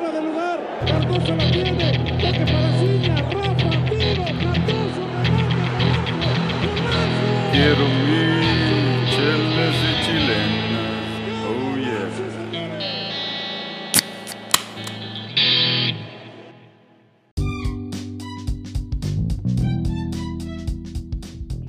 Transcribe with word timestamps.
fuera 0.00 0.20
de 0.20 0.22
lugar. 0.22 0.58
Cardoso 0.86 1.36
la 1.36 1.50
tiene. 1.50 1.92
Toque 1.92 2.44
para 2.46 2.72
Ciña. 2.78 3.16
Rafa, 3.16 3.70
tiro. 3.90 4.24
Cardoso, 4.24 5.02
remate. 5.24 5.78
Quiero 7.52 7.84
mi 8.06 8.24
chelas 9.10 9.76
y 9.84 9.92
chilenas. 10.04 11.02
Oh 11.46 11.76
yeah. 11.76 12.08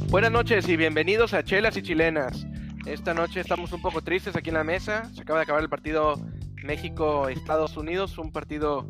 Buenas 0.09 0.32
noches 0.32 0.68
y 0.68 0.77
bienvenidos 0.77 1.34
a 1.34 1.43
Chelas 1.43 1.77
y 1.77 1.82
Chilenas. 1.82 2.45
Esta 2.86 3.13
noche 3.13 3.39
estamos 3.39 3.71
un 3.71 3.82
poco 3.82 4.02
tristes 4.02 4.36
aquí 4.36 4.50
en 4.50 4.55
la 4.55 4.63
mesa. 4.63 5.09
Se 5.13 5.21
acaba 5.21 5.39
de 5.39 5.43
acabar 5.43 5.61
el 5.61 5.70
partido 5.70 6.16
México-Estados 6.64 7.78
Unidos, 7.78 8.18
un 8.18 8.32
partido 8.32 8.86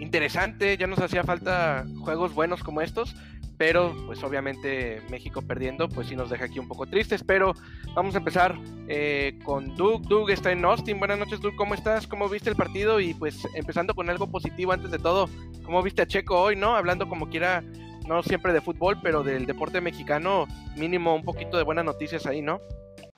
interesante. 0.00 0.76
Ya 0.76 0.86
nos 0.86 0.98
hacía 0.98 1.24
falta 1.24 1.86
juegos 2.00 2.34
buenos 2.34 2.62
como 2.62 2.80
estos, 2.80 3.14
pero 3.56 3.94
pues 4.06 4.22
obviamente 4.22 5.02
México 5.10 5.42
perdiendo, 5.42 5.88
pues 5.88 6.08
sí 6.08 6.16
nos 6.16 6.30
deja 6.30 6.46
aquí 6.46 6.58
un 6.58 6.68
poco 6.68 6.86
tristes. 6.86 7.22
Pero 7.24 7.54
vamos 7.94 8.14
a 8.14 8.18
empezar 8.18 8.58
eh, 8.88 9.38
con 9.44 9.76
Doug. 9.76 10.02
Doug 10.02 10.30
está 10.30 10.52
en 10.52 10.64
Austin. 10.64 10.98
Buenas 10.98 11.18
noches, 11.18 11.40
Doug. 11.40 11.54
¿Cómo 11.56 11.74
estás? 11.74 12.06
¿Cómo 12.06 12.28
viste 12.28 12.50
el 12.50 12.56
partido? 12.56 13.00
Y 13.00 13.14
pues 13.14 13.46
empezando 13.54 13.94
con 13.94 14.10
algo 14.10 14.26
positivo 14.26 14.72
antes 14.72 14.90
de 14.90 14.98
todo, 14.98 15.28
¿cómo 15.64 15.82
viste 15.82 16.02
a 16.02 16.06
Checo 16.06 16.40
hoy, 16.40 16.56
no? 16.56 16.74
Hablando 16.74 17.08
como 17.08 17.28
quiera 17.28 17.62
no 18.06 18.22
siempre 18.22 18.52
de 18.52 18.60
fútbol, 18.60 18.98
pero 19.02 19.22
del 19.22 19.46
deporte 19.46 19.80
mexicano, 19.80 20.46
mínimo 20.76 21.14
un 21.14 21.22
poquito 21.22 21.56
de 21.56 21.62
buenas 21.62 21.84
noticias 21.84 22.26
ahí, 22.26 22.42
¿no? 22.42 22.60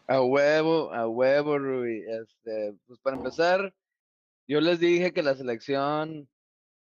A 0.07 0.21
huevo, 0.21 0.93
a 0.93 1.09
huevo, 1.09 1.59
Rui. 1.59 2.05
Este, 2.07 2.75
pues 2.87 2.99
para 3.01 3.17
empezar, 3.17 3.75
yo 4.47 4.61
les 4.61 4.79
dije 4.79 5.13
que 5.13 5.23
la 5.23 5.35
selección 5.35 6.29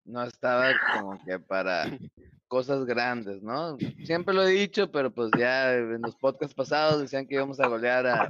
no 0.05 0.23
estaba 0.23 0.73
como 0.97 1.23
que 1.25 1.39
para 1.39 1.85
cosas 2.49 2.85
grandes, 2.85 3.43
¿no? 3.43 3.77
Siempre 4.05 4.35
lo 4.35 4.43
he 4.43 4.51
dicho, 4.51 4.91
pero 4.91 5.13
pues 5.13 5.31
ya 5.39 5.75
en 5.75 6.01
los 6.03 6.17
podcasts 6.17 6.55
pasados 6.55 7.01
decían 7.01 7.27
que 7.27 7.35
íbamos 7.35 7.61
a 7.61 7.69
golear 7.69 8.07
a, 8.07 8.29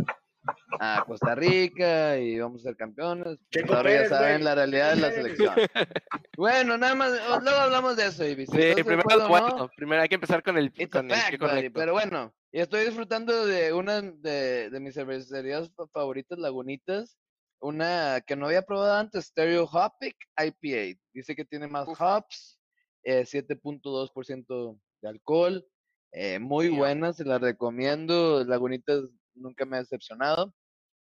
a 0.80 1.04
Costa 1.06 1.34
Rica 1.34 2.18
y 2.18 2.34
íbamos 2.34 2.60
a 2.60 2.68
ser 2.68 2.76
campeones. 2.76 3.24
Pues 3.38 3.48
Checo 3.50 3.74
ahora 3.74 3.90
Pérez, 3.90 4.10
ya 4.10 4.16
saben 4.16 4.32
güey. 4.34 4.44
la 4.44 4.54
realidad 4.54 4.94
de 4.94 5.00
la 5.00 5.10
selección. 5.12 5.54
Bueno, 6.36 6.78
nada 6.78 6.94
más, 6.94 7.10
luego 7.42 7.58
hablamos 7.58 7.96
de 7.96 8.06
eso, 8.06 8.24
Ibis. 8.24 8.48
Sí, 8.50 8.58
¿Estás 8.60 8.76
de 8.76 8.84
primero, 8.84 9.00
acuerdo, 9.02 9.28
bueno, 9.28 9.48
no? 9.58 9.68
primero 9.76 10.02
hay 10.02 10.08
que 10.08 10.14
empezar 10.14 10.40
con 10.42 10.56
el, 10.56 10.72
con 10.88 11.10
el 11.10 11.16
fact, 11.16 11.40
buddy. 11.40 11.70
Pero 11.70 11.92
bueno, 11.94 12.32
y 12.52 12.60
estoy 12.60 12.84
disfrutando 12.84 13.44
de 13.44 13.72
una 13.72 14.00
de, 14.02 14.70
de 14.70 14.80
mis 14.80 14.94
cervecerías 14.94 15.68
fa- 15.74 15.88
favoritas, 15.88 16.38
Lagunitas. 16.38 17.18
Una 17.60 18.20
que 18.24 18.36
no 18.36 18.46
había 18.46 18.62
probado 18.62 18.94
antes, 18.94 19.24
Stereo 19.26 19.64
Hopic 19.64 20.14
IPA. 20.36 20.96
Dice 21.12 21.34
que 21.34 21.44
tiene 21.44 21.66
más 21.66 21.88
hops, 21.88 22.60
eh, 23.02 23.24
7.2% 23.24 24.78
de 25.02 25.08
alcohol. 25.08 25.66
eh, 26.12 26.38
muy 26.38 26.68
buena, 26.68 27.12
se 27.12 27.24
la 27.24 27.38
recomiendo. 27.38 28.44
Lagunitas 28.44 29.10
nunca 29.38 29.64
me 29.64 29.76
ha 29.76 29.80
decepcionado. 29.80 30.54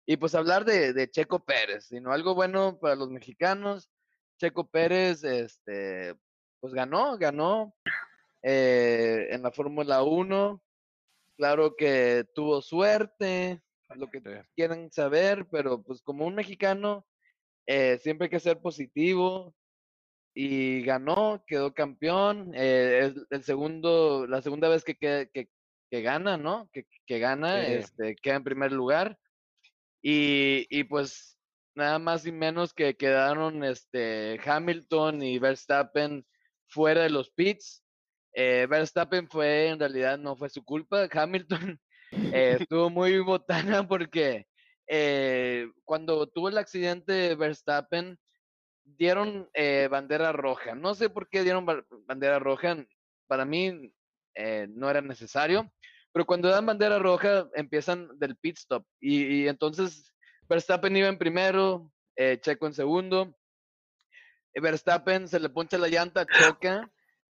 Y 0.06 0.17
pues 0.17 0.36
hablar 0.36 0.64
de, 0.66 0.94
de 0.94 1.09
Checo 1.09 1.39
Pérez, 1.44 1.86
sino 1.86 2.11
algo 2.11 2.34
bueno 2.36 2.78
para 2.80 2.95
los 2.95 3.09
mexicanos. 3.09 3.89
Checo 4.39 4.67
Pérez, 4.69 5.23
este, 5.23 6.16
pues 6.59 6.73
ganó, 6.73 7.17
ganó 7.17 7.75
eh, 8.44 9.28
en 9.31 9.42
la 9.44 9.52
Fórmula 9.52 10.03
1. 10.03 10.61
Claro 11.38 11.75
que 11.75 12.25
tuvo 12.34 12.61
suerte, 12.61 13.61
lo 13.95 14.09
que 14.09 14.19
Sí. 14.19 14.30
quieran 14.56 14.91
saber, 14.91 15.47
pero 15.52 15.81
pues 15.84 16.02
como 16.02 16.25
un 16.25 16.36
mexicano, 16.36 17.06
eh, 17.67 17.97
siempre 18.02 18.25
hay 18.25 18.30
que 18.31 18.39
ser 18.39 18.59
positivo. 18.59 19.53
Y 20.34 20.84
ganó, 20.84 21.44
quedó 21.47 21.73
campeón. 21.73 22.52
eh, 22.53 23.08
es 23.16 23.25
el 23.31 23.44
segundo, 23.44 24.28
la 24.28 24.41
segunda 24.44 24.69
vez 24.69 24.84
que, 24.84 24.95
que, 24.95 25.30
que, 25.34 25.50
que 25.90 26.02
gana, 26.02 26.38
¿no? 26.38 26.70
Que, 26.74 26.86
que 27.06 27.20
gana, 27.20 27.66
Sí. 27.66 27.72
este, 27.74 28.16
queda 28.16 28.36
en 28.36 28.44
primer 28.44 28.72
lugar. 28.72 29.18
Y, 30.02 30.68
y 30.70 30.84
pues 30.84 31.38
nada 31.75 32.00
más 32.00 32.25
y 32.25 32.31
menos 32.31 32.74
que 32.74 32.96
quedaron 32.96 33.64
este, 33.64 34.40
Hamilton 34.46 35.22
y 35.24 35.40
Verstappen 35.40 36.26
fuera 36.68 37.03
de 37.03 37.09
los 37.09 37.30
pits. 37.31 37.84
Eh, 38.34 38.68
Verstappen 38.70 39.28
fue, 39.30 39.70
en 39.70 39.80
realidad 39.80 40.18
no 40.18 40.36
fue 40.36 40.50
su 40.50 40.64
culpa. 40.64 41.08
Hamilton 41.12 41.80
eh, 42.12 42.58
estuvo 42.70 42.90
muy 42.90 43.20
botana 43.20 43.88
porque 43.88 44.47
eh, 44.88 45.70
cuando 45.84 46.28
tuvo 46.28 46.50
el 46.50 46.58
accidente 46.58 47.36
Verstappen 47.36 48.18
dieron 48.84 49.50
eh, 49.53 49.88
bandera 49.92 50.31
roja. 50.31 50.76
No 50.76 50.96
sé 50.96 51.09
por 51.09 51.30
qué 51.30 51.44
dieron 51.44 51.66
ba- 51.66 51.86
bandera 52.06 52.40
roja. 52.40 52.78
Para 53.28 53.44
mí 53.44 53.92
eh, 54.38 54.68
no 54.70 54.90
era 54.90 55.02
necesario. 55.02 55.72
Pero 56.14 56.25
cuando 56.25 56.50
dan 56.50 56.66
bandera 56.66 57.00
roja 57.00 57.50
empiezan 57.53 58.08
del 58.20 58.36
pit 58.38 58.58
stop. 58.58 58.86
Y, 59.00 59.48
entonces 59.48 60.14
Verstappen 60.48 60.96
iba 60.96 61.08
en 61.08 61.18
primero, 61.18 61.92
eh, 62.16 62.40
Checo 62.40 62.68
en 62.68 62.74
segundo. 62.74 63.36
eh, 64.53 64.62
Verstappen 64.62 65.28
se 65.28 65.40
le 65.40 65.50
poncha 65.50 65.78
la 65.78 65.90
llanta, 65.90 66.26
choca. 66.26 66.90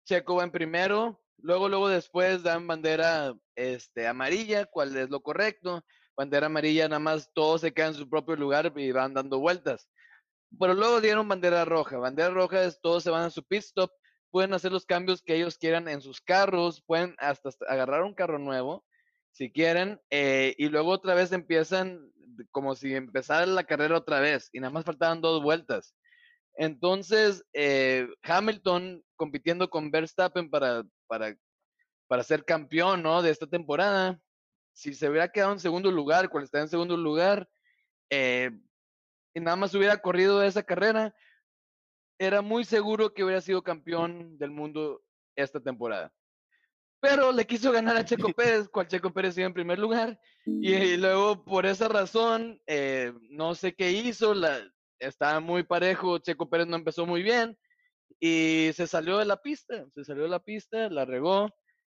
Checo 0.05 0.35
va 0.35 0.43
en 0.43 0.51
primero. 0.51 1.21
Luego, 1.37 1.69
luego 1.69 1.89
después 1.89 2.43
dan 2.43 2.67
bandera 2.67 3.35
este, 3.55 4.07
amarilla, 4.07 4.65
cuál 4.65 4.95
es 4.95 5.09
lo 5.09 5.21
correcto. 5.21 5.83
Bandera 6.15 6.47
amarilla, 6.47 6.87
nada 6.87 6.99
más 6.99 7.31
todos 7.33 7.61
se 7.61 7.73
quedan 7.73 7.89
en 7.89 7.95
su 7.95 8.09
propio 8.09 8.35
lugar 8.35 8.71
y 8.75 8.91
van 8.91 9.13
dando 9.13 9.39
vueltas. 9.39 9.89
Pero 10.59 10.73
luego 10.73 11.01
dieron 11.01 11.27
bandera 11.27 11.65
roja. 11.65 11.97
Bandera 11.97 12.29
roja 12.29 12.63
es 12.63 12.79
todos 12.81 13.03
se 13.03 13.09
van 13.09 13.23
a 13.23 13.29
su 13.29 13.43
pit 13.43 13.59
stop, 13.63 13.91
pueden 14.31 14.53
hacer 14.53 14.71
los 14.71 14.85
cambios 14.85 15.21
que 15.21 15.35
ellos 15.35 15.57
quieran 15.57 15.87
en 15.87 16.01
sus 16.01 16.21
carros, 16.21 16.81
pueden 16.85 17.15
hasta 17.19 17.49
agarrar 17.67 18.03
un 18.03 18.13
carro 18.13 18.39
nuevo 18.39 18.85
si 19.31 19.51
quieren, 19.51 19.99
eh, 20.09 20.55
y 20.57 20.67
luego 20.69 20.89
otra 20.89 21.13
vez 21.13 21.31
empiezan 21.31 22.11
como 22.51 22.75
si 22.75 22.95
empezara 22.95 23.45
la 23.45 23.63
carrera 23.63 23.97
otra 23.97 24.19
vez, 24.19 24.49
y 24.51 24.59
nada 24.59 24.71
más 24.71 24.85
faltaban 24.85 25.21
dos 25.21 25.41
vueltas. 25.41 25.95
Entonces, 26.55 27.45
eh, 27.53 28.07
Hamilton 28.23 29.03
compitiendo 29.15 29.69
con 29.69 29.89
Verstappen 29.89 30.49
para, 30.49 30.83
para, 31.07 31.35
para 32.07 32.23
ser 32.23 32.43
campeón 32.43 33.03
¿no? 33.03 33.21
de 33.21 33.29
esta 33.29 33.47
temporada, 33.47 34.19
si 34.73 34.93
se 34.93 35.09
hubiera 35.09 35.31
quedado 35.31 35.53
en 35.53 35.59
segundo 35.59 35.91
lugar, 35.91 36.29
cual 36.29 36.43
está 36.43 36.59
en 36.59 36.69
segundo 36.69 36.97
lugar, 36.97 37.47
eh, 38.09 38.51
y 39.33 39.39
nada 39.39 39.55
más 39.55 39.73
hubiera 39.73 39.97
corrido 40.01 40.43
esa 40.43 40.63
carrera, 40.63 41.15
era 42.21 42.43
muy 42.43 42.65
seguro 42.65 43.13
que 43.13 43.23
hubiera 43.23 43.41
sido 43.41 43.63
campeón 43.63 44.37
del 44.37 44.51
mundo 44.51 45.01
esta 45.35 45.59
temporada. 45.59 46.13
Pero 46.99 47.31
le 47.31 47.47
quiso 47.47 47.71
ganar 47.71 47.97
a 47.97 48.05
Checo 48.05 48.29
Pérez, 48.37 48.69
cual 48.69 48.87
Checo 48.87 49.11
Pérez 49.11 49.35
iba 49.39 49.47
en 49.47 49.55
primer 49.55 49.79
lugar. 49.79 50.19
Y, 50.45 50.97
luego, 50.97 51.43
por 51.43 51.65
esa 51.65 51.87
razón, 51.87 52.61
eh, 52.67 53.11
no 53.31 53.55
sé 53.55 53.73
qué 53.73 53.91
hizo, 53.91 54.35
la, 54.35 54.61
estaba 54.99 55.39
muy 55.39 55.63
parejo, 55.63 56.19
Checo 56.19 56.47
Pérez 56.47 56.67
no 56.67 56.75
empezó 56.75 57.07
muy 57.07 57.23
bien 57.23 57.57
y 58.19 58.69
se 58.75 58.85
salió 58.85 59.17
de 59.17 59.25
la 59.25 59.37
pista, 59.37 59.83
se 59.95 60.03
salió 60.03 60.23
de 60.23 60.29
la 60.29 60.43
pista, 60.43 60.89
la 60.89 61.05
regó 61.05 61.49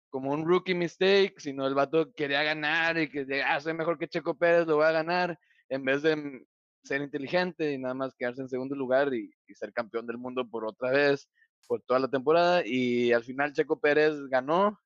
como 0.08 0.32
un 0.32 0.46
rookie 0.46 0.74
mistake, 0.74 1.34
sino 1.38 1.66
el 1.66 1.74
vato 1.74 2.14
quería 2.14 2.42
ganar 2.42 2.96
y 2.98 3.10
que 3.10 3.26
ah, 3.42 3.60
soy 3.60 3.74
mejor 3.74 3.98
que 3.98 4.08
Checo 4.08 4.38
Pérez, 4.38 4.66
lo 4.66 4.76
voy 4.76 4.86
a 4.86 4.92
ganar, 4.92 5.38
en 5.68 5.84
vez 5.84 6.00
de 6.00 6.16
mm, 6.16 6.46
ser 6.84 7.00
inteligente 7.00 7.72
y 7.72 7.78
nada 7.78 7.94
más 7.94 8.14
quedarse 8.14 8.42
en 8.42 8.48
segundo 8.48 8.76
lugar 8.76 9.12
y, 9.14 9.32
y 9.46 9.54
ser 9.54 9.72
campeón 9.72 10.06
del 10.06 10.18
mundo 10.18 10.48
por 10.48 10.64
otra 10.64 10.90
vez, 10.90 11.28
por 11.66 11.82
toda 11.82 12.00
la 12.00 12.08
temporada. 12.08 12.62
Y 12.64 13.12
al 13.12 13.24
final 13.24 13.52
Checo 13.52 13.80
Pérez 13.80 14.14
ganó. 14.28 14.78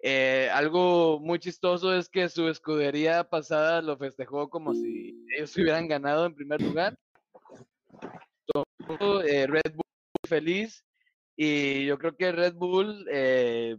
Eh, 0.00 0.48
algo 0.52 1.18
muy 1.18 1.40
chistoso 1.40 1.92
es 1.94 2.08
que 2.08 2.28
su 2.28 2.48
escudería 2.48 3.24
pasada 3.24 3.82
lo 3.82 3.96
festejó 3.96 4.48
como 4.48 4.72
si 4.74 5.26
ellos 5.36 5.56
hubieran 5.56 5.88
ganado 5.88 6.26
en 6.26 6.34
primer 6.34 6.60
lugar. 6.60 6.96
Todo, 8.46 9.22
eh, 9.22 9.46
Red 9.46 9.74
Bull 9.74 9.82
feliz 10.26 10.84
y 11.36 11.86
yo 11.86 11.98
creo 11.98 12.16
que 12.16 12.32
Red 12.32 12.54
Bull 12.54 13.06
eh, 13.10 13.76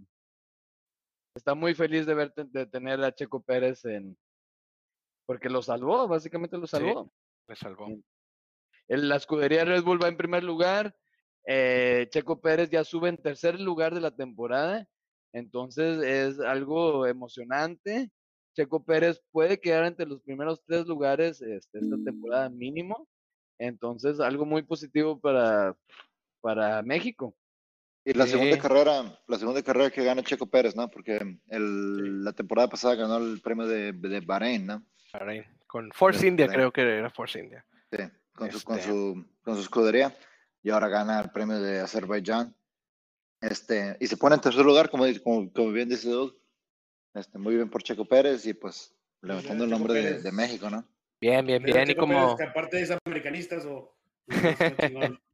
está 1.36 1.56
muy 1.56 1.74
feliz 1.74 2.06
de 2.06 2.14
ver 2.14 2.34
de 2.34 2.66
tener 2.66 3.04
a 3.04 3.14
Checo 3.14 3.42
Pérez 3.42 3.86
en 3.86 4.18
porque 5.26 5.50
lo 5.50 5.62
salvó, 5.62 6.08
básicamente 6.08 6.58
lo 6.58 6.66
salvó. 6.66 7.12
Me 7.50 7.56
salvó. 7.56 7.88
El- 8.88 9.10
la 9.10 9.16
escudería 9.18 9.66
Red 9.66 9.84
Bull 9.84 10.02
va 10.02 10.08
en 10.08 10.18
primer 10.18 10.44
lugar. 10.44 10.96
eh, 11.52 12.08
Checo 12.12 12.40
Pérez 12.42 12.70
ya 12.70 12.84
sube 12.84 13.10
en 13.10 13.18
tercer 13.18 13.60
lugar 13.60 13.96
de 13.96 14.02
la 14.02 14.12
temporada. 14.12 14.88
Entonces 15.34 16.04
es 16.04 16.40
algo 16.40 17.08
emocionante. 17.08 18.12
Checo 18.56 18.84
Pérez 18.84 19.20
puede 19.32 19.60
quedar 19.60 19.86
entre 19.86 20.06
los 20.06 20.22
primeros 20.22 20.62
tres 20.66 20.86
lugares 20.86 21.42
este, 21.42 21.80
esta 21.80 21.96
temporada 22.06 22.50
mínimo. 22.50 23.08
Entonces 23.58 24.20
algo 24.20 24.46
muy 24.46 24.62
positivo 24.62 25.20
para, 25.20 25.76
para 26.42 26.84
México. 26.84 27.36
Y 28.06 28.14
la 28.14 28.28
segunda 28.28 28.56
Sí. 28.56 28.62
carrera, 28.62 29.20
la 29.28 29.38
segunda 29.40 29.64
carrera 29.64 29.90
que 29.90 30.04
gana 30.04 30.22
Checo 30.24 30.46
Pérez, 30.46 30.76
¿no? 30.76 30.90
Porque 30.90 31.20
el, 31.48 32.24
la 32.24 32.34
temporada 32.34 32.70
pasada 32.70 32.96
ganó 32.96 33.18
el 33.18 33.42
premio 33.42 33.66
de, 33.66 33.92
de 33.94 34.20
Bahrein, 34.22 34.68
¿no? 34.68 34.84
Bahrein. 35.14 35.46
Con 35.70 35.92
Force 35.92 36.26
India, 36.26 36.48
bien. 36.48 36.56
creo 36.56 36.72
que 36.74 36.82
era 36.82 37.12
Force 37.12 37.40
India. 37.40 37.64
Sí, 37.92 38.00
con, 38.34 38.52
su, 38.52 38.64
con, 38.64 38.80
Este. 38.80 38.90
su, 38.90 39.24
con 39.44 39.56
su 39.56 39.62
escudería. 39.62 40.18
y 40.64 40.72
ahora 40.72 40.88
gana 40.88 41.20
el 41.20 41.30
premio 41.30 41.60
de 41.62 41.80
Azerbaiyán. 41.80 42.56
Este, 43.40 43.96
y 44.00 44.08
se 44.08 44.18
pone 44.18 44.34
en 44.34 44.42
tercer 44.42 44.66
lugar, 44.66 44.90
como, 44.90 45.06
como, 45.24 45.54
como 45.54 45.72
bien 45.72 45.88
dice 45.88 46.10
Doug. 46.10 46.36
Este, 47.14 47.38
muy 47.38 47.56
bien 47.56 47.70
por 47.70 47.84
Checo 47.84 48.04
Pérez 48.06 48.48
y 48.48 48.56
pues 48.56 48.96
levantando 49.22 49.66
el 49.66 49.70
nombre 49.70 49.94
de, 49.94 50.22
de 50.24 50.32
México, 50.32 50.72
¿no? 50.72 50.84
Bien, 51.22 51.46
bien, 51.46 51.62
Pero 51.62 51.76
bien. 51.76 51.88
Y 51.88 51.94
Checo 51.94 52.08
Pérez, 52.08 52.22
como, 52.24 52.36
que 52.36 52.44
aparte 52.46 52.82
es 52.82 52.92
americanistas 53.06 53.64
o. 53.66 53.96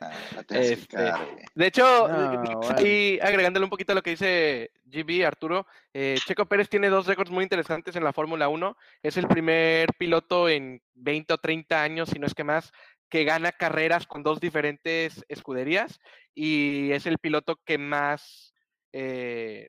Ah, 0.00 0.12
Este, 0.50 1.12
de 1.54 1.66
hecho, 1.66 2.08
No, 2.08 2.60
bueno. 2.60 2.86
y 2.86 3.18
agregándole 3.20 3.64
un 3.64 3.70
poquito 3.70 3.92
a 3.92 3.94
lo 3.94 4.02
que 4.02 4.10
dice 4.10 4.70
GB 4.86 5.26
Arturo, 5.26 5.66
eh, 5.92 6.16
Checo 6.26 6.46
Pérez 6.46 6.68
tiene 6.68 6.88
dos 6.88 7.06
récords 7.06 7.30
muy 7.30 7.44
interesantes 7.44 7.96
en 7.96 8.04
la 8.04 8.12
Fórmula 8.12 8.48
1. 8.48 8.76
Es 9.02 9.16
el 9.16 9.28
primer 9.28 9.88
piloto 9.98 10.48
en 10.48 10.82
20 10.94 11.34
o 11.34 11.38
30 11.38 11.82
años, 11.82 12.08
si 12.10 12.18
no 12.18 12.26
es 12.26 12.34
que 12.34 12.44
más, 12.44 12.72
que 13.08 13.24
gana 13.24 13.52
carreras 13.52 14.06
con 14.06 14.22
dos 14.22 14.40
diferentes 14.40 15.24
escuderías 15.28 16.00
y 16.34 16.92
es 16.92 17.06
el 17.06 17.18
piloto 17.18 17.60
que 17.64 17.76
más, 17.76 18.54
eh, 18.92 19.68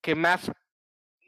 que 0.00 0.14
más 0.14 0.50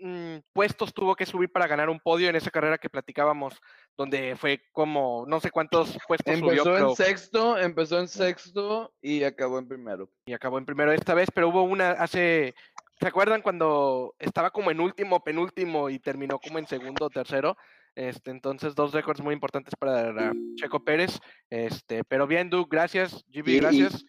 mm, 0.02 0.36
puestos 0.52 0.92
tuvo 0.92 1.14
que 1.14 1.24
subir 1.26 1.50
para 1.50 1.66
ganar 1.66 1.88
un 1.88 2.00
podio 2.00 2.28
en 2.28 2.36
esa 2.36 2.50
carrera 2.50 2.78
que 2.78 2.90
platicábamos, 2.90 3.54
donde 3.96 4.36
fue 4.36 4.62
como 4.72 5.24
no 5.28 5.40
sé 5.40 5.50
cuántos 5.50 5.96
puestos 6.08 6.38
subió, 6.38 6.50
Empezó 6.52 6.72
pero- 6.74 6.88
en 6.90 6.96
sexto, 6.96 7.58
empezó 7.58 7.98
en 8.00 8.08
sexto 8.08 8.92
y 9.00 9.22
acabó 9.24 9.58
en 9.58 9.68
primero. 9.68 10.10
y 10.26 10.32
acabó 10.32 10.58
en 10.58 10.66
primero 10.66 10.92
esta 10.92 11.14
vez, 11.14 11.28
pero 11.34 11.48
hubo 11.48 11.62
una 11.62 11.92
hace, 11.92 12.54
¿se 13.00 13.06
acuerdan 13.06 13.42
cuando 13.42 14.14
estaba 14.18 14.50
como 14.50 14.70
en 14.70 14.80
último, 14.80 15.22
penúltimo 15.22 15.88
y 15.90 15.98
terminó 15.98 16.38
como 16.38 16.58
en 16.58 16.66
segundo 16.66 17.06
o 17.06 17.10
tercero? 17.10 17.56
Este, 17.94 18.30
entonces 18.30 18.74
dos 18.74 18.92
récords 18.94 19.20
muy 19.20 19.34
importantes 19.34 19.74
para 19.78 20.32
Checo 20.56 20.82
Pérez. 20.82 21.20
Este, 21.50 22.02
pero 22.04 22.26
bien, 22.26 22.48
Duke, 22.48 22.74
gracias, 22.74 23.22
GB, 23.28 23.48
Y- 23.50 23.56
y- 23.56 23.60
gracias. 23.60 24.04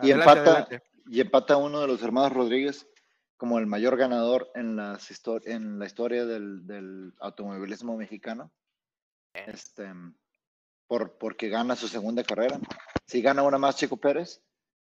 y 0.00 0.12
Adelante, 0.12 0.22
empata- 0.22 0.40
adelante. 0.50 0.82
Y 1.08 1.20
empata 1.20 1.56
uno 1.56 1.80
de 1.80 1.88
los 1.88 2.02
hermanos 2.02 2.32
Rodríguez 2.32 2.86
como 3.36 3.58
el 3.58 3.66
mayor 3.66 3.96
ganador 3.96 4.50
en, 4.54 4.76
las 4.76 5.08
en 5.44 5.78
la 5.78 5.86
historia 5.86 6.24
del, 6.24 6.66
del 6.66 7.12
automovilismo 7.20 7.96
mexicano. 7.96 8.52
Este, 9.34 9.92
por, 10.86 11.18
porque 11.18 11.48
gana 11.48 11.76
su 11.76 11.88
segunda 11.88 12.22
carrera. 12.22 12.58
Si 13.06 13.20
gana 13.20 13.42
una 13.42 13.58
más 13.58 13.76
Checo 13.76 13.98
Pérez, 13.98 14.42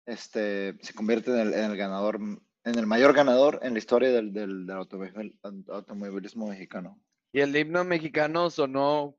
este, 0.06 0.79
se 0.81 0.94
convierte 0.94 1.31
en 1.32 1.49
el, 1.49 1.55
en 1.55 1.70
el 1.70 1.76
ganador, 1.76 2.17
en 2.17 2.79
el 2.79 2.87
mayor 2.87 3.12
ganador 3.12 3.58
en 3.62 3.73
la 3.73 3.79
historia 3.79 4.11
del, 4.11 4.32
del, 4.32 4.67
del 4.67 4.76
automóvil- 4.76 5.38
automovilismo 5.69 6.49
mexicano. 6.49 7.00
Y 7.32 7.40
el 7.40 7.55
himno 7.56 7.85
mexicano 7.85 8.49
sonó 8.50 9.19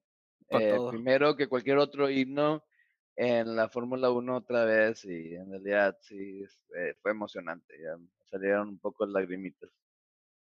eh, 0.50 0.78
primero 0.90 1.36
que 1.36 1.48
cualquier 1.48 1.78
otro 1.78 2.10
himno 2.10 2.64
en 3.16 3.56
la 3.56 3.70
Fórmula 3.70 4.10
1 4.10 4.38
otra 4.38 4.64
vez 4.64 5.04
y 5.06 5.36
en 5.36 5.52
realidad 5.52 5.98
sí 6.02 6.44
eh, 6.76 6.96
fue 7.02 7.12
emocionante. 7.12 7.78
Ya 7.80 7.98
salieron 8.30 8.70
un 8.70 8.80
poco 8.80 9.06
lagrimitas. 9.06 9.70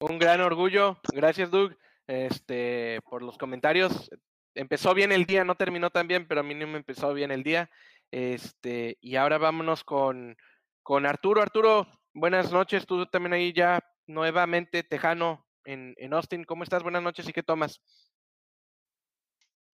Un 0.01 0.19
gran 0.19 0.41
orgullo. 0.41 0.99
Gracias, 1.13 1.51
Doug, 1.51 1.77
este, 2.07 3.01
por 3.09 3.23
los 3.23 3.37
comentarios. 3.37 4.11
Empezó 4.55 4.95
bien 4.95 5.13
el 5.13 5.27
día, 5.27 5.45
no 5.45 5.57
terminó 5.57 5.91
tan 5.91 6.09
bien, 6.09 6.27
pero 6.27 6.41
a 6.41 6.45
mí 6.45 6.55
no 6.55 6.67
me 6.67 6.79
empezó 6.79 7.13
bien 7.15 7.31
el 7.31 7.43
día. 7.43 7.71
Este, 8.11 8.97
y 9.01 9.17
ahora 9.17 9.39
vámonos 9.39 9.85
con, 9.85 10.37
con 10.83 11.07
Arturo. 11.07 11.43
Arturo, 11.43 11.87
buenas 12.15 12.53
noches. 12.53 12.87
Tú 12.87 13.07
también 13.07 13.33
ahí 13.33 13.53
ya 13.53 13.81
nuevamente 14.07 14.83
tejano 14.83 15.47
en, 15.65 15.95
en 15.99 16.15
Austin. 16.15 16.45
¿Cómo 16.45 16.63
estás? 16.65 16.83
Buenas 16.83 17.03
noches 17.03 17.29
y 17.29 17.33
qué 17.33 17.43
tomas. 17.43 17.81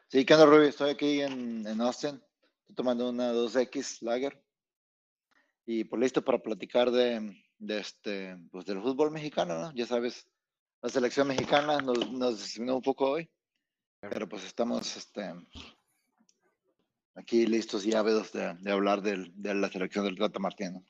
Sí, 0.09 0.25
¿qué 0.25 0.35
onda, 0.35 0.47
Rubio? 0.47 0.69
Estoy 0.69 0.91
aquí 0.91 1.21
en, 1.21 1.67
en 1.67 1.81
Austin. 1.81 2.23
Estoy 2.61 2.77
tomando 2.77 3.11
una 3.11 3.33
2X 3.33 4.03
Lager. 4.03 4.43
Y 5.67 5.85
pues 5.85 6.01
listo 6.01 6.23
para 6.23 6.39
platicar 6.39 6.91
de, 6.91 7.44
de 7.59 7.79
este, 7.79 8.37
pues 8.51 8.65
del 8.67 8.81
fútbol 8.83 9.11
mexicano, 9.11 9.59
¿no? 9.59 9.73
Ya 9.75 9.87
sabes, 9.87 10.27
la 10.83 10.89
selección 10.89 11.29
mexicana 11.29 11.79
nos, 11.79 12.11
nos 12.13 12.39
decepcionó 12.39 12.77
un 12.77 12.83
poco 12.83 13.11
hoy. 13.11 13.31
Pero 14.01 14.29
pues 14.29 14.45
estamos 14.45 14.97
este, 14.97 15.33
aquí 17.15 17.47
listos 17.47 17.87
y 17.87 17.95
ávidos 17.95 18.33
de, 18.33 18.55
de 18.55 18.73
hablar 18.73 19.01
del- 19.03 19.33
de 19.35 19.55
la 19.55 19.69
selección 19.71 20.05
del 20.05 20.17
Tata 20.19 20.39
Martino. 20.39 20.85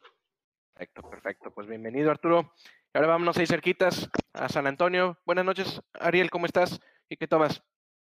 Perfecto, 0.74 1.08
perfecto. 1.08 1.54
Pues 1.54 1.68
bienvenido, 1.68 2.10
Arturo. 2.10 2.52
Y 2.92 2.98
ahora 2.98 3.08
vámonos 3.08 3.36
ahí 3.36 3.46
cerquitas 3.46 4.08
a 4.32 4.48
San 4.48 4.66
Antonio. 4.66 5.18
Buenas 5.24 5.44
noches, 5.44 5.80
Ariel, 5.92 6.30
¿cómo 6.30 6.46
estás? 6.46 6.80
¿Y 7.08 7.16
qué 7.16 7.28
tomas? 7.28 7.62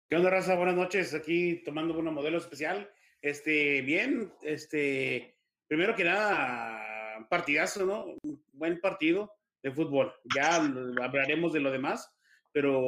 ¿Qué 0.10 0.16
onda, 0.16 0.30
raza? 0.30 0.56
Buenas 0.56 0.76
noches. 0.76 1.14
Aquí 1.14 1.62
tomando 1.66 1.98
una 1.98 2.12
modelo 2.12 2.38
especial. 2.38 2.90
Este, 3.22 3.82
bien, 3.82 4.32
este, 4.44 5.36
primero 5.68 5.96
que 5.96 6.04
nada, 6.04 6.38
un 6.38 6.85
partidazo, 7.30 7.86
¿no? 7.86 8.06
Un 8.24 8.44
buen 8.54 8.80
partido 8.80 9.32
de 9.64 9.72
fútbol. 9.72 10.14
Ya 10.36 10.56
hablaremos 10.56 11.54
de 11.54 11.60
lo 11.60 11.72
demás, 11.72 12.12
pero 12.52 12.80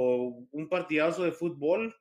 un 0.52 0.70
partidazo 0.70 1.24
de 1.24 1.32
fútbol. 1.32 1.96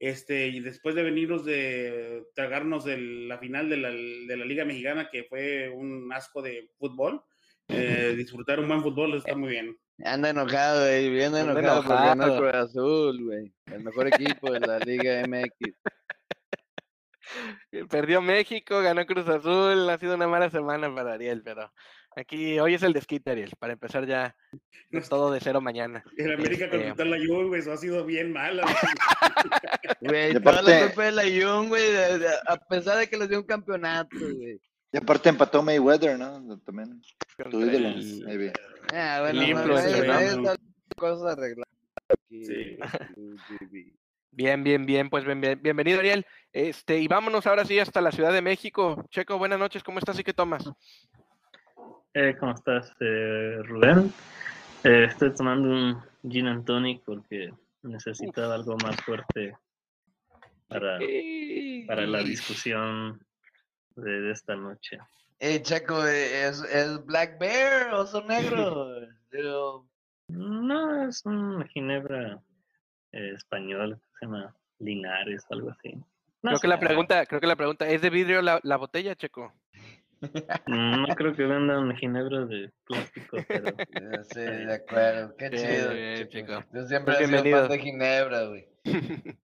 Este, 0.00 0.48
y 0.48 0.60
después 0.60 0.94
de 0.94 1.02
venirnos 1.02 1.44
de 1.44 2.24
tragarnos 2.34 2.84
de 2.84 2.98
la 2.98 3.38
final 3.38 3.70
de 3.70 3.76
la, 3.76 3.90
de 3.90 4.36
la 4.36 4.44
Liga 4.44 4.64
Mexicana, 4.64 5.08
que 5.10 5.24
fue 5.24 5.70
un 5.70 6.12
asco 6.12 6.42
de 6.42 6.68
fútbol, 6.78 7.22
eh, 7.68 8.14
disfrutar 8.16 8.60
un 8.60 8.68
buen 8.68 8.82
fútbol 8.82 9.14
está 9.14 9.34
muy 9.34 9.50
bien. 9.50 9.76
Anda 10.04 10.30
enojado, 10.30 10.80
güey, 10.80 11.08
bien 11.10 11.34
enojado 11.36 11.82
por 11.82 11.96
ganar 11.96 12.28
enojado. 12.28 12.38
Cruz 12.38 12.54
Azul, 12.54 13.24
güey. 13.24 13.52
El 13.66 13.84
mejor 13.84 14.08
equipo 14.08 14.52
de 14.52 14.60
la 14.60 14.78
Liga 14.80 15.22
MX. 15.26 15.74
Perdió 17.90 18.20
México, 18.22 18.80
ganó 18.80 19.04
Cruz 19.06 19.28
Azul, 19.28 19.88
ha 19.88 19.98
sido 19.98 20.14
una 20.14 20.28
mala 20.28 20.50
semana 20.50 20.92
para 20.94 21.14
Ariel, 21.14 21.42
pero 21.42 21.72
aquí 22.16 22.58
hoy 22.58 22.74
es 22.74 22.82
el 22.82 22.92
desquite, 22.92 23.30
Ariel, 23.30 23.52
para 23.58 23.72
empezar 23.74 24.06
ya 24.06 24.36
No 24.90 25.00
todo 25.02 25.32
de 25.32 25.40
cero 25.40 25.60
mañana. 25.60 26.04
El 26.16 26.32
América 26.32 26.66
Este- 26.66 26.84
contra 26.88 27.04
la 27.04 27.16
Juve, 27.16 27.48
güey, 27.48 27.60
eso 27.60 27.72
ha 27.72 27.76
sido 27.76 28.04
bien 28.04 28.32
mala. 28.32 28.64
Güey, 30.00 30.34
toda 30.42 30.62
la 30.62 30.80
culpa 30.86 31.04
de 31.04 31.12
la 31.12 31.22
Jun, 31.22 31.68
güey, 31.68 31.84
a 32.46 32.56
pesar 32.56 32.98
de 32.98 33.08
que 33.08 33.16
les 33.16 33.28
dio 33.28 33.38
un 33.38 33.46
campeonato, 33.46 34.16
güey. 34.18 34.60
Y 34.92 34.96
aparte 34.96 35.28
empató 35.28 35.60
Mayweather, 35.60 36.16
¿no? 36.16 36.56
También. 36.60 37.02
Tu 37.50 37.62
ídolo, 37.62 37.88
maybe. 38.26 38.52
Ah, 38.92 39.18
bueno, 39.22 40.54
cosas 40.96 41.36
arregladas 41.36 41.68
aquí. 42.08 42.44
Sí. 42.44 42.78
GB. 43.16 44.03
Bien, 44.36 44.64
bien, 44.64 44.84
bien, 44.84 45.08
pues 45.10 45.24
bien- 45.24 45.40
bien- 45.40 45.60
bienvenido, 45.62 46.00
Ariel. 46.00 46.26
Este, 46.52 46.98
y 46.98 47.06
vámonos 47.06 47.46
ahora 47.46 47.64
sí 47.64 47.78
hasta 47.78 48.00
la 48.00 48.10
Ciudad 48.10 48.32
de 48.32 48.42
México. 48.42 49.04
Checo, 49.10 49.38
buenas 49.38 49.60
noches, 49.60 49.84
¿cómo 49.84 50.00
estás 50.00 50.18
y 50.18 50.24
qué 50.24 50.32
tomas? 50.32 50.68
Eh, 52.14 52.34
¿Cómo 52.38 52.52
estás, 52.52 52.92
eh, 53.00 53.58
Rubén? 53.62 54.12
Eh, 54.82 55.04
estoy 55.08 55.32
tomando 55.34 55.68
un 55.68 56.02
gin 56.28 56.48
and 56.48 56.64
tonic 56.64 57.02
porque 57.04 57.52
necesitaba 57.82 58.54
algo 58.56 58.76
más 58.78 58.96
fuerte 59.02 59.56
para, 60.66 60.98
para 61.86 62.06
la 62.06 62.22
discusión 62.24 63.24
de, 63.94 64.20
de 64.20 64.32
esta 64.32 64.56
noche. 64.56 64.98
Eh, 65.38 65.62
Chaco, 65.62 66.04
eh, 66.06 66.48
¿es, 66.48 66.60
¿es 66.64 67.04
Black 67.04 67.38
Bear 67.38 67.94
o 67.94 68.06
son 68.06 68.26
negro? 68.26 69.00
No, 70.28 71.06
es 71.06 71.24
una 71.26 71.66
ginebra 71.68 72.40
eh, 73.12 73.32
española 73.34 73.98
se 74.18 74.26
llama 74.26 74.54
Linares 74.78 75.44
o 75.48 75.54
algo 75.54 75.70
así. 75.70 75.94
No 76.42 76.50
Creo 76.50 76.60
que 76.60 76.68
la 76.68 76.78
pregunta, 76.80 77.24
creo 77.26 77.40
que 77.40 77.46
la 77.46 77.56
pregunta, 77.56 77.88
¿es 77.88 78.02
de 78.02 78.10
vidrio 78.10 78.42
la, 78.42 78.60
la 78.62 78.76
botella, 78.76 79.14
Checo? 79.14 79.52
No 80.66 81.06
creo 81.16 81.34
que 81.34 81.44
vendan 81.44 81.94
ginebra 81.96 82.46
de 82.46 82.70
plástico, 82.86 83.36
pero 83.48 84.24
sí, 84.24 84.40
de 84.40 84.74
acuerdo. 84.74 85.36
Qué 85.36 85.50
chido. 85.50 85.92
bien, 85.92 86.28
chico. 86.28 86.64
Yo 86.72 86.86
siempre 86.86 87.14
Pues 87.14 87.20
he 87.20 87.26
sido 87.26 87.42
bienvenido. 87.42 87.58
fan 87.60 87.68
de 87.68 87.78
Ginebra, 87.78 88.42
güey. 88.44 88.68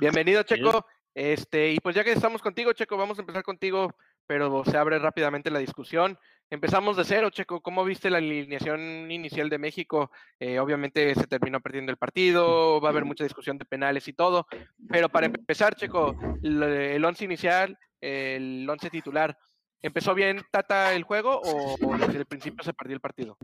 Bienvenido. 0.00 0.42
Checo. 0.42 0.86
Este, 1.14 1.72
y 1.72 1.78
pues 1.78 1.94
ya 1.94 2.02
que 2.04 2.12
estamos 2.12 2.40
contigo, 2.40 2.72
Checo, 2.72 2.96
vamos 2.96 3.18
a 3.18 3.20
empezar 3.22 3.42
contigo, 3.42 3.94
pero 4.26 4.64
se 4.64 4.76
abre 4.78 4.98
rápidamente 4.98 5.50
la 5.50 5.58
discusión. 5.58 6.18
Empezamos 6.52 6.98
de 6.98 7.04
cero, 7.04 7.30
Checo. 7.30 7.62
¿Cómo 7.62 7.82
viste 7.82 8.10
la 8.10 8.18
alineación 8.18 9.10
inicial 9.10 9.48
de 9.48 9.56
México? 9.56 10.10
Eh, 10.38 10.58
obviamente 10.58 11.14
se 11.14 11.26
terminó 11.26 11.62
perdiendo 11.62 11.90
el 11.90 11.96
partido, 11.96 12.78
va 12.78 12.90
a 12.90 12.92
haber 12.92 13.06
mucha 13.06 13.24
discusión 13.24 13.56
de 13.56 13.64
penales 13.64 14.06
y 14.06 14.12
todo. 14.12 14.46
Pero 14.86 15.08
para 15.08 15.24
empezar, 15.24 15.74
Checo, 15.74 16.14
el, 16.42 17.02
once 17.02 17.24
inicial, 17.24 17.78
el 18.02 18.68
once 18.68 18.90
titular, 18.90 19.34
¿empezó 19.80 20.14
bien 20.14 20.42
Tata 20.50 20.92
el 20.92 21.04
juego 21.04 21.40
o, 21.42 21.74
o 21.86 21.96
desde 21.96 22.18
el 22.18 22.26
principio 22.26 22.62
se 22.62 22.74
perdió 22.74 22.96
el 22.96 23.00
partido? 23.00 23.38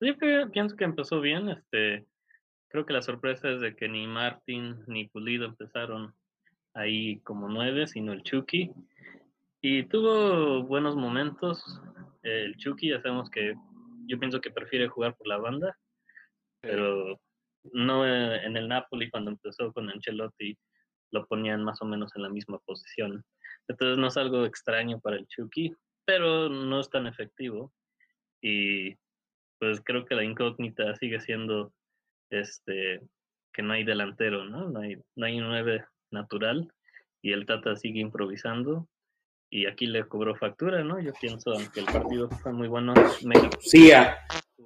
Yo 0.00 0.16
creo- 0.16 0.50
pienso 0.50 0.74
que 0.74 0.84
empezó 0.84 1.20
bien. 1.20 1.50
Este, 1.50 2.06
creo 2.68 2.86
que 2.86 2.94
la 2.94 3.02
sorpresa 3.02 3.50
es 3.50 3.60
de 3.60 3.76
que 3.76 3.90
ni 3.90 4.06
Martín 4.06 4.84
ni 4.86 5.06
Pulido 5.06 5.44
empezaron 5.44 6.14
ahí 6.72 7.20
como 7.20 7.46
nueve, 7.46 7.86
sino 7.88 8.14
el 8.14 8.22
Chucky. 8.22 8.72
Y 9.60 9.82
tuvo 9.84 10.62
buenos 10.62 10.94
momentos. 10.94 11.80
El 12.22 12.56
Chucky, 12.56 12.90
ya 12.90 13.00
sabemos 13.00 13.28
que 13.28 13.54
yo 14.06 14.18
pienso 14.18 14.40
que 14.40 14.52
prefiere 14.52 14.86
jugar 14.86 15.16
por 15.16 15.26
la 15.26 15.38
banda, 15.38 15.76
pero 16.60 17.20
no 17.72 18.06
eh, 18.06 18.44
en 18.44 18.56
el 18.56 18.68
Napoli 18.68 19.10
cuando 19.10 19.32
empezó 19.32 19.72
con 19.72 19.90
Ancelotti 19.90 20.56
lo 21.10 21.26
ponían 21.26 21.64
más 21.64 21.82
o 21.82 21.86
menos 21.86 22.14
en 22.14 22.22
la 22.22 22.28
misma 22.28 22.58
posición. 22.60 23.24
Entonces 23.66 23.98
no 23.98 24.06
es 24.06 24.16
algo 24.16 24.44
extraño 24.44 25.00
para 25.00 25.16
el 25.16 25.26
Chucky, 25.26 25.74
pero 26.04 26.48
no 26.48 26.80
es 26.80 26.88
tan 26.88 27.06
efectivo. 27.06 27.72
Y 28.40 28.94
pues 29.58 29.80
creo 29.84 30.04
que 30.04 30.14
la 30.14 30.22
incógnita 30.22 30.94
sigue 30.94 31.20
siendo 31.20 31.72
este 32.30 33.00
que 33.52 33.62
no 33.62 33.72
hay 33.72 33.82
delantero, 33.82 34.44
¿no? 34.44 34.68
No 34.68 34.80
hay, 34.80 35.02
no 35.16 35.26
hay 35.26 35.40
un 35.40 35.48
9 35.48 35.84
natural 36.12 36.72
y 37.22 37.32
el 37.32 37.44
Tata 37.44 37.74
sigue 37.74 38.00
improvisando 38.00 38.88
y 39.50 39.66
aquí 39.66 39.86
le 39.86 40.06
cobró 40.06 40.34
factura, 40.36 40.82
¿no? 40.84 41.00
Yo 41.00 41.12
pienso, 41.20 41.52
aunque 41.52 41.80
el 41.80 41.86
partido 41.86 42.28
fue 42.42 42.52
muy 42.52 42.68
bueno, 42.68 42.94
México. 43.24 43.50
Sí, 43.60 43.90
ah, 43.92 44.18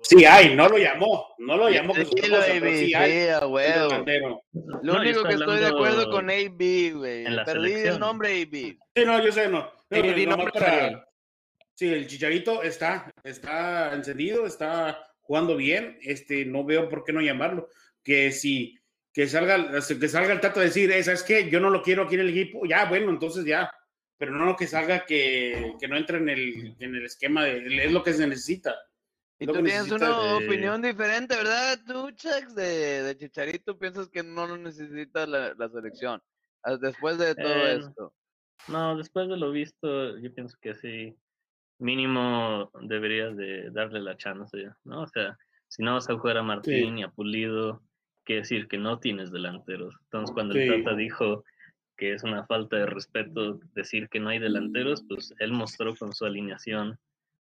sí 0.02 0.24
hay, 0.24 0.56
no 0.56 0.68
lo 0.68 0.78
llamó, 0.78 1.34
no 1.38 1.56
lo 1.56 1.68
llamó. 1.68 1.94
que 1.94 2.04
cosa, 2.04 2.44
AB, 2.44 2.78
sí 2.78 2.94
hay 2.94 3.28
a. 3.28 3.40
Lo 3.42 4.42
No, 4.82 5.04
y 5.04 5.08
único 5.08 5.22
que 5.24 5.34
estoy 5.34 5.60
de 5.60 5.66
acuerdo 5.66 6.10
con 6.10 6.30
AB, 6.30 6.92
güey. 6.94 7.24
Perdí 7.44 7.72
el 7.72 7.98
nombre 7.98 8.42
AB. 8.42 8.76
Sí, 8.94 9.04
no, 9.04 9.22
yo 9.24 9.32
sé, 9.32 9.48
no. 9.48 9.70
no 9.90 10.02
nomás 10.02 10.26
nombre, 10.26 10.52
para-. 10.52 11.04
Sí, 11.74 11.88
el 11.88 12.06
chicharito 12.06 12.62
está, 12.62 13.10
está 13.24 13.94
encendido, 13.94 14.46
está 14.46 15.06
jugando 15.20 15.56
bien. 15.56 15.98
Este, 16.02 16.44
no 16.44 16.64
veo 16.64 16.88
por 16.88 17.04
qué 17.04 17.12
no 17.12 17.20
llamarlo. 17.20 17.68
Que 18.02 18.30
si 18.32 18.78
que 19.12 19.26
salga, 19.26 19.70
que 19.80 20.08
salga 20.08 20.32
el 20.32 20.40
tato 20.40 20.60
a 20.60 20.64
decir, 20.64 20.90
"Eh, 20.90 21.02
¿sabes 21.02 21.22
qué? 21.22 21.50
Yo 21.50 21.60
no 21.60 21.70
lo 21.70 21.82
quiero 21.82 22.04
aquí 22.04 22.14
en 22.14 22.22
el 22.22 22.30
equipo. 22.30 22.64
Ya, 22.66 22.86
bueno, 22.86 23.10
entonces 23.10 23.44
ya. 23.44 23.70
Pero 24.22 24.36
no 24.36 24.54
que 24.54 24.68
salga 24.68 25.04
que, 25.04 25.74
que 25.80 25.88
no 25.88 25.96
entre 25.96 26.18
en 26.18 26.28
el, 26.28 26.76
en 26.78 26.94
el 26.94 27.04
esquema 27.04 27.42
de 27.42 27.84
es 27.86 27.90
lo 27.92 28.04
que 28.04 28.12
se 28.12 28.24
necesita. 28.24 28.72
Y 29.40 29.46
Lo 29.46 29.54
tú 29.54 29.64
tienes 29.64 29.90
una 29.90 30.38
de- 30.38 30.46
opinión 30.46 30.80
diferente, 30.80 31.34
¿verdad? 31.34 31.76
Tú, 31.84 32.08
Chax, 32.12 32.54
de, 32.54 33.02
de 33.02 33.16
Chicharito, 33.16 33.76
piensas 33.76 34.08
que 34.10 34.22
no 34.22 34.46
lo 34.46 34.56
necesita 34.58 35.26
la, 35.26 35.54
la 35.58 35.68
selección. 35.68 36.22
ah, 36.62 36.76
Después 36.76 37.18
de 37.18 37.34
todo 37.34 37.66
Eh, 37.66 37.78
esto. 37.80 38.14
No, 38.68 38.96
después 38.96 39.26
de 39.28 39.36
lo 39.38 39.50
visto, 39.50 40.16
yo 40.18 40.32
pienso 40.32 40.56
que 40.62 40.74
sí, 40.76 41.16
mínimo 41.80 42.70
deberías 42.82 43.36
de 43.36 43.70
darle 43.72 43.98
la 44.02 44.16
chance, 44.16 44.56
¿no? 44.84 45.02
O 45.02 45.06
sea, 45.08 45.36
si 45.66 45.82
no 45.82 45.94
vas 45.94 46.08
a 46.08 46.16
jugar 46.16 46.36
a 46.36 46.44
Martín 46.44 46.98
y 46.98 47.02
a 47.02 47.08
Pulido, 47.08 47.82
quiere 48.22 48.42
decir 48.42 48.68
que 48.68 48.78
no 48.78 49.00
tienes 49.00 49.32
delanteros. 49.32 49.96
Entonces, 50.04 50.32
cuando 50.32 50.54
el. 50.54 50.84
Tata 50.84 50.94
dijo 50.96 51.42
que 51.96 52.14
es 52.14 52.22
una 52.22 52.46
falta 52.46 52.76
de 52.76 52.86
respeto 52.86 53.60
decir 53.74 54.08
que 54.08 54.20
no 54.20 54.30
hay 54.30 54.38
delanteros, 54.38 55.04
pues 55.08 55.34
él 55.38 55.52
mostró 55.52 55.94
con 55.94 56.12
su 56.12 56.24
alineación 56.24 56.98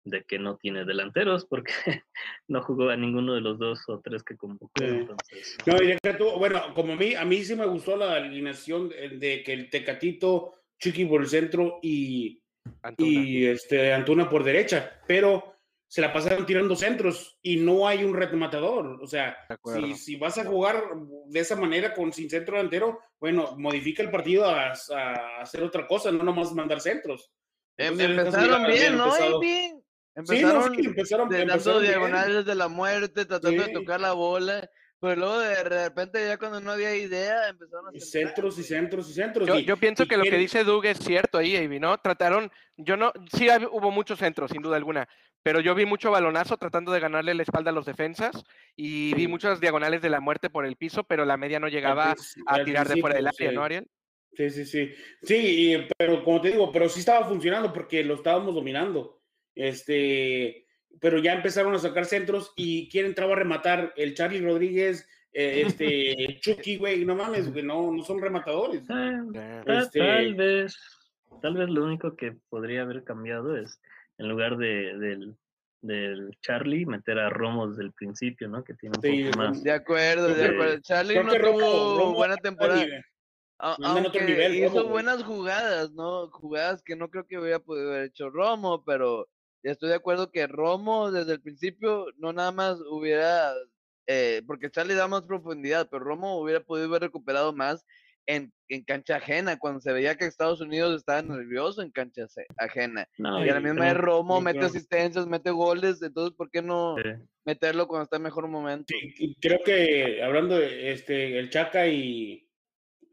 de 0.04 0.24
que 0.24 0.40
no 0.40 0.58
tiene 0.58 0.86
delanteros 0.86 1.46
porque 1.46 1.74
no 2.48 2.62
jugó 2.62 2.90
a 2.90 2.96
ninguno 2.98 3.34
de 3.34 3.42
los 3.42 3.60
dos 3.60 3.82
o 3.88 4.00
tres 4.00 4.24
que 4.24 4.38
convocó. 4.38 4.72
Entonces, 4.82 5.58
No, 5.66 5.82
y 5.82 5.88
deja 5.88 6.18
tú, 6.18 6.32
bueno, 6.38 6.74
como 6.74 6.94
a 6.94 6.96
mí, 6.96 7.14
a 7.14 7.26
mí 7.26 7.44
sí 7.44 7.56
me 7.56 7.66
gustó 7.66 7.98
la 7.98 8.16
alineación 8.16 8.90
de, 8.90 9.10
de 9.18 9.44
que 9.44 9.54
el 9.54 9.70
Tecatito, 9.70 10.54
Chiqui 10.80 11.06
por 11.06 11.22
el 11.22 11.28
centro 11.28 11.80
y, 11.82 12.42
Antuna. 12.82 13.10
y 13.10 13.46
este 13.46 13.94
Antuna 13.94 14.30
por 14.30 14.44
derecha, 14.44 15.02
pero 15.08 15.57
se 15.90 16.02
la 16.02 16.12
pasaron 16.12 16.46
tirando 16.46 16.76
centros 16.76 17.38
y 17.42 17.58
no 17.58 17.88
hay 17.88 18.04
un 18.04 18.14
rematador. 18.14 19.02
O 19.02 19.08
sea, 19.08 19.38
si, 19.74 19.96
si 19.96 20.16
vas 20.18 20.38
a 20.38 20.46
jugar 20.46 20.84
de 21.28 21.40
esa 21.40 21.56
manera 21.56 21.94
con 21.94 22.12
sin 22.12 22.30
centro 22.30 22.58
delantero, 22.58 23.00
bueno, 23.20 23.56
modifica 23.58 24.04
el 24.04 24.12
partido 24.12 24.46
a, 24.46 24.74
a 24.74 25.42
hacer 25.42 25.64
otra 25.64 25.88
cosa, 25.88 26.12
no 26.12 26.24
nomás 26.24 26.52
mandar 26.54 26.82
centros. 26.82 27.32
Em- 27.78 28.00
Entonces, 28.00 28.18
empezaron 28.34 28.68
bien, 28.68 28.98
¿no? 28.98 29.06
AB? 29.14 29.42
Sí, 29.42 29.72
no, 29.72 29.82
Empezaron 30.16 30.76
sí, 30.76 30.82
empezaron, 30.86 31.34
empezaron 31.34 31.82
bien. 31.82 31.92
diagonales 31.94 32.46
de 32.46 32.56
la 32.56 32.68
muerte, 32.68 33.26
tratando 33.26 33.64
Sí. 33.64 33.68
de 33.70 33.74
tocar 33.74 34.02
la 34.02 34.14
bola. 34.14 34.68
Pero 35.00 35.16
luego 35.16 35.40
de 35.40 35.64
repente 35.64 36.26
ya 36.26 36.38
cuando 36.38 36.60
no 36.60 36.72
había 36.72 36.96
idea 36.96 37.50
empezaron 37.50 37.88
a 37.96 38.00
centros 38.00 38.58
y 38.58 38.64
centros 38.64 39.10
y 39.10 39.14
centros. 39.14 39.48
Yo, 39.48 39.60
y- 39.60 39.66
yo 39.66 39.78
pienso 39.78 40.04
y 40.04 40.08
que 40.08 40.18
lo 40.18 40.24
que 40.24 40.38
dice 40.38 40.64
Doug 40.64 40.86
es 40.86 40.98
cierto 40.98 41.38
ahí, 41.38 41.56
Avi, 41.56 41.80
¿no? 41.80 41.98
Trataron, 42.00 42.52
yo 42.78 42.98
no, 42.98 43.12
sí 43.32 43.48
hubo 43.72 43.92
muchos 43.92 44.18
centros, 44.20 44.50
sin 44.52 44.62
duda 44.64 44.76
alguna, 44.76 45.08
pero 45.44 45.60
yo 45.60 45.76
vi 45.76 45.86
mucho 45.86 46.10
balonazo 46.10 46.58
tratando 46.58 46.92
de 46.92 47.00
ganarle 47.00 47.36
la 47.36 47.44
espalda 47.44 47.70
a 47.70 47.74
los 47.74 47.86
defensas 47.86 48.44
y 48.76 49.14
vi 49.14 49.28
muchas 49.28 49.60
diagonales 49.60 50.02
de 50.02 50.10
la 50.10 50.20
muerte 50.20 50.50
por 50.50 50.66
el 50.66 50.76
piso, 50.78 51.04
pero 51.04 51.26
la 51.26 51.38
media 51.38 51.60
no 51.60 51.68
llegaba 51.68 52.16
a 52.48 52.64
tirar 52.64 52.88
de 52.88 53.00
fuera 53.00 53.16
del 53.16 53.28
área, 53.28 53.50
sí. 53.50 53.56
¿no, 53.56 53.64
Ariel? 53.64 53.88
Sí, 54.34 54.50
sí, 54.50 54.66
sí. 54.66 54.92
Sí, 55.24 55.36
y- 55.76 55.88
pero 55.98 56.24
como 56.24 56.42
te 56.42 56.50
digo, 56.50 56.72
pero 56.72 56.90
sí 56.90 57.00
estaba 57.00 57.28
funcionando 57.28 57.72
porque 57.72 58.04
lo 58.04 58.16
estábamos 58.16 58.54
dominando. 58.56 59.22
Este, 59.56 60.67
pero 61.00 61.20
ya 61.20 61.34
empezaron 61.34 61.74
a 61.76 61.80
sacar 61.80 62.06
centros 62.06 62.54
y 62.56 62.90
quién 62.90 63.06
entraba 63.06 63.34
a 63.34 63.38
rematar 63.38 63.94
el 63.98 64.14
Charlie 64.16 64.42
Rodríguez, 64.42 65.08
eh, 65.34 65.64
este, 65.66 66.16
Chucky, 66.42 66.78
güey, 66.78 67.06
no 67.06 67.16
mames, 67.16 67.52
güey, 67.52 67.64
no, 67.64 67.92
no 67.92 68.04
son 68.04 68.22
rematadores. 68.22 68.84
eh, 68.90 69.62
Este- 69.66 70.00
Tal 70.00 70.36
vez, 70.36 70.78
tal 71.42 71.54
vez 71.56 71.70
lo 71.70 71.84
único 71.86 72.16
que 72.16 72.36
podría 72.50 72.82
haber 72.82 73.04
cambiado 73.04 73.56
es, 73.58 73.80
en 74.18 74.30
lugar 74.30 74.58
de, 74.58 74.98
del, 74.98 75.36
del 75.82 76.36
Charlie, 76.42 76.86
meter 76.88 77.20
a 77.20 77.30
Romo 77.30 77.68
desde 77.70 77.84
el 77.84 77.92
principio, 77.94 78.48
¿no? 78.48 78.64
Que 78.64 78.74
tiene 78.74 78.98
un 78.98 79.02
Sí, 79.04 79.26
poco 79.26 79.38
más. 79.38 79.64
De 79.64 79.72
acuerdo, 79.72 80.34
de 80.34 80.46
acuerdo. 80.46 80.80
Charlie 80.82 81.14
Creo 81.14 81.24
no 81.24 81.34
Romo- 81.36 82.16
buena 82.16 82.38
temporada. 82.38 82.84
A- 83.60 83.74
anda 83.76 84.00
en 84.00 84.06
otro 84.08 84.20
aunque 84.20 84.34
nivel, 84.34 84.56
hizo 84.56 84.80
Romo, 84.80 84.90
buenas 84.90 85.24
jugadas, 85.24 85.92
¿no? 85.92 86.28
Jugadas 86.30 86.82
que 86.84 86.96
no 86.96 87.10
creo 87.10 87.26
que 87.28 87.38
hubiera 87.38 87.60
podido 87.60 87.92
haber 87.92 88.06
hecho 88.06 88.30
Romo, 88.32 88.84
pero 88.84 89.28
estoy 89.72 89.90
de 89.90 89.96
acuerdo 89.96 90.32
que 90.32 90.48
Romo 90.48 91.12
desde 91.12 91.34
el 91.34 91.42
principio 91.42 92.06
no 92.18 92.34
nada 92.34 92.52
más 92.52 92.78
hubiera, 92.90 93.54
eh, 94.08 94.42
porque 94.48 94.70
Charlie 94.72 94.96
da 94.96 95.08
más 95.08 95.24
profundidad, 95.24 95.88
pero 95.90 96.04
Romo 96.04 96.40
hubiera 96.40 96.62
podido 96.62 96.88
haber 96.88 97.02
recuperado 97.04 97.54
más 97.54 97.86
en, 98.28 98.52
en 98.68 98.84
cancha 98.84 99.16
ajena, 99.16 99.58
cuando 99.58 99.80
se 99.80 99.94
veía 99.94 100.16
que 100.16 100.26
Estados 100.26 100.60
Unidos 100.62 100.98
estaba 100.98 101.22
nervioso 101.22 101.82
en 101.82 101.92
cancha 101.92 102.26
ajena. 102.58 103.08
No, 103.18 103.44
Y 103.44 103.50
a 103.50 103.54
la 103.54 103.60
misma 103.62 103.86
vez 103.86 103.96
Romo 103.96 104.42
mete 104.42 104.66
asistencias, 104.66 105.26
mete 105.26 105.50
goles, 105.50 106.02
entonces 106.02 106.36
¿por 106.36 106.52
qué 106.52 106.62
no 106.62 106.96
sí. 106.98 107.10
meterlo 107.46 107.88
cuando 107.88 108.04
está 108.04 108.18
en 108.18 108.24
mejor 108.24 108.48
momento? 108.48 108.94
Sí, 109.16 109.36
creo 109.42 109.60
que 109.64 110.22
hablando 110.22 110.58
de 110.58 110.92
este, 110.92 111.40
el 111.40 111.50
Chaca 111.50 111.88
y 111.88 112.46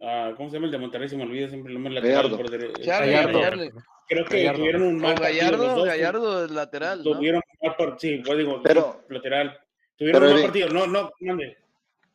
ah, 0.02 0.34
¿cómo 0.36 0.50
se 0.50 0.56
llama 0.56 0.66
el 0.66 0.72
de 0.72 0.78
Monterrey? 0.78 1.08
Se 1.08 1.16
me 1.16 1.22
olvida 1.22 1.48
siempre 1.48 1.72
el 1.72 1.80
nombre 1.80 2.00
Gallardo. 2.00 2.36
por 2.36 2.50
Charlie, 2.82 3.12
Gallardo. 3.12 3.40
Charlie. 3.40 3.72
Creo 4.08 4.24
que 4.26 4.36
Gallardo. 4.38 4.58
tuvieron 4.58 4.82
un 4.82 4.96
mal 4.98 5.14
partido 5.14 5.42
los 5.42 5.50
Gallardo, 5.60 5.76
dos, 5.76 5.86
Gallardo 5.86 6.44
es 6.44 6.50
lateral, 6.50 6.98
¿no? 6.98 7.04
Tuvieron 7.04 7.42
un 7.60 7.68
mal 7.68 7.76
partido, 7.76 8.16
sí, 8.16 8.22
pues 8.24 8.38
digo, 8.38 8.62
Pero- 8.62 9.04
lateral. 9.08 9.58
Tuvieron 9.96 10.20
pero, 10.22 10.32
un 10.32 10.40
mal 10.40 10.44
partido, 10.50 10.68
no, 10.70 10.86
no, 10.86 11.10
mande. 11.20 11.56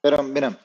Pero 0.02 0.24
mira, 0.24 0.60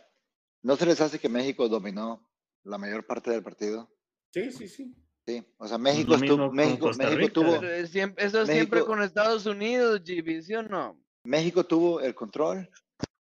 ¿no 0.62 0.76
se 0.76 0.86
les 0.86 1.00
hace 1.00 1.18
que 1.18 1.28
México 1.28 1.68
dominó 1.68 2.28
la 2.64 2.76
mayor 2.78 3.06
parte 3.06 3.30
del 3.30 3.42
partido? 3.42 3.88
Sí, 4.32 4.50
sí, 4.52 4.68
sí. 4.68 4.94
Sí, 5.26 5.42
o 5.56 5.66
sea, 5.66 5.78
México 5.78 6.14
estuvo, 6.16 6.52
México, 6.52 6.90
México 6.98 7.32
tuvo, 7.32 7.60
Pero 7.60 7.72
es 7.72 7.88
siempre, 7.90 8.26
eso 8.26 8.42
es 8.42 8.48
siempre 8.48 8.80
México- 8.80 8.86
con 8.92 9.02
Estados 9.02 9.46
Unidos, 9.46 10.02
GB, 10.04 10.42
¿sí 10.42 10.54
o 10.54 10.62
no? 10.62 11.00
México 11.24 11.64
tuvo 11.64 12.00
el 12.02 12.14
control, 12.14 12.68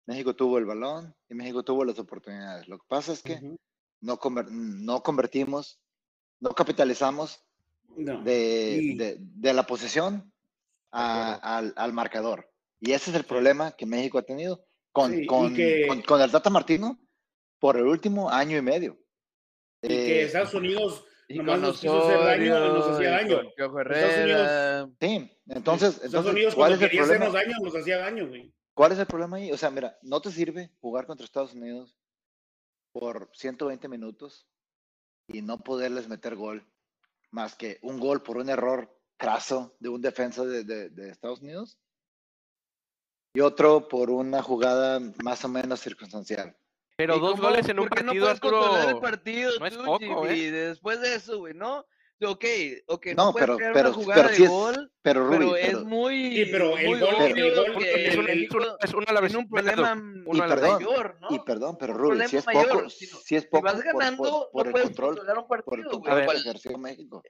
México 0.06 0.34
tuvo 0.36 0.58
el 0.58 0.66
balón 0.66 1.14
y 1.30 1.34
México 1.34 1.62
tuvo 1.62 1.82
las 1.82 1.98
oportunidades. 1.98 2.68
Lo 2.68 2.76
que 2.78 2.84
pasa 2.88 3.14
es 3.14 3.22
que 3.22 3.34
Ujú. 3.36 3.56
no, 4.02 4.18
conver- 4.18 4.50
no 4.50 5.02
convertimos, 5.02 5.80
no 6.40 6.50
capitalizamos 6.50 7.42
No. 7.96 8.22
de, 8.22 8.78
Y- 8.82 8.94
de- 8.96 9.16
de 9.18 9.52
la 9.52 9.66
posesión 9.66 10.32
a- 10.90 11.34
al, 11.58 11.72
al 11.76 11.92
marcador. 11.92 12.50
Y 12.80 12.92
ese 12.92 13.10
es 13.10 13.16
el 13.16 13.24
problema 13.24 13.72
que 13.72 13.86
México 13.86 14.18
ha 14.18 14.22
tenido 14.22 14.64
con, 14.92 15.12
Sí, 15.12 15.26
con, 15.26 15.54
que- 15.54 15.86
con- 15.88 16.02
con 16.02 16.20
el 16.20 16.30
Tata 16.30 16.50
Martino 16.50 16.98
por 17.58 17.76
el 17.76 17.86
último 17.86 18.30
año 18.30 18.56
y 18.58 18.62
medio. 18.62 18.98
y 19.82 19.88
que 19.88 20.20
Eh, 20.20 20.24
Estados 20.24 20.54
Unidos 20.54 21.04
Y 21.28 21.38
nomás 21.38 21.60
nos 21.60 21.80
quiso 21.80 21.98
hacer 22.06 22.18
daño, 22.18 22.72
nos 22.74 22.86
hacía 22.88 23.10
daño. 23.10 23.40
Estados 23.42 23.80
Herrera. 23.80 24.88
sí, 25.00 25.30
entonces, 25.48 25.88
Estados 25.94 26.04
entonces 26.04 26.32
Unidos 26.32 26.54
¿cuál 26.54 26.68
cuando 26.70 26.74
es 26.76 26.82
el 26.82 26.88
quería 26.90 27.02
problema? 27.06 27.24
hacernos 27.26 27.42
daño, 27.54 27.64
nos 27.64 27.76
hacía 27.82 27.98
daño, 27.98 28.28
güey. 28.28 28.54
¿Cuál 28.74 28.92
es 28.92 28.98
el 28.98 29.06
problema 29.06 29.36
ahí? 29.38 29.52
O 29.52 29.56
sea, 29.56 29.70
mira, 29.70 29.96
no 30.02 30.20
te 30.20 30.30
sirve 30.30 30.70
jugar 30.80 31.06
contra 31.06 31.24
Estados 31.24 31.54
Unidos 31.54 31.96
por 32.92 33.30
120 33.34 33.88
minutos 33.88 34.46
y 35.28 35.40
no 35.42 35.58
poderles 35.60 36.08
meter 36.08 36.34
gol, 36.36 36.66
más 37.34 37.56
que 37.56 37.78
un 37.82 37.98
gol 37.98 38.22
por 38.22 38.38
un 38.38 38.48
error 38.48 38.88
craso 39.16 39.74
de 39.80 39.88
un 39.88 40.00
defensa 40.00 40.44
de, 40.44 40.62
de- 40.64 40.88
de 40.90 41.10
Estados 41.10 41.40
Unidos 41.40 41.76
y 43.34 43.40
otro 43.40 43.88
por 43.88 44.10
una 44.10 44.40
jugada 44.42 45.00
más 45.24 45.44
o 45.44 45.48
menos 45.48 45.80
circunstancial. 45.80 46.56
Pero 46.96 47.16
¿Y 47.16 47.20
dos 47.20 47.32
cómo- 47.32 47.42
goles 47.48 47.68
en 47.68 47.80
un 47.80 47.88
qué 47.88 48.02
no 48.02 48.06
partido, 48.06 48.24
puedes 48.26 48.40
controlar 48.40 48.72
el 48.82 48.86
Arturo. 48.86 49.00
partido, 49.00 49.50
no 49.58 49.66
es 49.66 49.74
tú, 49.76 49.84
poco, 49.84 50.22
GB? 50.22 50.30
¿eh? 50.30 50.50
Después 50.52 51.00
de 51.00 51.14
eso, 51.16 51.38
güey, 51.38 51.54
¿no? 51.54 51.84
Ok, 52.22 52.44
ok, 52.86 53.06
No, 53.16 53.26
no, 53.26 53.32
puedes 53.32 53.46
pero, 53.46 53.56
crear 53.56 53.72
pero, 53.72 53.88
una 53.88 53.94
jugada 53.96 54.14
pero 54.22 54.28
de 54.30 54.36
sí 54.36 54.42
es, 54.44 54.48
gol, 54.48 54.92
pero 55.02 55.26
Rudy, 55.26 55.38
pero 55.38 55.56
es 55.56 55.84
muy, 55.84 56.36
Sí, 56.36 56.44
pero 56.50 56.78
el 56.78 56.86
muy 56.88 57.00
gol- 57.00 57.14
el 57.20 57.54
gol- 57.54 57.66
es 57.66 57.76
un- 57.76 57.82
es 57.82 58.16
México 58.18 58.58
Es 58.80 58.94
una 58.94 59.04
a 59.08 59.12
la 59.12 59.20
vez. 59.20 59.34
un 59.34 59.48
problema 59.48 59.74
perdón, 60.48 60.72
mayor, 60.74 61.18
¿no? 61.20 61.28
y 61.30 61.38
perdón, 61.40 61.76
pero 61.78 61.94
Rudy, 61.94 62.28
si 62.28 62.36
es 62.36 62.46
mayor, 62.46 62.68
poco, 62.68 62.90
sino- 62.90 63.18
si 63.18 63.36
es 63.36 63.42
Si 63.42 63.48
poco 63.48 63.64
vas 63.64 63.74
por- 63.74 63.84
ganando, 63.84 64.22
por, 64.22 64.50
por 64.52 64.64
no 64.64 64.68
el 64.68 64.72
puedes 64.72 64.86
control, 64.86 65.18
un 65.18 65.46
por 65.46 65.58
el 65.58 65.64
partido, 65.64 65.90
control 65.90 66.26
que 66.30 66.36
ejerció 66.36 66.78
México. 66.78 67.22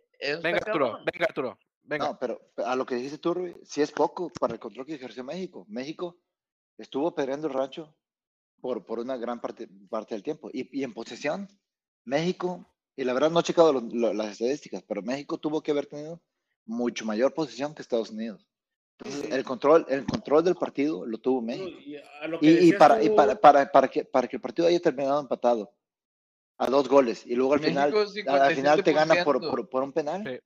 Venga, 0.42 0.58
Arturo, 0.58 0.98
venga, 1.04 1.26
Arturo. 1.28 1.58
Venga. 1.86 2.06
No, 2.08 2.18
pero 2.18 2.40
a 2.64 2.76
lo 2.76 2.86
que 2.86 2.94
dijiste 2.94 3.18
tú, 3.18 3.34
Rui, 3.34 3.56
sí 3.62 3.82
es 3.82 3.90
poco 3.90 4.30
para 4.40 4.54
el 4.54 4.60
control 4.60 4.86
que 4.86 4.94
ejerció 4.94 5.24
México. 5.24 5.66
México 5.68 6.18
estuvo 6.78 7.14
peleando 7.14 7.46
el 7.48 7.52
rancho 7.54 7.94
por, 8.60 8.84
por 8.86 8.98
una 9.00 9.16
gran 9.16 9.40
parte, 9.40 9.68
parte 9.90 10.14
del 10.14 10.22
tiempo. 10.22 10.48
Y, 10.52 10.68
y 10.78 10.82
en 10.84 10.94
posesión, 10.94 11.46
México 12.04 12.73
y 12.96 13.04
la 13.04 13.12
verdad 13.12 13.30
no 13.30 13.40
he 13.40 13.44
checado 13.44 13.72
lo- 13.72 13.80
lo- 13.80 14.12
las 14.14 14.32
estadísticas, 14.32 14.82
pero 14.86 15.02
México 15.02 15.38
tuvo 15.38 15.62
que 15.62 15.70
haber 15.72 15.86
tenido 15.86 16.20
mucho 16.66 17.04
mayor 17.04 17.34
posición 17.34 17.74
que 17.74 17.82
Estados 17.82 18.10
Unidos. 18.10 18.46
Entonces, 18.98 19.32
el 19.32 19.44
control, 19.44 19.84
el 19.88 20.06
control 20.06 20.44
del 20.44 20.54
partido 20.54 21.04
lo 21.04 21.18
tuvo 21.18 21.42
México. 21.42 21.78
Y 22.40 22.72
para, 22.74 23.02
y 23.02 23.08
tú- 23.08 23.16
para, 23.16 23.40
para, 23.40 23.70
para, 23.70 23.88
que, 23.88 24.04
para 24.04 24.28
que 24.28 24.36
el 24.36 24.42
partido 24.42 24.68
haya 24.68 24.80
terminado 24.80 25.20
empatado 25.20 25.72
a 26.58 26.66
dos 26.70 26.88
goles 26.88 27.26
y 27.26 27.34
luego 27.34 27.54
al 27.54 27.60
final, 27.60 27.90
México 27.92 28.30
al 28.30 28.42
al 28.42 28.54
final 28.54 28.82
te 28.84 28.92
gana 28.92 29.24
por, 29.24 29.40
57%. 29.40 29.50
por, 29.50 29.68
por 29.68 29.82
un 29.82 29.92
penal, 29.92 30.22
Sí. 30.24 30.38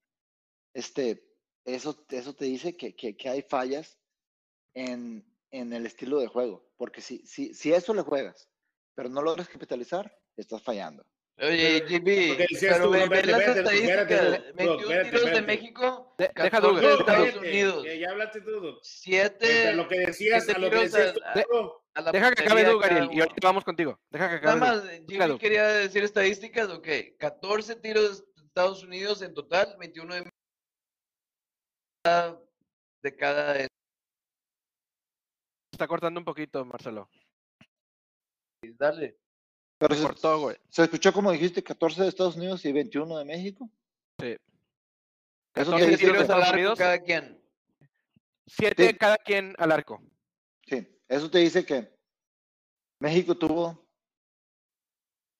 este, 0.73 1.25
eso, 1.67 2.05
eso 2.09 2.35
te 2.35 2.47
dice 2.47 2.76
que, 2.76 2.97
que, 2.97 3.14
que 3.17 3.28
hay 3.28 3.43
fallas 3.43 3.99
en, 4.75 5.25
en 5.50 5.73
el 5.75 5.85
estilo 5.85 6.19
de 6.19 6.26
juego. 6.28 6.64
Porque 6.78 7.02
si, 7.02 7.19
si, 7.26 7.52
si 7.52 7.73
eso 7.73 7.93
le 7.93 8.02
juegas, 8.02 8.49
pero 8.95 9.09
no 9.11 9.21
logras 9.21 9.49
capitalizar, 9.49 10.17
estás 10.37 10.62
fallando. 10.62 11.05
Oye, 11.40 11.85
pero 11.88 12.83
tú, 12.83 12.90
ve, 12.90 13.09
ve 13.09 13.23
las 13.25 13.57
estadísticas. 13.57 14.09
Doc, 14.09 14.54
21 14.57 14.75
espérate, 14.80 15.04
tiros 15.04 15.12
de 15.12 15.16
espérate. 15.28 15.42
México, 15.42 16.14
De- 16.18 16.25
deja 16.35 16.50
14 16.50 16.61
Douglas, 16.61 16.83
de 16.83 16.99
Estados 16.99 17.37
Unidos. 17.37 17.87
ya 18.00 18.11
hablaste 18.11 18.40
tú. 18.40 18.50
Doc. 18.61 18.78
7 18.83 19.68
A 19.68 19.73
lo 19.73 19.88
que 19.88 19.99
decías, 20.00 20.49
a 20.49 20.59
lo 20.59 20.71
que 20.71 20.76
decías 20.76 21.14
tú, 21.14 21.21
a 21.95 22.00
la 22.00 22.12
Deja 22.12 22.33
que 22.33 22.42
acabe 22.42 22.64
portería 22.64 22.68
Doug, 22.73 22.83
cada 22.83 22.97
Ariel, 22.97 23.16
y 23.16 23.21
ahorita 23.21 23.47
vamos 23.47 23.64
contigo. 23.64 24.00
Deja 24.11 24.28
que 24.40 24.45
Nada 24.47 24.57
acabe 24.57 24.76
Doug. 24.76 24.85
más, 24.85 24.92
Jimmy 24.99 25.16
Claro. 25.16 25.38
quería 25.38 25.66
decir 25.68 26.02
estadísticas, 26.02 26.71
ok. 26.71 26.88
14 27.18 27.76
tiros 27.76 28.25
de 28.35 28.42
Estados 28.45 28.83
Unidos 28.83 29.23
en 29.23 29.33
total, 29.35 29.76
21 29.78 30.14
de 30.16 30.30
cada- 32.04 32.40
de 33.02 33.16
cada 33.16 33.66
Está 35.73 35.87
cortando 35.87 36.18
un 36.18 36.25
poquito, 36.25 36.64
Marcelo. 36.64 37.09
dale. 38.76 39.16
Pero 39.78 39.94
Se 39.94 40.00
se, 40.00 40.06
cortó, 40.06 40.40
güey. 40.40 40.56
¿Se 40.68 40.82
escuchó 40.82 41.12
como 41.12 41.30
dijiste 41.32 41.62
14 41.62 42.02
de 42.02 42.08
Estados 42.08 42.37
Unidos 42.37 42.64
y 42.64 42.73
21 42.73 43.18
de 43.18 43.25
México? 43.25 43.70
Sí. 44.20 44.37
Eso 45.54 45.70
14 45.70 45.76
quiere 45.76 45.90
decir 45.92 45.99
tiros 45.99 46.16
al 46.16 46.23
Estados 46.23 46.44
arco 46.44 46.54
Unidos. 46.56 46.78
cada 46.78 46.99
quien. 47.00 47.40
Siete 48.47 48.88
Sí. 48.88 48.94
cada 48.97 49.16
quien 49.18 49.54
al 49.58 49.73
arco. 49.73 50.02
Sí, 50.66 50.87
eso 51.08 51.30
te 51.30 51.38
dice 51.38 51.64
que 51.64 51.94
México 53.00 53.37
tuvo 53.37 53.87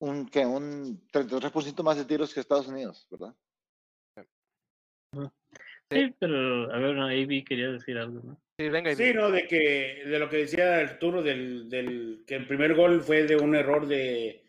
un, 0.01 0.29
que 0.29 0.47
un 0.47 1.07
33% 1.09 1.83
más 1.83 1.97
de 1.97 2.05
tiros 2.05 2.33
que 2.33 2.41
Estados 2.41 2.69
Unidos, 2.69 3.07
¿verdad? 3.11 3.35
Sí, 4.17 4.23
pero 5.89 6.73
a 6.73 6.79
ver, 6.79 6.95
no, 6.95 7.07
AB 7.09 7.45
quería 7.45 7.69
decir 7.71 7.97
algo, 7.99 8.21
¿no? 8.23 8.41
Sí, 8.59 8.69
venga. 8.69 8.95
Sí, 8.95 9.13
no, 9.15 9.31
de 9.31 9.47
que 9.47 10.03
de 10.07 10.19
lo 10.19 10.29
que 10.29 10.39
decía 10.39 10.79
Arturo 10.79 11.23
del, 11.23 11.69
del 11.69 12.25
que 12.27 12.35
el 12.37 12.47
primer 12.47 12.75
gol 12.75 13.01
fue 13.01 13.25
de 13.25 13.37
un 13.37 13.55
error 13.55 13.87
de, 13.87 14.43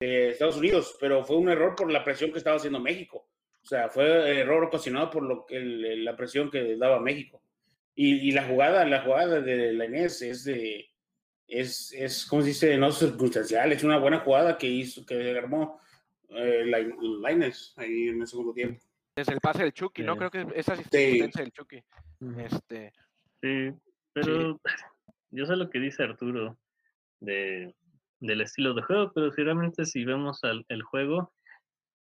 de 0.00 0.30
Estados 0.30 0.56
Unidos, 0.58 0.96
pero 1.00 1.24
fue 1.24 1.36
un 1.38 1.48
error 1.48 1.74
por 1.74 1.90
la 1.90 2.04
presión 2.04 2.30
que 2.30 2.38
estaba 2.38 2.56
haciendo 2.56 2.78
México. 2.80 3.26
O 3.62 3.66
sea, 3.66 3.88
fue 3.88 4.38
error 4.40 4.64
ocasionado 4.64 5.08
por 5.10 5.22
lo 5.22 5.46
que 5.46 5.56
el- 5.56 6.04
la 6.04 6.14
presión 6.16 6.50
que 6.50 6.76
daba 6.76 7.00
México. 7.00 7.42
Y, 7.94 8.28
y 8.28 8.32
la 8.32 8.44
jugada, 8.44 8.84
la 8.84 9.00
jugada 9.02 9.40
de 9.40 9.72
la 9.72 9.86
Inés 9.86 10.20
es 10.22 10.44
de 10.44 10.90
es, 11.46 11.92
es 11.92 12.26
como 12.26 12.42
se 12.42 12.48
dice, 12.48 12.76
no 12.76 12.90
circunstancial, 12.90 13.70
es 13.72 13.84
una 13.84 13.98
buena 13.98 14.20
jugada 14.20 14.56
que 14.58 14.66
hizo, 14.66 15.04
que 15.06 15.36
armó 15.38 15.78
eh, 16.30 16.64
la, 16.66 16.78
la 17.20 17.32
Inés 17.32 17.72
ahí 17.76 18.08
en 18.08 18.20
el 18.20 18.26
segundo 18.26 18.52
tiempo. 18.52 18.80
Desde 19.16 19.32
el 19.32 19.40
pase 19.40 19.62
del 19.62 19.72
Chucky, 19.72 20.02
¿no? 20.02 20.14
Sí. 20.14 20.18
Creo 20.18 20.30
que 20.30 20.58
esa 20.58 20.74
Sí. 20.76 20.82
asistencia 20.82 21.42
del 21.42 21.52
Chucky. 21.52 21.82
Este, 22.38 22.92
Sí, 23.42 23.70
pero 24.12 24.60
yo 25.30 25.46
sé 25.46 25.56
lo 25.56 25.70
que 25.70 25.78
dice 25.78 26.02
Arturo 26.02 26.58
de, 27.20 27.74
del 28.20 28.40
estilo 28.40 28.74
de 28.74 28.82
juego, 28.82 29.12
pero 29.14 29.30
si 29.32 29.42
realmente 29.42 29.84
si 29.84 30.04
vemos 30.04 30.42
al, 30.44 30.64
el 30.68 30.82
juego, 30.82 31.32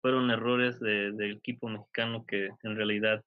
fueron 0.01 0.31
errores 0.31 0.79
de- 0.79 1.11
del 1.11 1.37
equipo 1.37 1.67
mexicano 1.69 2.25
que 2.25 2.49
en 2.63 2.75
realidad 2.75 3.23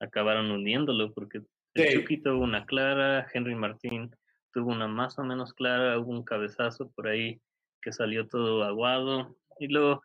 acabaron 0.00 0.50
hundiéndolo, 0.50 1.12
porque 1.12 1.38
el 1.38 1.46
Sí. 1.88 1.94
Chucky 2.00 2.22
tuvo 2.22 2.42
una 2.42 2.66
clara, 2.66 3.26
Henry 3.32 3.54
Martín 3.54 4.14
tuvo 4.52 4.72
una 4.72 4.86
más 4.88 5.18
o 5.18 5.24
menos 5.24 5.54
clara, 5.54 5.98
hubo 5.98 6.10
un 6.10 6.24
cabezazo 6.24 6.90
por 6.92 7.06
ahí 7.08 7.40
que 7.80 7.92
salió 7.92 8.28
todo 8.28 8.62
aguado, 8.64 9.36
y 9.58 9.68
luego 9.68 10.02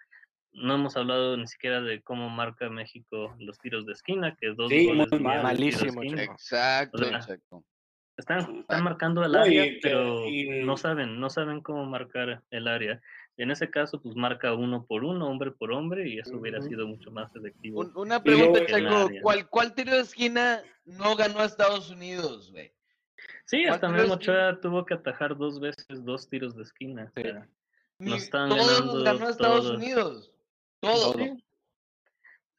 no 0.54 0.76
hemos 0.76 0.98
hablado 0.98 1.38
ni 1.38 1.48
siquiera 1.48 1.82
de 1.82 2.02
cómo 2.02 2.30
marca 2.30 2.70
México 2.70 3.36
los 3.40 3.58
tiros 3.60 3.86
de 3.86 3.94
esquina, 3.94 4.36
que 4.40 4.54
dos 4.54 4.70
Sí, 4.70 4.86
goles 4.88 5.10
muy 5.12 5.20
vinieron 5.20 5.44
mal. 5.44 5.58
de 5.58 5.64
tiro 5.64 5.78
de 5.80 5.92
Malísimo. 5.92 6.22
Exacto, 6.34 6.98
O 6.98 7.00
sea, 7.06 7.18
exacto. 7.18 7.64
Están, 8.18 8.40
están 8.62 8.84
marcando 8.84 9.24
el 9.24 9.32
No, 9.32 9.46
y 9.46 9.60
área, 9.60 9.64
que- 9.66 9.80
pero 9.84 10.26
y- 10.28 10.64
no 10.66 10.76
saben, 10.76 11.20
no 11.20 11.30
saben 11.30 11.62
cómo 11.62 11.86
marcar 11.86 12.42
el 12.50 12.68
área. 12.68 13.00
En 13.38 13.52
ese 13.52 13.70
caso, 13.70 14.02
pues 14.02 14.16
marca 14.16 14.56
uno 14.56 14.84
por 14.88 15.04
uno, 15.04 15.28
hombre 15.30 15.52
por 15.52 15.72
hombre, 15.72 16.10
y 16.10 16.18
eso 16.18 16.36
hubiera 16.38 16.60
sido 16.64 16.88
mucho 16.88 17.12
más 17.12 17.36
efectivo. 17.36 17.82
Un- 17.82 17.92
una 17.96 18.16
Y 18.16 18.22
pregunta, 18.22 18.60
área. 18.74 19.22
¿Cuál, 19.22 19.48
¿Cuál 19.48 19.76
tiro 19.76 19.94
de 19.94 20.02
esquina 20.02 20.64
no 20.86 21.16
ganó 21.16 21.42
a 21.42 21.46
Estados 21.46 21.92
Unidos, 21.92 22.52
güey? 22.52 22.74
Sí, 23.46 23.62
¿cuál 23.64 23.76
hasta 23.76 23.90
Memo? 23.90 24.14
Ochoa 24.16 24.60
tuvo 24.60 24.84
que 24.84 24.96
atajar 24.96 25.38
dos 25.38 25.60
veces 25.60 26.04
dos 26.04 26.28
tiros 26.28 26.56
de 26.56 26.64
esquina. 26.64 27.12
o 27.16 27.22
sea, 27.22 27.48
Nos 28.00 28.24
están 28.24 28.50
todos 28.50 28.80
ganando 28.80 29.04
ganó 29.04 29.28
a 29.28 29.30
Estados 29.30 29.62
todos. 29.66 29.78
Unidos. 29.78 30.32
Todos. 30.82 31.14
Todo. 31.14 31.24
Sí. 31.24 31.44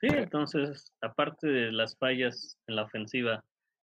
Sí, 0.01 0.07
entonces, 0.11 0.93
aparte 1.01 1.49
de 1.49 1.73
las 1.73 1.97
fallas 1.99 2.57
en 2.69 2.77
la 2.77 2.83
ofensiva 2.85 3.45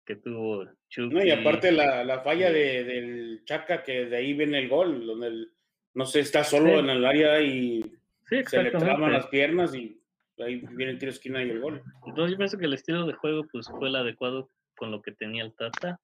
que 0.05 0.15
tuvo 0.15 0.65
Chucky. 0.89 1.13
No, 1.13 1.23
y 1.23 1.29
aparte 1.29 1.71
la, 1.71 2.03
la 2.03 2.21
falla 2.21 2.51
de, 2.51 2.83
del 2.83 3.41
Chaca, 3.45 3.83
que 3.83 4.05
de 4.05 4.17
ahí 4.17 4.33
viene 4.33 4.57
el 4.57 4.69
gol, 4.69 5.05
donde 5.05 5.27
el- 5.27 5.51
no 5.93 6.05
sé, 6.05 6.21
está 6.21 6.43
solo 6.43 6.69
Sí. 6.73 6.79
en 6.79 6.89
el 6.89 7.05
área 7.05 7.39
y 7.41 7.81
Sí, 8.27 8.43
se 8.47 8.63
le 8.63 8.71
traban 8.71 9.11
las 9.13 9.27
piernas 9.27 9.75
y 9.75 10.01
ahí 10.39 10.63
viene 10.71 10.93
el 10.93 10.97
tiro 10.99 11.11
de 11.11 11.15
esquina 11.15 11.43
y 11.43 11.49
el 11.51 11.59
gol. 11.59 11.83
Entonces 12.07 12.31
yo 12.31 12.37
pienso 12.37 12.57
que 12.57 12.65
el 12.65 12.73
estilo 12.73 13.05
de 13.05 13.13
juego 13.13 13.43
pues 13.51 13.67
fue 13.67 13.89
el 13.89 13.95
adecuado 13.95 14.49
con 14.77 14.89
lo 14.91 15.01
que 15.03 15.11
tenía 15.11 15.43
el 15.43 15.53
Tata 15.53 15.99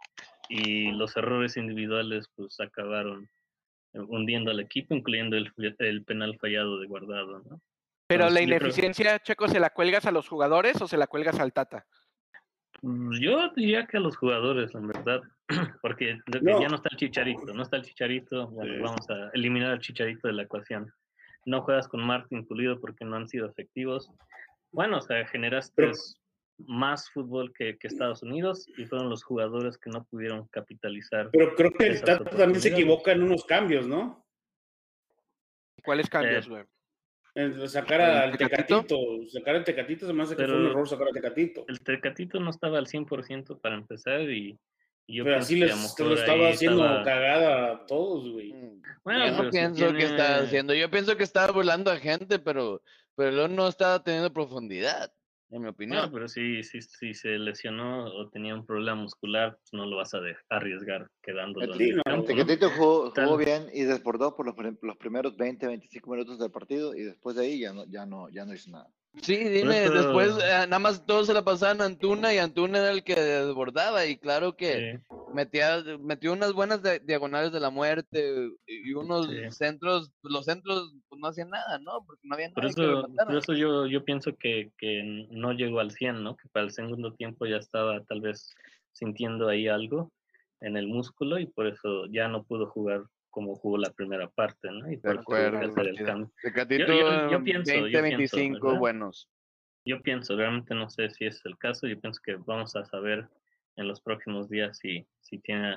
y 0.49 0.91
los 0.91 1.15
errores 1.17 1.57
individuales 1.57 2.27
pues 2.35 2.59
acabaron 2.59 3.27
hundiendo 3.93 4.51
al 4.51 4.59
equipo, 4.59 4.93
incluyendo 4.93 5.35
el, 5.37 5.51
el 5.79 6.03
penal 6.03 6.37
fallado 6.39 6.79
de 6.79 6.87
guardado, 6.87 7.39
¿no? 7.49 7.61
Pero 8.07 8.29
la 8.29 8.39
Entonces, 8.39 8.47
ineficiencia, 8.47 9.19
Checo, 9.19 9.47
¿se 9.47 9.59
la 9.59 9.71
cuelgas 9.71 10.05
a 10.05 10.11
los 10.11 10.27
jugadores 10.27 10.79
o 10.81 10.87
se 10.87 10.97
la 10.97 11.07
cuelgas 11.07 11.39
al 11.39 11.53
Tata? 11.53 11.85
Mm, 12.81 13.19
Yo 13.19 13.49
diría 13.55 13.87
que 13.87 13.97
a 13.97 13.99
los 13.99 14.15
jugadores, 14.17 14.75
en 14.75 14.87
verdad, 14.87 15.21
porque 15.81 16.19
No. 16.41 16.61
ya 16.61 16.67
no 16.67 16.75
está 16.75 16.89
el 16.91 16.97
chicharito, 16.97 17.53
no 17.53 17.63
está 17.63 17.77
el 17.77 17.83
chicharito, 17.83 18.47
bueno, 18.49 18.73
Sí. 18.73 18.79
vamos 18.81 19.09
a 19.09 19.29
eliminar 19.33 19.71
al 19.71 19.79
chicharito 19.79 20.27
de 20.27 20.33
la 20.33 20.43
ecuación. 20.43 20.91
No 21.45 21.61
juegas 21.61 21.87
con 21.87 22.05
Martín 22.05 22.45
Pulido 22.45 22.79
porque 22.79 23.05
no 23.05 23.15
han 23.15 23.27
sido 23.27 23.47
efectivos. 23.47 24.11
Bueno, 24.71 24.97
o 24.97 25.01
sea, 25.01 25.25
generaste 25.27 25.73
Pero- 25.75 25.93
más 26.57 27.09
fútbol 27.11 27.51
que, 27.53 27.77
que 27.77 27.87
Estados 27.87 28.23
Unidos 28.23 28.67
y 28.77 28.85
fueron 28.85 29.09
los 29.09 29.23
jugadores 29.23 29.77
que 29.77 29.89
no 29.89 30.03
pudieron 30.05 30.47
capitalizar. 30.47 31.29
Pero 31.31 31.53
creo 31.55 31.71
que 31.71 31.87
el 31.87 32.01
Tata 32.01 32.29
también 32.29 32.61
se 32.61 32.69
equivoca 32.69 33.11
en 33.11 33.23
unos 33.23 33.43
cambios, 33.45 33.85
¿no? 33.87 34.23
¿Cuáles 35.83 36.09
cambios, 36.09 36.45
Eh, 36.45 36.49
güey? 36.49 36.63
Sacar 37.67 38.01
¿El 38.01 38.07
al 38.07 38.37
Tecatito? 38.37 38.81
Tecatito, 38.83 39.29
sacar 39.29 39.55
al 39.55 39.63
Tecatito 39.63 40.07
se 40.07 40.13
me 40.13 40.23
hace 40.23 40.35
que 40.35 40.45
fue 40.45 40.55
un 40.55 40.67
error 40.67 40.87
sacar 40.87 41.07
al 41.07 41.13
Tecatito. 41.13 41.65
El 41.67 41.81
Tecatito 41.81 42.39
no 42.39 42.49
estaba 42.49 42.77
al 42.77 42.87
100% 42.87 43.59
para 43.59 43.75
empezar 43.75 44.21
y, 44.21 44.57
y 45.07 45.17
yo 45.17 45.23
Pero 45.25 45.37
así 45.37 45.59
que 45.59 45.65
les 45.65 45.99
lo 45.99 46.05
lo 46.09 46.15
estaba 46.15 46.49
haciendo 46.49 46.83
estaba- 46.85 47.03
cagada 47.03 47.71
a 47.73 47.85
todos, 47.85 48.31
güey. 48.31 48.53
Mm, 48.53 48.81
Bueno, 49.03 49.25
yo 49.27 49.31
no 49.33 49.43
si 49.43 49.49
pienso 49.51 49.93
que 49.93 50.03
estaba 50.05 50.35
haciendo. 50.37 50.73
Yo 50.73 50.89
pienso 50.89 51.17
que 51.17 51.23
estaba 51.23 51.51
burlando 51.51 51.91
a 51.91 51.97
gente, 51.97 52.39
pero, 52.39 52.81
pero 53.15 53.45
él 53.45 53.55
no 53.55 53.67
estaba 53.67 54.01
teniendo 54.03 54.31
profundidad, 54.33 55.11
en 55.51 55.61
mi 55.61 55.67
opinión. 55.67 55.97
Bueno, 55.97 56.13
pero 56.13 56.27
si, 56.27 56.63
si, 56.63 56.81
si 56.81 57.13
se 57.13 57.37
lesionó 57.37 58.05
o 58.05 58.29
tenía 58.29 58.55
un 58.55 58.65
problema 58.65 59.01
muscular, 59.01 59.57
pues 59.57 59.73
no 59.73 59.85
lo 59.85 59.97
vas 59.97 60.13
a 60.13 60.19
arriesgar 60.49 61.07
quedándolo 61.21 61.73
en 61.73 61.79
Sí, 61.79 61.89
el 61.89 61.97
no. 61.97 62.03
campo, 62.03 62.33
¿no? 62.33 62.69
Jugó, 62.75 63.11
jugó 63.11 63.37
bien 63.37 63.67
y 63.73 63.83
desbordó 63.83 64.35
por 64.35 64.45
los, 64.45 64.55
los 64.81 64.97
primeros 64.97 65.37
20, 65.37 65.67
25 65.67 66.09
minutos 66.11 66.39
del 66.39 66.51
partido 66.51 66.95
y 66.95 67.03
después 67.03 67.35
de 67.35 67.45
ahí 67.45 67.59
ya 67.59 67.73
no, 67.73 67.85
ya 67.85 68.05
no, 68.05 68.29
ya 68.29 68.45
no 68.45 68.53
hizo 68.53 68.71
nada. 68.71 68.89
Sí, 69.21 69.35
dime, 69.37 69.85
eso- 69.85 69.93
después 69.93 70.37
eh, 70.43 70.67
nada 70.67 70.79
más 70.79 71.05
todos 71.05 71.27
se 71.27 71.33
la 71.33 71.43
pasaban 71.43 71.81
a 71.81 71.85
Antuna 71.85 72.33
y 72.33 72.37
Antuna 72.37 72.77
era 72.79 72.91
el 72.91 73.03
que 73.03 73.15
desbordaba 73.15 74.05
y 74.05 74.17
claro 74.17 74.55
que 74.55 75.01
Sí. 75.07 75.15
metía, 75.33 75.83
metió 75.99 76.33
unas 76.33 76.53
buenas 76.53 76.81
de- 76.83 76.99
diagonales 76.99 77.51
de 77.51 77.59
la 77.59 77.69
muerte 77.69 78.49
y 78.67 78.93
unos 78.93 79.27
Sí. 79.27 79.51
centros, 79.51 80.11
los 80.21 80.45
centros 80.45 80.93
pues 81.09 81.19
no 81.19 81.27
hacían 81.27 81.49
nada, 81.49 81.79
¿no? 81.79 82.03
Porque 82.05 82.21
no 82.27 82.35
había 82.35 82.51
Por 82.51 82.63
nadie 82.63 82.75
que 82.75 82.81
eso, 82.83 83.07
por 83.25 83.35
eso 83.35 83.53
yo, 83.53 83.87
yo 83.87 84.03
pienso 84.03 84.35
que, 84.37 84.71
que 84.77 85.25
no 85.31 85.53
llegó 85.53 85.79
al 85.79 85.91
100, 85.91 86.23
¿no? 86.23 86.35
Que 86.35 86.47
para 86.49 86.65
el 86.65 86.71
segundo 86.71 87.13
tiempo 87.13 87.45
ya 87.45 87.57
estaba 87.57 88.03
tal 88.03 88.21
vez 88.21 88.53
sintiendo 88.91 89.47
ahí 89.49 89.67
algo 89.67 90.11
en 90.61 90.77
el 90.77 90.87
músculo 90.87 91.39
y 91.39 91.47
por 91.47 91.67
eso 91.67 92.05
ya 92.11 92.27
no 92.27 92.43
pudo 92.43 92.67
jugar 92.67 93.03
como 93.35 93.53
jugó 93.57 93.77
la 93.77 93.89
primera 93.91 94.29
parte, 94.29 94.69
¿no? 94.71 94.89
Y 94.89 94.95
por 94.95 95.11
eso 95.11 95.23
tuvo 95.25 95.35
que 95.35 95.41
acuerdo. 95.45 95.57
hacer 95.57 95.67
el 95.67 95.73
Partido. 95.73 96.05
cambio. 96.07 96.31
Tecatito, 96.41 96.87
Yo- 96.87 96.99
yo- 96.99 97.29
yo 97.31 97.43
pienso, 97.43 97.73
yo 97.73 97.81
20, 98.01 98.01
pienso, 98.17 98.37
25 98.37 98.65
¿verdad? 98.67 98.79
buenos. 98.79 99.29
Yo 99.83 100.01
pienso, 100.01 100.37
realmente 100.37 100.73
no 100.73 100.89
sé 100.89 101.09
si 101.09 101.25
es 101.25 101.45
el 101.45 101.57
caso, 101.57 101.85
yo 101.85 101.99
pienso 101.99 102.21
que 102.23 102.35
vamos 102.35 102.77
a 102.77 102.85
saber 102.85 103.27
en 103.75 103.89
los 103.89 103.99
próximos 103.99 104.49
días 104.49 104.77
si, 104.77 105.05
si 105.19 105.37
tiene 105.39 105.75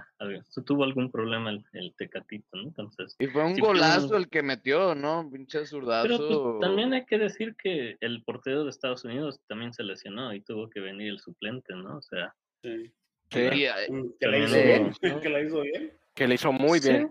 si 0.48 0.62
tuvo 0.62 0.84
algún 0.84 1.10
problema 1.10 1.50
el, 1.50 1.64
el 1.72 1.92
Tecatito, 1.96 2.46
¿no? 2.56 2.62
Entonces, 2.68 3.16
Y 3.18 3.26
fue 3.26 3.44
un 3.44 3.56
Sí, 3.56 3.60
golazo 3.60 4.06
pero- 4.06 4.18
el 4.20 4.28
que 4.28 4.42
metió, 4.44 4.94
¿no? 4.94 5.28
Pinche 5.32 5.66
zurdazo. 5.66 6.06
pero 6.06 6.42
pues, 6.58 6.60
también 6.60 6.92
hay 6.92 7.04
que 7.06 7.18
decir 7.18 7.56
que 7.60 7.96
el 8.00 8.22
portero 8.22 8.62
de 8.62 8.70
Estados 8.70 9.04
Unidos 9.04 9.40
también 9.48 9.72
se 9.72 9.82
lesionó 9.82 10.32
y 10.32 10.42
tuvo 10.42 10.70
que 10.70 10.78
venir 10.78 11.08
el 11.08 11.18
suplente, 11.18 11.74
¿no? 11.74 11.96
O 11.98 12.02
sea, 12.02 12.32
Sí. 12.62 12.92
Sí, 13.30 13.40
eh, 13.40 13.70
Que 14.18 14.26
la 14.26 14.38
hizo 14.38 14.54
bien, 14.54 14.86
¿no? 14.86 14.90
que 15.26 15.28
la 15.28 15.40
hizo 15.42 15.60
bien. 15.62 15.92
que 16.14 16.26
le 16.26 16.34
hizo 16.36 16.50
muy 16.50 16.78
sí, 16.80 16.88
bien. 16.90 17.10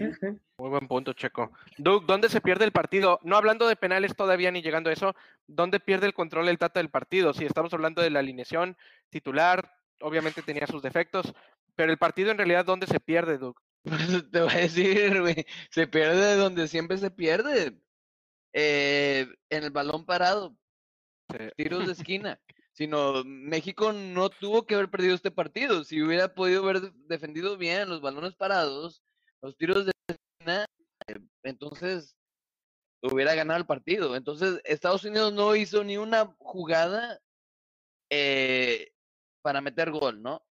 Sí. 0.00 0.26
Muy 0.58 0.70
buen 0.70 0.86
punto, 0.88 1.12
Checo. 1.12 1.52
Doug, 1.78 2.06
¿dónde 2.06 2.28
se 2.28 2.40
pierde 2.40 2.64
el 2.64 2.72
partido? 2.72 3.18
No 3.22 3.36
hablando 3.36 3.66
de 3.68 3.76
penales 3.76 4.14
todavía 4.16 4.50
ni 4.50 4.62
llegando 4.62 4.90
a 4.90 4.92
eso, 4.92 5.14
¿dónde 5.46 5.80
pierde 5.80 6.06
el 6.06 6.14
control 6.14 6.48
el 6.48 6.58
Tata 6.58 6.80
del 6.80 6.90
partido? 6.90 7.32
Si 7.32 7.44
estamos 7.44 7.72
hablando 7.72 8.02
de 8.02 8.10
la 8.10 8.20
alineación 8.20 8.76
titular, 9.10 9.76
obviamente 10.00 10.42
tenía 10.42 10.66
sus 10.66 10.82
defectos, 10.82 11.32
pero 11.74 11.90
el 11.92 11.98
partido 11.98 12.30
en 12.30 12.38
realidad, 12.38 12.64
¿dónde 12.64 12.86
se 12.86 13.00
pierde, 13.00 13.38
Doug? 13.38 13.56
Pues, 13.82 13.98
te 14.30 14.40
voy 14.40 14.52
a 14.52 14.56
decir, 14.58 15.20
güey, 15.20 15.46
se 15.70 15.86
pierde 15.86 16.24
de 16.26 16.36
donde 16.36 16.68
siempre 16.68 16.98
se 16.98 17.10
pierde. 17.10 17.78
Eh, 18.52 19.26
en 19.50 19.64
el 19.64 19.70
balón 19.70 20.06
parado, 20.06 20.56
tiros 21.56 21.86
de 21.86 21.92
esquina. 22.04 22.40
Sino 22.72 23.22
México 23.24 23.92
no 23.92 24.30
tuvo 24.30 24.66
que 24.66 24.74
haber 24.74 24.90
perdido 24.90 25.14
este 25.14 25.30
partido. 25.30 25.84
Si 25.84 26.02
hubiera 26.02 26.34
podido 26.34 26.64
haber 26.64 26.80
de- 26.80 26.92
defendido 27.06 27.56
bien 27.56 27.88
los 27.88 28.00
balones 28.00 28.34
parados, 28.34 29.00
los 29.44 29.58
tiros 29.58 29.84
de 29.84 29.92
esquina, 30.08 30.66
eh, 31.06 31.20
entonces 31.42 32.16
hubiera 33.02 33.34
ganado 33.34 33.60
el 33.60 33.66
partido. 33.66 34.16
Entonces 34.16 34.58
Estados 34.64 35.04
Unidos 35.04 35.34
no 35.34 35.54
hizo 35.54 35.84
ni 35.84 35.98
una 35.98 36.34
jugada 36.38 37.20
eh, 38.10 38.90
para 39.42 39.60
meter 39.60 39.90
gol, 39.90 40.22
¿no? 40.22 40.42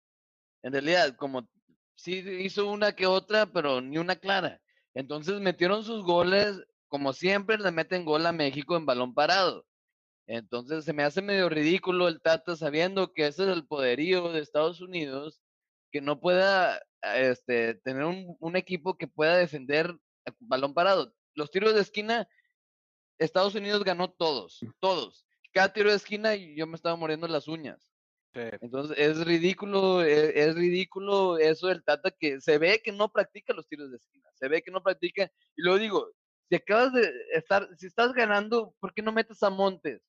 En 0.62 0.74
realidad, 0.74 1.16
como 1.16 1.50
sí 1.96 2.24
hizo 2.42 2.68
una 2.70 2.96
que 2.96 3.08
otra, 3.08 3.48
pero 3.48 3.82
ni 3.82 3.98
una 3.98 4.16
clara. 4.16 4.62
Entonces 4.94 5.40
metieron 5.40 5.84
sus 5.84 6.04
goles, 6.04 6.64
como 6.88 7.14
siempre 7.14 7.58
le 7.58 7.72
meten 7.72 8.06
gol 8.06 8.28
a 8.28 8.32
México 8.32 8.78
en 8.78 8.86
balón 8.86 9.16
parado. 9.16 9.66
Entonces 10.28 10.86
se 10.86 10.94
me 10.94 11.04
hace 11.04 11.24
medio 11.24 11.50
ridículo 11.50 12.08
el 12.08 12.22
Tata 12.22 12.56
sabiendo 12.56 13.12
que 13.12 13.26
ese 13.26 13.44
es 13.44 13.50
el 13.50 13.66
poderío 13.66 14.32
de 14.32 14.40
Estados 14.42 14.82
Unidos, 14.82 15.43
que 15.94 16.02
no 16.02 16.20
pueda 16.20 16.82
este, 17.04 17.76
tener 17.76 18.04
un, 18.04 18.36
un 18.40 18.56
equipo 18.56 18.98
que 18.98 19.08
pueda 19.08 19.38
defender 19.38 19.96
balón 20.40 20.74
parado. 20.74 21.14
Los 21.36 21.52
tiros 21.52 21.76
de 21.76 21.82
esquina, 21.82 22.28
Estados 23.20 23.54
Unidos 23.54 23.84
ganó 23.84 24.12
todos, 24.12 24.60
todos. 24.80 25.28
Cada 25.54 25.72
tiro 25.72 25.92
de 25.92 25.96
esquina 25.96 26.36
y 26.36 26.56
yo 26.58 26.66
me 26.66 26.76
estaba 26.76 26.96
muriendo 26.96 27.28
las 27.28 27.48
uñas. 27.48 27.92
Entonces 28.34 28.98
es 28.98 29.24
ridículo, 29.24 30.04
e- 30.04 30.40
es, 30.44 30.56
ridículo 30.56 31.38
eso 31.38 31.68
del 31.68 31.84
Tata 31.84 32.10
que 32.10 32.42
se 32.42 32.58
ve 32.58 32.82
que 32.84 32.92
no 32.92 33.12
practica 33.12 33.54
los 33.54 33.68
tiros 33.68 33.92
de 33.92 33.98
esquina, 33.98 34.28
se 34.34 34.48
ve 34.48 34.64
que 34.64 34.72
no 34.72 34.82
practica. 34.82 35.32
Y 35.56 35.62
luego 35.62 35.78
digo, 35.78 36.12
si 36.50 36.56
acabas 36.56 36.92
de 36.94 37.14
estar, 37.34 37.70
si 37.78 37.86
estás 37.86 38.14
ganando, 38.14 38.74
¿por 38.80 38.96
qué 38.96 39.04
no 39.04 39.12
metes 39.12 39.44
a 39.44 39.52
Montes? 39.52 40.02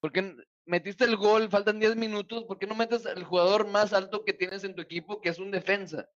¿Por 0.00 0.10
qué 0.10 0.18
n- 0.20 0.42
metiste 0.66 1.04
el 1.04 1.16
gol, 1.16 1.48
faltan 1.50 1.78
10 1.80 1.96
minutos, 1.96 2.44
¿por 2.44 2.58
qué 2.58 2.66
no 2.66 2.74
metes 2.74 3.06
al 3.06 3.24
jugador 3.24 3.66
más 3.68 3.92
alto 3.92 4.24
que 4.24 4.32
tienes 4.32 4.64
en 4.64 4.74
tu 4.74 4.82
equipo, 4.82 5.20
que 5.20 5.28
es 5.30 5.38
un 5.38 5.50
defensa? 5.50 6.08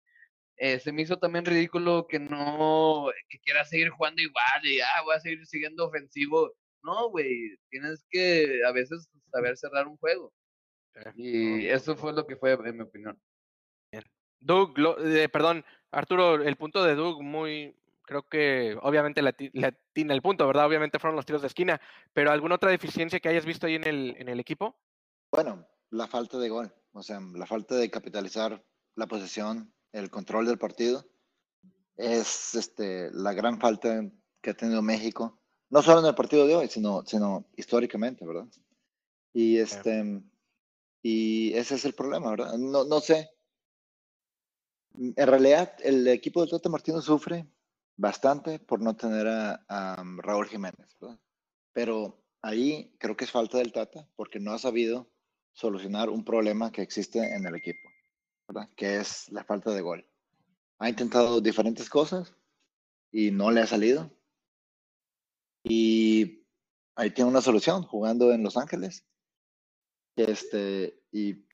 Eh, 0.57 0.79
se 0.79 0.93
me 0.93 1.03
hizo 1.03 1.19
también 1.19 1.45
ridículo 1.45 2.07
que 2.09 2.19
no, 2.21 3.07
que 3.29 3.39
quiera 3.41 3.65
seguir 3.65 3.91
jugando 3.91 4.23
igual 4.23 4.65
y 4.65 4.81
ah, 4.81 5.03
voy 5.05 5.17
a 5.17 5.21
seguir 5.21 5.45
siguiendo 5.47 5.87
ofensivo. 5.87 6.55
No, 6.83 7.11
güey, 7.11 7.57
tienes 7.71 8.07
que 8.11 8.61
a 8.67 8.71
veces 8.73 9.09
saber 9.33 9.57
cerrar 9.57 9.89
un 9.89 9.97
juego. 9.97 10.33
Y 11.17 11.67
eso 11.67 11.97
fue 11.97 12.13
lo 12.13 12.27
que 12.27 12.37
fue, 12.37 12.53
en 12.53 12.77
mi 12.77 12.83
opinión. 12.83 13.21
Doug, 14.41 14.79
lo- 14.79 15.05
eh, 15.05 15.29
perdón, 15.29 15.65
Arturo, 15.91 16.35
el 16.43 16.57
punto 16.57 16.85
de 16.85 16.95
Doug 16.95 17.23
muy, 17.23 17.75
creo 18.05 18.23
que 18.23 18.77
obviamente 18.83 19.23
le 19.23 19.67
atina 19.67 20.15
el 20.15 20.23
punto, 20.23 20.47
¿verdad? 20.47 20.67
Obviamente 20.67 20.99
fueron 20.99 21.17
los 21.17 21.27
tiros 21.27 21.43
de 21.43 21.49
esquina, 21.49 21.81
pero 22.13 22.31
¿alguna 22.31 22.57
otra 22.57 22.71
deficiencia 22.71 23.21
que 23.21 23.29
hayas 23.29 23.47
visto 23.47 23.67
ahí 23.67 23.75
en 23.75 23.87
el, 23.87 24.17
en 24.19 24.29
el 24.29 24.41
equipo? 24.41 24.77
Bueno, 25.33 25.67
la 25.91 26.07
falta 26.07 26.39
de 26.39 26.49
gol, 26.49 26.73
o 26.93 27.03
sea, 27.03 27.21
la 27.21 27.47
falta 27.47 27.75
de 27.77 27.91
capitalizar 27.91 28.63
la 28.97 29.07
posesión, 29.07 29.73
el 29.93 30.11
control 30.11 30.47
del 30.47 30.59
partido, 30.59 31.07
es 31.97 32.55
este, 32.55 33.11
la 33.13 33.33
gran 33.33 33.61
falta 33.61 34.05
que 34.41 34.51
ha 34.51 34.55
tenido 34.55 34.83
México, 34.83 35.41
no 35.71 35.83
solo 35.83 36.01
en 36.01 36.07
el 36.07 36.15
partido 36.15 36.47
de 36.47 36.55
hoy, 36.55 36.69
sino, 36.69 37.05
sino 37.07 37.47
históricamente, 37.57 38.27
¿verdad? 38.27 38.47
Y 39.33 39.59
este, 39.59 40.23
y 41.03 41.53
ese 41.55 41.75
es 41.75 41.85
el 41.85 41.95
problema, 41.95 42.31
¿verdad? 42.31 42.55
No, 42.57 42.85
no 42.85 43.01
sé. 43.01 43.31
En 44.97 45.27
realidad, 45.27 45.75
el 45.83 46.07
equipo 46.07 46.41
del 46.41 46.51
Tata 46.51 46.69
Martino 46.69 47.01
sufre 47.01 47.47
bastante 47.97 48.59
por 48.59 48.81
no 48.81 48.97
tener 48.97 49.27
a, 49.29 49.65
a 49.69 50.05
Raúl 50.19 50.47
Jiménez, 50.49 50.97
¿verdad? 51.01 51.19
Pero 51.73 52.25
ahí 52.43 52.95
creo 52.99 53.17
que 53.17 53.25
es 53.25 53.31
falta 53.31 53.59
del 53.59 53.73
Tata 53.73 54.09
porque 54.17 54.41
no 54.41 54.53
ha 54.53 54.59
sabido 54.59 55.11
solucionar 55.53 56.11
un 56.11 56.25
problema 56.25 56.73
que 56.73 56.83
existe 56.83 57.19
en 57.35 57.47
el 57.47 57.55
equipo, 57.55 57.89
¿verdad? 58.49 58.69
Que 58.77 58.97
es 58.99 59.31
la 59.31 59.45
falta 59.45 59.71
de 59.71 59.81
gol. 59.81 60.09
Ha 60.79 60.89
intentado 60.89 61.41
diferentes 61.41 61.89
cosas 61.89 62.35
y 63.13 63.31
no 63.31 63.51
le 63.51 63.61
ha 63.61 63.67
salido. 63.67 64.11
Y 65.63 66.45
ahí 66.97 67.11
tiene 67.11 67.31
una 67.31 67.41
solución, 67.41 67.83
jugando 67.85 68.33
en 68.33 68.43
Los 68.43 68.57
Ángeles. 68.57 69.07
Este, 70.17 71.01
y 71.13 71.47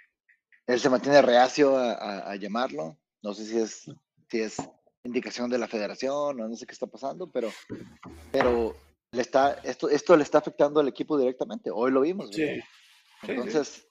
él 0.66 0.80
se 0.80 0.90
mantiene 0.90 1.22
reacio 1.22 1.76
a, 1.76 1.92
a- 1.92 2.30
a 2.32 2.36
llamarlo. 2.36 2.98
No 3.22 3.34
sé 3.34 3.44
si 3.46 3.58
es, 3.58 3.84
si 4.30 4.40
es 4.40 4.56
indicación 5.04 5.50
de 5.50 5.58
la 5.58 5.68
federación 5.68 6.40
o 6.40 6.48
no 6.48 6.54
sé 6.56 6.66
qué 6.66 6.72
está 6.72 6.86
pasando, 6.86 7.30
pero, 7.30 7.50
pero 8.30 8.74
le 9.12 9.22
está, 9.22 9.54
esto, 9.64 9.88
esto 9.88 10.16
le 10.16 10.22
está 10.22 10.38
afectando 10.38 10.80
al 10.80 10.88
equipo 10.88 11.18
directamente. 11.18 11.70
Hoy 11.70 11.90
lo 11.90 12.00
vimos. 12.02 12.30
Entonces, 13.22 13.86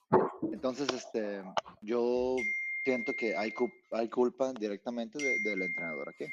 entonces 0.52 0.88
este, 0.94 1.42
yo 1.82 2.36
siento 2.84 3.14
que 3.14 3.36
hay, 3.36 3.52
hay 3.92 4.08
culpa 4.08 4.52
directamente 4.52 5.18
de- 5.18 5.38
del 5.40 5.62
entrenador 5.62 6.08
aquí. 6.08 6.26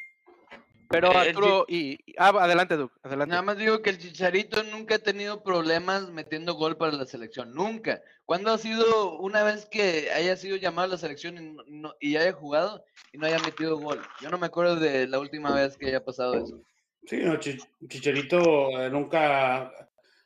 Pero 0.89 1.11
Arturo, 1.11 1.65
y, 1.67 1.99
y- 2.05 2.15
ah, 2.17 2.29
adelante, 2.39 2.77
Doug, 2.77 2.91
adelante. 3.03 3.29
Nada 3.29 3.41
más 3.41 3.57
digo 3.57 3.81
que 3.81 3.89
el 3.89 3.97
Chicharito 3.97 4.63
nunca 4.63 4.95
ha 4.95 4.99
tenido 4.99 5.43
problemas 5.43 6.09
metiendo 6.09 6.53
gol 6.53 6.77
para 6.77 6.93
la 6.93 7.05
selección, 7.05 7.53
nunca. 7.53 8.01
¿Cuándo 8.25 8.51
ha 8.51 8.57
sido 8.57 9.17
una 9.19 9.43
vez 9.43 9.65
que 9.65 10.11
haya 10.11 10.35
sido 10.37 10.55
llamado 10.55 10.85
a 10.87 10.91
la 10.91 10.97
selección 10.97 11.37
y, 11.37 11.71
no- 11.71 11.93
y 11.99 12.15
haya 12.15 12.31
jugado 12.33 12.83
y 13.11 13.17
no 13.17 13.25
haya 13.27 13.39
metido 13.39 13.77
gol? 13.77 14.01
Yo 14.21 14.29
no 14.29 14.37
me 14.37 14.47
acuerdo 14.47 14.77
de 14.77 15.07
la 15.07 15.19
última 15.19 15.53
vez 15.53 15.77
que 15.77 15.87
haya 15.87 16.03
pasado 16.03 16.37
eso. 16.37 16.61
Sí, 17.05 17.17
no, 17.17 17.37
Chi- 17.39 17.57
Chicharito 17.87 18.81
eh, 18.81 18.89
nunca 18.89 19.71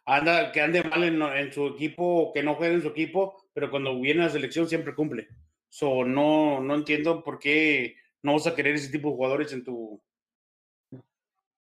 anda, 0.05 0.51
que 0.51 0.61
ande 0.61 0.83
mal 0.83 1.03
en, 1.03 1.21
en 1.21 1.51
su 1.53 1.67
equipo, 1.67 2.31
que 2.33 2.43
no 2.43 2.55
juegue 2.55 2.75
en 2.75 2.81
su 2.81 2.89
equipo, 2.89 3.35
pero 3.53 3.69
cuando 3.69 3.99
viene 3.99 4.21
a 4.21 4.25
la 4.25 4.31
selección 4.31 4.67
siempre 4.67 4.95
cumple. 4.95 5.27
So, 5.69 6.03
no, 6.03 6.59
no 6.59 6.75
entiendo 6.75 7.23
por 7.23 7.39
qué 7.39 7.95
no 8.23 8.33
vas 8.33 8.45
a 8.47 8.55
querer 8.55 8.75
ese 8.75 8.91
tipo 8.91 9.09
de 9.09 9.15
jugadores 9.15 9.53
en 9.53 9.63
tu 9.63 10.01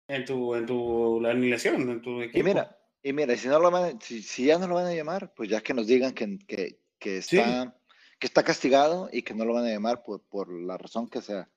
en 0.09 0.25
tu 0.25 0.55
en 0.55 0.67
tu 0.67 1.21
la 1.21 1.31
alineación, 1.31 1.89
en 1.91 2.03
tu 2.03 2.23
equipo. 2.23 2.39
Y 2.39 2.43
mira, 2.43 2.79
y 3.03 3.13
mira, 3.13 3.37
si 3.37 3.49
no 3.49 3.59
lo 3.59 3.71
van 3.71 4.01
si, 4.01 4.23
si 4.23 4.47
ya 4.47 4.59
no 4.59 4.67
lo 4.67 4.75
van 4.77 4.87
a 4.87 4.95
llamar, 4.95 5.33
pues 5.35 5.49
ya 5.49 5.61
que 5.61 5.75
nos 5.75 5.87
digan 5.87 6.13
que, 6.13 6.39
que, 6.47 6.81
que 6.99 7.23
Sí. 7.23 7.39
está, 7.39 7.77
que 8.19 8.27
está 8.27 8.43
castigado 8.45 9.09
y 9.13 9.23
que 9.23 9.35
no 9.35 9.45
lo 9.45 9.55
van 9.55 9.67
a 9.67 9.71
llamar 9.71 10.03
por, 10.03 10.23
por 10.23 10.53
la 10.53 10.77
razón 10.79 11.09
que 11.09 11.21
sea. 11.21 11.49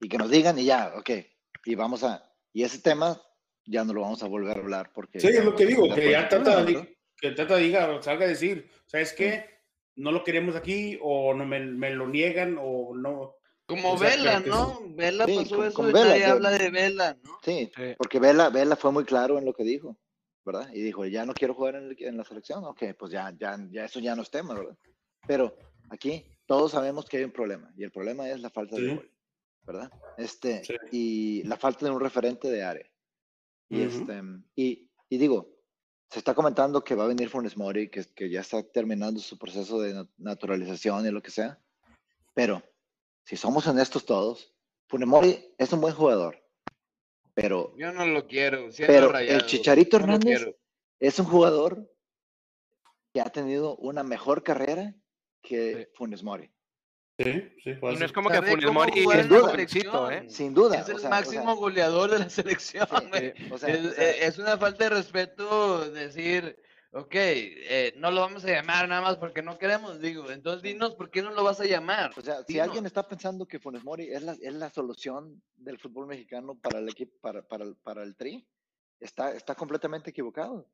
Y 0.00 0.08
que 0.08 0.18
nos 0.18 0.30
digan 0.30 0.58
y 0.58 0.64
ya, 0.64 0.94
ok. 0.96 1.10
Y 1.64 1.74
vamos 1.74 2.04
a, 2.04 2.32
y 2.52 2.62
ese 2.62 2.78
tema 2.80 3.20
ya 3.66 3.84
no 3.84 3.92
lo 3.92 4.02
vamos 4.02 4.22
a 4.22 4.28
volver 4.28 4.56
a 4.56 4.60
hablar 4.60 4.92
porque. 4.92 5.20
Sí, 5.20 5.28
es 5.28 5.44
lo 5.44 5.54
que 5.54 5.66
digo, 5.66 5.82
que 5.94 6.10
ya 6.10 6.28
di- 6.64 6.96
que 7.20 7.32
Tata 7.32 7.56
diga, 7.56 8.00
salga 8.00 8.26
a 8.26 8.28
decir, 8.28 8.70
¿sabes 8.86 9.12
qué? 9.12 9.58
No 9.96 10.12
lo 10.12 10.22
queremos 10.22 10.54
aquí, 10.54 10.96
o 11.02 11.34
no 11.34 11.44
me, 11.44 11.58
me 11.58 11.90
lo 11.90 12.06
niegan, 12.06 12.56
o 12.60 12.94
no. 12.94 13.34
Como 13.68 13.92
O 13.92 13.98
sea, 13.98 14.08
Vela, 14.16 14.40
¿no? 14.40 14.80
Vela 14.94 15.26
Sí, 15.26 15.36
pasó 15.36 15.56
con- 15.56 15.66
eso 15.66 15.74
con 15.76 15.90
y 15.90 15.92
Vela, 15.92 16.06
nadie 16.08 16.20
yo- 16.22 16.32
habla 16.32 16.50
de 16.52 16.70
Vela, 16.70 17.18
¿no? 17.22 17.38
Sí, 17.44 17.70
Sí. 17.76 17.82
porque 17.98 18.18
Vela, 18.18 18.48
Vela 18.48 18.76
fue 18.76 18.90
muy 18.92 19.04
claro 19.04 19.38
en 19.38 19.44
lo 19.44 19.52
que 19.52 19.62
dijo, 19.62 19.96
¿verdad? 20.44 20.70
Y 20.72 20.80
dijo, 20.80 21.04
ya 21.04 21.26
no 21.26 21.34
quiero 21.34 21.52
jugar 21.54 21.74
en, 21.76 21.84
el- 21.90 22.02
en 22.02 22.16
la 22.16 22.24
selección. 22.24 22.64
Ok, 22.64 22.82
pues 22.98 23.12
ya, 23.12 23.30
ya, 23.38 23.58
ya 23.70 23.84
eso 23.84 24.00
ya 24.00 24.16
no 24.16 24.22
es 24.22 24.30
tema, 24.30 24.54
¿verdad? 24.54 24.76
Pero 25.26 25.54
aquí 25.90 26.24
todos 26.46 26.72
sabemos 26.72 27.04
que 27.06 27.18
hay 27.18 27.24
un 27.24 27.30
problema 27.30 27.70
y 27.76 27.84
el 27.84 27.90
problema 27.92 28.26
es 28.30 28.40
la 28.40 28.48
falta 28.48 28.76
de 28.76 28.82
Sí. 28.88 28.94
gol, 28.96 29.12
¿verdad? 29.66 29.92
Este, 30.16 30.64
Sí. 30.64 30.74
y 30.90 31.42
la 31.42 31.58
falta 31.58 31.84
de 31.84 31.90
un 31.92 32.00
referente 32.00 32.48
de 32.50 32.62
área. 32.62 32.90
Y, 33.68 33.84
Ujú. 33.86 33.98
este, 34.00 34.22
y, 34.56 34.90
y 35.10 35.18
digo, 35.18 35.54
se 36.10 36.20
está 36.20 36.34
comentando 36.34 36.82
que 36.82 36.94
va 36.94 37.04
a 37.04 37.08
venir 37.08 37.28
Funes 37.28 37.54
Mori, 37.58 37.90
que, 37.90 38.02
que 38.14 38.30
ya 38.30 38.40
está 38.40 38.62
terminando 38.62 39.20
su 39.20 39.36
proceso 39.36 39.78
de 39.82 39.92
na- 39.92 40.08
naturalización 40.16 41.06
y 41.06 41.10
lo 41.10 41.20
que 41.20 41.30
sea. 41.30 41.58
Pero, 42.32 42.62
si 43.28 43.36
somos 43.36 43.66
honestos 43.66 44.06
todos, 44.06 44.54
Funes 44.88 45.06
Mori 45.06 45.54
es 45.58 45.70
un 45.74 45.82
buen 45.82 45.92
jugador. 45.94 46.42
Pero 47.34 47.74
Yo 47.76 47.92
no 47.92 48.06
lo 48.06 48.26
quiero. 48.26 48.68
pero 48.78 49.12
Rayados, 49.12 49.42
el 49.42 49.46
Chicharito 49.46 49.98
no 49.98 50.04
Hernández 50.04 50.56
es 50.98 51.18
un 51.18 51.26
jugador 51.26 51.92
que 53.12 53.20
ha 53.20 53.26
tenido 53.30 53.76
una 53.76 54.02
mejor 54.02 54.42
carrera 54.42 54.94
que 55.42 55.74
Sí. 55.84 55.92
Funes 55.94 56.22
Mori. 56.22 56.50
Sí, 57.18 57.52
sí, 57.62 57.74
fue 57.74 57.90
Y 57.90 57.92
así. 57.92 58.00
no 58.00 58.06
es 58.06 58.12
como 58.12 58.30
que 58.30 58.40
Funes 58.40 58.72
Mori 58.72 59.02
en 59.02 59.30
la 59.30 59.40
jovencito, 59.40 60.10
¿eh? 60.10 60.30
Sin 60.30 60.54
duda. 60.54 60.80
Es 60.80 60.88
el 60.88 60.94
o 60.96 60.98
sea, 60.98 61.08
o 61.08 61.10
máximo 61.10 61.44
sea, 61.44 61.52
goleador 61.54 62.10
de 62.12 62.18
la 62.20 62.30
selección, 62.30 62.88
sí, 62.90 63.08
güey. 63.10 63.34
o 63.52 63.58
sea, 63.58 63.68
es, 63.74 63.84
o 63.86 63.90
sea, 63.92 64.04
eh, 64.10 64.16
es 64.22 64.38
una 64.38 64.56
falta 64.56 64.84
de 64.84 64.90
respeto 64.90 65.90
decir, 65.90 66.56
ok, 66.92 67.14
eh, 67.14 67.92
no 67.96 68.10
lo 68.10 68.20
vamos 68.22 68.44
a 68.44 68.48
llamar 68.48 68.88
nada 68.88 69.00
más 69.02 69.16
porque 69.16 69.42
no 69.42 69.58
queremos, 69.58 70.00
digo, 70.00 70.30
entonces 70.30 70.62
dinos 70.62 70.94
por 70.94 71.10
qué 71.10 71.22
no 71.22 71.30
lo 71.30 71.44
vas 71.44 71.60
a 71.60 71.64
llamar. 71.66 72.12
O 72.16 72.22
sea, 72.22 72.42
si 72.44 72.58
alguien 72.58 72.86
está 72.86 73.06
pensando 73.06 73.46
que 73.46 73.58
Funes 73.58 73.84
Mori 73.84 74.08
es 74.12 74.22
la, 74.22 74.32
es 74.32 74.54
la 74.54 74.70
solución 74.70 75.42
del 75.56 75.78
fútbol 75.78 76.06
mexicano 76.06 76.54
para 76.58 76.78
el 76.78 76.88
equipo, 76.88 77.16
para, 77.20 77.42
para, 77.42 77.64
el- 77.64 77.76
para 77.76 78.02
el 78.02 78.16
Tri, 78.16 78.46
está, 79.00 79.32
está 79.32 79.54
completamente 79.54 80.10
equivocado. 80.10 80.68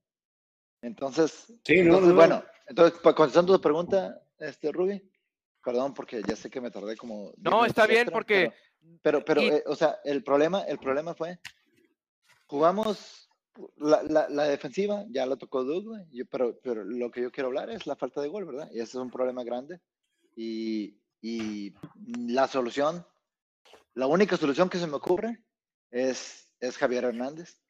Entonces, 0.83 1.47
Sí, 1.65 1.77
no, 1.77 1.83
entonces 1.85 2.09
no, 2.11 2.15
bueno, 2.15 2.45
entonces, 2.67 3.01
contestando 3.01 3.55
tu 3.55 3.61
pregunta, 3.61 4.23
este, 4.39 4.71
Ruby, 4.71 5.03
perdón 5.65 5.95
porque 5.95 6.23
ya 6.27 6.37
sé 6.37 6.51
que 6.51 6.61
me 6.61 6.71
tardé 6.71 6.97
como... 6.97 7.33
No, 7.39 7.65
está 7.65 7.87
bien, 7.87 8.01
extra, 8.03 8.13
porque- 8.13 8.53
Pero, 9.03 9.25
pero, 9.25 9.25
pero, 9.25 9.41
y- 9.43 9.49
eh, 9.49 9.63
o 9.67 9.75
sea, 9.75 9.99
el 10.05 10.23
problema, 10.23 10.61
el 10.63 10.79
problema 10.79 11.15
fue, 11.15 11.39
jugamos 12.47 13.24
la, 13.77 14.29
la, 14.29 14.45
defensiva, 14.45 15.05
ya 15.09 15.27
lo 15.27 15.37
tocó 15.37 15.65
Doug, 15.65 15.85
pero, 16.31 16.59
pero 16.63 16.85
lo 16.85 17.11
que 17.11 17.23
yo 17.23 17.31
quiero 17.31 17.49
hablar 17.49 17.71
es 17.71 17.87
la 17.87 17.97
falta 17.97 18.21
de 18.21 18.29
gol, 18.29 18.45
¿verdad? 18.45 18.69
Y 18.73 18.77
ese 18.77 18.83
es 18.83 18.95
un 18.95 19.11
problema 19.11 19.45
grande. 19.45 19.81
Y, 20.37 20.99
y 21.21 21.75
la 22.27 22.49
solución, 22.49 23.07
la 23.95 24.07
única 24.07 24.37
solución 24.37 24.69
que 24.69 24.79
se 24.79 24.87
me 24.87 24.97
ocurre 24.97 25.45
es, 25.91 26.53
es 26.61 26.77
Javier 26.77 27.05
Hernández. 27.05 27.61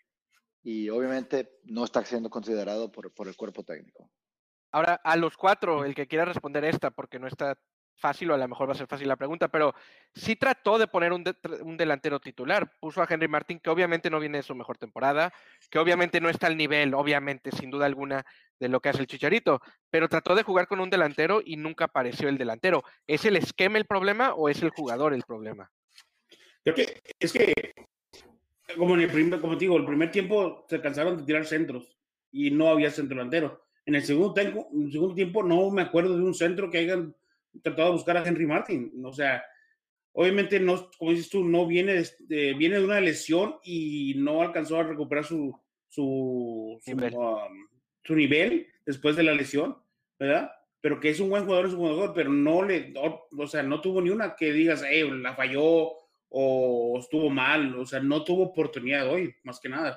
Y 0.63 0.89
obviamente 0.89 1.59
no 1.65 1.85
está 1.85 2.03
siendo 2.05 2.31
considerado 2.31 2.91
por, 2.91 3.13
por 3.13 3.29
el 3.29 3.37
cuerpo 3.37 3.65
técnico. 3.65 4.11
Ahora, 4.73 4.95
a 5.05 5.17
los 5.17 5.37
cuatro, 5.37 5.85
el 5.85 5.95
que 5.95 6.09
quiera 6.09 6.25
responder 6.25 6.65
esta, 6.65 6.91
porque 6.91 7.19
no 7.19 7.29
está 7.29 7.59
fácil 7.97 8.31
o 8.31 8.35
a 8.35 8.39
lo 8.39 8.49
mejor 8.49 8.69
va 8.69 8.73
a 8.73 8.77
ser 8.77 8.87
fácil 8.87 9.09
la 9.09 9.17
pregunta, 9.17 9.49
pero 9.49 9.75
sí 10.15 10.37
trató 10.37 10.79
de 10.79 10.87
poner 10.87 11.13
un, 11.13 11.25
un 11.63 11.77
delantero 11.77 12.21
titular. 12.21 12.71
Puso 12.81 13.03
a 13.03 13.07
Henry 13.09 13.29
Martin, 13.29 13.61
que 13.61 13.71
obviamente 13.71 14.11
no 14.11 14.21
viene 14.21 14.39
de 14.39 14.43
su 14.43 14.55
mejor 14.55 14.79
temporada, 14.79 15.33
que 15.71 15.79
obviamente 15.79 16.21
no 16.21 16.29
está 16.29 16.47
al 16.47 16.57
nivel, 16.57 16.95
obviamente, 16.95 17.51
sin 17.51 17.71
duda 17.71 17.87
alguna, 17.87 18.25
de 18.59 18.69
lo 18.69 18.81
que 18.81 18.89
hace 18.89 19.01
el 19.01 19.07
Chicharito, 19.07 19.61
pero 19.91 20.09
trató 20.09 20.35
de 20.35 20.43
jugar 20.43 20.67
con 20.67 20.81
un 20.81 20.91
delantero 20.91 21.43
y 21.45 21.57
nunca 21.57 21.87
apareció 21.87 22.29
el 22.29 22.39
delantero. 22.39 22.83
¿Es 23.07 23.25
el 23.25 23.37
esquema 23.37 23.79
el 23.79 23.85
problema 23.85 24.35
o 24.35 24.49
es 24.49 24.63
el 24.63 24.71
jugador 24.71 25.13
el 25.15 25.23
problema? 25.23 25.71
Creo 26.63 26.75
que 26.75 27.01
es 27.19 27.33
que, 27.33 27.53
como 28.77 28.95
en 28.95 29.03
el 29.03 29.11
primer, 29.11 29.41
como 29.41 29.55
te 29.59 29.65
digo, 29.65 29.77
el 29.77 29.85
primer 29.85 30.11
tiempo 30.11 30.65
se 30.69 30.81
cansaron 30.81 31.19
de 31.19 31.25
tirar 31.25 31.45
centros 31.45 31.97
y 32.33 32.51
no 32.51 32.69
había 32.69 32.91
centro 32.91 33.17
delantero. 33.17 33.67
En 33.87 33.97
el 33.97 34.03
segundo 34.03 34.33
tiempo, 34.33 34.69
en 34.73 34.85
el 34.85 34.93
segundo 34.93 35.15
tiempo 35.15 35.43
no 35.43 35.71
me 35.71 35.83
acuerdo 35.83 36.17
de 36.17 36.23
un 36.23 36.35
centro 36.35 36.71
que 36.71 36.79
hayan 36.79 37.15
tratado 37.63 37.89
de 37.89 37.95
buscar 37.95 38.17
a 38.17 38.27
Henry 38.27 38.47
Martin. 38.47 38.93
O 39.05 39.13
sea, 39.13 39.43
obviamente 40.13 40.59
no, 40.61 40.91
como 40.99 41.11
dices 41.13 41.29
tú, 41.31 41.45
no 41.45 41.67
viene 41.67 41.95
de, 41.95 42.09
de- 42.21 42.55
viene 42.55 42.79
de 42.79 42.85
una 42.85 43.01
lesión 43.01 43.57
y 43.65 44.15
no 44.17 44.43
alcanzó 44.43 44.79
a 44.79 44.85
recuperar 44.85 45.25
su 45.25 45.59
su, 45.89 46.77
su, 46.85 46.91
Nivel. 46.97 47.15
um, 47.15 47.69
su 48.03 48.17
nivel 48.17 48.67
después 48.85 49.15
de 49.15 49.23
la 49.23 49.33
lesión, 49.33 49.77
¿verdad? 50.19 50.51
Pero 50.81 50.99
que 50.99 51.11
es 51.11 51.21
un 51.21 51.31
buen 51.31 51.45
jugador, 51.45 51.67
es 51.67 51.73
un 51.73 51.79
buen 51.79 51.93
jugador, 51.93 52.15
pero 52.17 52.31
no 52.31 52.65
le, 52.65 52.89
no- 52.91 53.23
o 53.39 53.47
sea, 53.47 53.63
no 53.63 53.81
tuvo 53.81 54.01
ni 54.03 54.11
una 54.11 54.35
que 54.35 54.53
digas, 54.53 54.83
eh, 54.83 55.09
la 55.09 55.37
falló 55.37 55.93
o 56.31 56.99
estuvo 56.99 57.31
mal, 57.31 57.79
o 57.79 57.87
sea, 57.87 58.01
no 58.01 58.25
tuvo 58.25 58.43
oportunidad 58.47 59.09
hoy, 59.09 59.37
más 59.45 59.61
que 59.61 59.69
nada. 59.69 59.95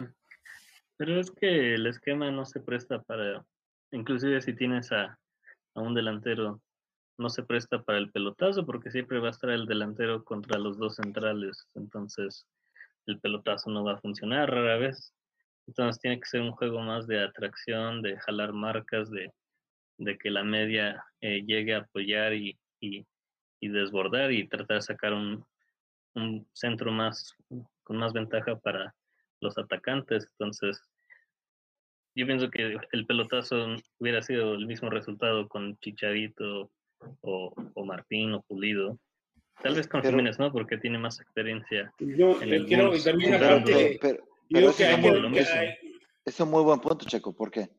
Pero 0.98 1.20
es 1.20 1.32
que 1.32 1.74
el 1.74 1.88
esquema 1.88 2.30
no 2.30 2.46
se 2.46 2.60
presta 2.60 3.02
para, 3.02 3.44
inclusive 3.92 4.40
si 4.42 4.54
tienes 4.56 4.92
a, 4.92 5.18
a 5.74 5.82
un 5.82 5.96
delantero, 5.96 6.62
no 7.18 7.30
se 7.30 7.44
presta 7.44 7.82
para 7.82 7.98
el 7.98 8.12
pelotazo 8.12 8.66
porque 8.66 8.92
siempre 8.92 9.20
va 9.20 9.28
a 9.28 9.32
estar 9.32 9.50
el 9.50 9.66
delantero 9.66 10.24
contra 10.24 10.60
los 10.60 10.78
dos 10.78 10.96
centrales. 10.96 11.68
Entonces 11.76 12.48
el 13.06 13.20
pelotazo 13.20 13.70
no 13.70 13.84
va 13.84 13.94
a 13.94 14.02
funcionar 14.02 14.50
rara 14.52 14.78
vez. 14.78 15.14
Entonces 15.68 16.02
tiene 16.02 16.20
que 16.20 16.28
ser 16.28 16.42
un 16.42 16.52
juego 16.52 16.82
más 16.82 17.08
de 17.08 17.24
atracción, 17.24 18.02
de 18.02 18.18
jalar 18.18 18.54
marcas, 18.54 19.10
de, 19.10 19.32
de 19.98 20.18
que 20.18 20.30
la 20.30 20.44
media 20.44 21.04
eh, 21.22 21.44
llegue 21.46 21.74
a 21.74 21.80
apoyar 21.80 22.34
y, 22.34 22.58
y, 22.80 23.06
y 23.60 23.70
desbordar 23.70 24.32
y 24.32 24.48
tratar 24.48 24.78
de 24.78 24.82
sacar 24.82 25.14
un, 25.14 25.46
un 26.16 26.48
centro 26.54 26.92
más 26.92 27.34
con 27.84 27.98
más 27.98 28.14
ventaja 28.14 28.58
para 28.60 28.94
los 29.42 29.58
atacantes. 29.58 30.28
Entonces, 30.32 30.82
yo 32.16 32.26
pienso 32.26 32.50
que 32.50 32.78
el 32.92 33.06
pelotazo 33.06 33.76
hubiera 34.00 34.22
sido 34.22 34.56
el 34.56 34.66
mismo 34.66 34.90
resultado 34.90 35.48
con 35.48 35.78
Chicharito 35.78 36.72
o, 37.22 37.54
o 37.74 37.86
Martín 37.86 38.34
o 38.34 38.42
Pulido. 38.42 38.98
Tal 39.62 39.76
vez 39.76 39.88
con 39.88 40.02
Pero- 40.02 40.12
Jiménez, 40.12 40.38
¿no? 40.40 40.52
Porque 40.52 40.78
tiene 40.78 40.98
más 41.00 41.20
experiencia. 41.20 41.92
Yo 42.00 42.42
En 42.42 42.54
eh, 42.54 42.56
el 42.58 42.66
quiero, 42.68 42.96
y 42.96 43.02
también 43.04 43.34
aparte, 43.36 43.98
pero, 44.02 44.24
pero- 44.50 44.74
que 44.76 45.40
es 45.40 45.50
hay 45.52 45.76
es 46.26 46.40
un 46.40 46.50
muy 46.52 46.62
buen 46.64 46.80
punto, 46.80 47.06
Checo. 47.06 47.34
¿Por 47.36 47.50
qué? 47.52 47.70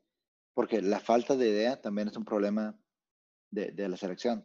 Porque 0.54 0.80
la 0.82 0.98
falta 1.00 1.36
de 1.36 1.48
idea 1.48 1.80
también 1.80 2.08
es 2.08 2.16
un 2.16 2.24
problema 2.24 2.74
de, 3.50 3.70
de 3.72 3.88
la 3.88 3.96
selección. 3.96 4.44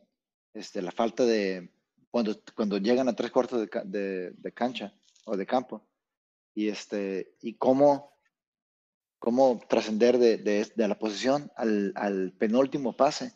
Este, 0.53 0.81
la 0.81 0.91
falta 0.91 1.25
de 1.25 1.71
cuando, 2.12 2.36
cuando 2.55 2.77
llegan 2.77 3.07
a 3.09 3.15
tres 3.15 3.31
cuartos 3.31 3.62
de, 3.62 3.69
de- 3.86 4.31
de 4.31 4.51
cancha 4.51 4.93
o 5.25 5.36
de 5.36 5.45
campo 5.47 5.88
y 6.53 6.67
este 6.67 7.33
y 7.41 7.55
cómo 7.55 8.13
cómo 9.17 9.59
trascender 9.67 10.17
de, 10.19 10.38
de- 10.38 10.71
de 10.75 10.88
la 10.88 10.99
posición 10.99 11.51
al, 11.55 11.93
al 11.95 12.33
penúltimo 12.38 12.95
pase 12.95 13.33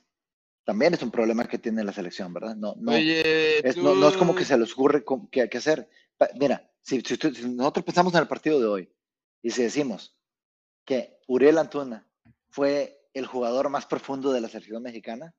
también 0.67 0.93
es 0.93 1.01
un 1.01 1.11
problema 1.11 1.47
que 1.47 1.57
tiene 1.57 1.81
la 1.81 1.93
selección, 1.93 2.33
¿verdad? 2.33 2.53
No, 2.53 2.75
no, 2.77 2.91
Oye, 2.91 3.65
es, 3.65 3.77
no, 3.77 3.95
no 3.95 4.09
es 4.09 4.17
como 4.17 4.35
que 4.35 4.43
se 4.43 4.57
les 4.57 4.73
ocurre 4.73 5.01
qué 5.31 5.47
qué 5.49 5.57
hacer. 5.59 5.89
Pa- 6.17 6.27
Mira, 6.37 6.69
si, 6.81 6.99
si 6.99 7.13
usted- 7.13 7.33
si 7.33 7.47
nosotros 7.47 7.85
pensamos 7.85 8.13
en 8.13 8.19
el 8.19 8.27
partido 8.27 8.59
de 8.59 8.65
hoy 8.65 8.93
y 9.41 9.49
si 9.51 9.63
decimos 9.63 10.19
que 10.83 11.21
Uriel 11.25 11.57
Antuna 11.57 12.05
fue 12.49 12.99
el 13.13 13.25
jugador 13.27 13.69
más 13.69 13.85
profundo 13.85 14.33
de 14.33 14.41
la 14.41 14.49
selección 14.49 14.83
mexicana, 14.83 15.33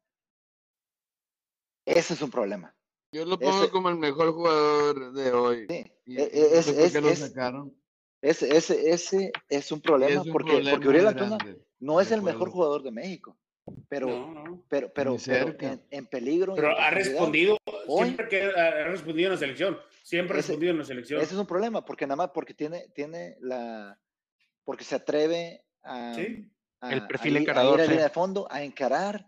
ese 1.84 2.14
es 2.14 2.22
un 2.22 2.30
problema. 2.30 2.74
Yo 3.12 3.26
lo 3.26 3.38
pongo 3.38 3.64
ese- 3.64 3.70
como 3.70 3.90
el 3.90 3.96
mejor 3.96 4.32
jugador 4.32 5.12
de 5.12 5.32
hoy. 5.32 5.66
Sí, 5.68 5.92
Y- 6.06 6.16
e- 6.16 6.30
e- 6.32 6.58
es, 6.58 6.66
por 6.72 6.74
es- 6.80 7.34
ese, 8.22 8.56
ese, 8.56 8.90
ese 8.90 9.32
es 9.50 9.72
un 9.72 9.82
problema 9.82 10.22
un 10.22 10.32
porque, 10.32 10.52
problema 10.52 10.70
porque 10.70 10.88
Uriel 10.88 11.06
Antuna 11.08 11.36
no 11.80 12.00
es 12.00 12.10
el 12.12 12.22
mejor 12.22 12.48
jugador 12.48 12.82
de 12.82 12.92
México, 12.92 13.36
pero, 13.88 14.06
no, 14.08 14.32
no. 14.44 14.64
pero, 14.68 14.92
pero, 14.92 15.16
pero 15.24 15.54
en, 15.60 15.82
en 15.90 16.06
peligro. 16.06 16.54
Pero 16.54 16.76
en 16.76 16.82
ha 16.82 16.90
respondido, 16.90 17.56
Hoy- 17.86 18.04
siempre 18.04 18.28
que 18.28 18.42
ha 18.42 18.84
respondido 18.88 19.26
en 19.28 19.32
la 19.32 19.38
selección, 19.38 19.78
siempre 20.02 20.34
ha 20.34 20.36
respondido 20.38 20.72
en 20.72 20.78
la 20.78 20.84
selección. 20.84 21.20
Ese 21.20 21.34
es 21.34 21.40
un 21.40 21.46
problema, 21.46 21.84
porque 21.84 22.06
nada 22.06 22.16
más 22.16 22.30
porque 22.34 22.54
tiene, 22.54 22.88
tiene 22.94 23.36
la, 23.40 23.98
porque 24.64 24.84
se 24.84 24.94
atreve 24.96 25.64
a, 25.82 26.14
Sí. 26.14 26.50
a- 26.80 26.92
El 26.92 27.06
perfil 27.06 27.34
ir- 27.34 27.38
a 27.38 27.40
encarador, 27.42 27.74
ir 27.78 27.80
a 27.80 27.84
sí. 27.84 27.90
línea 27.90 28.04
de 28.06 28.12
fondo, 28.12 28.46
a 28.50 28.62
encarar, 28.62 29.24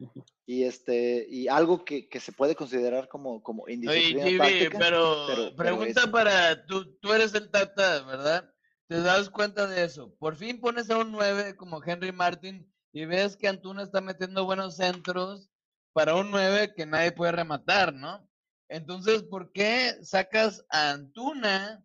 y 0.46 0.64
este, 0.64 1.26
y 1.28 1.48
algo 1.48 1.84
que, 1.84 2.08
que 2.08 2.20
se 2.20 2.32
puede 2.32 2.54
considerar 2.54 3.08
como, 3.08 3.42
como 3.42 3.64
Oye, 3.64 3.74
indisciplina 3.74 4.24
Jimmy, 4.26 4.38
táctica, 4.38 4.78
pero, 4.78 5.26
pero- 5.28 5.42
pero 5.44 5.56
pregunta 5.56 6.00
es- 6.02 6.06
para 6.08 6.66
tú, 6.66 6.94
tú 6.96 7.12
eres 7.12 7.34
el 7.34 7.50
Tata, 7.50 8.02
¿verdad? 8.04 8.50
Te 8.88 9.00
das 9.00 9.30
cuenta 9.30 9.68
de 9.68 9.84
eso. 9.84 10.12
Por 10.18 10.34
fin 10.34 10.60
pones 10.60 10.90
a 10.90 10.98
un 10.98 11.12
9 11.12 11.54
como 11.56 11.80
Henry 11.84 12.10
Martin 12.10 12.69
y 12.92 13.04
ves 13.04 13.36
que 13.36 13.48
Antuna 13.48 13.82
está 13.82 14.00
metiendo 14.00 14.44
buenos 14.44 14.76
centros 14.76 15.50
para 15.92 16.14
un 16.14 16.30
9 16.30 16.74
que 16.74 16.86
nadie 16.86 17.12
puede 17.12 17.32
rematar, 17.32 17.92
¿no? 17.92 18.28
Entonces, 18.68 19.22
¿por 19.24 19.52
qué 19.52 19.96
sacas 20.02 20.64
a 20.70 20.90
Antuna 20.90 21.84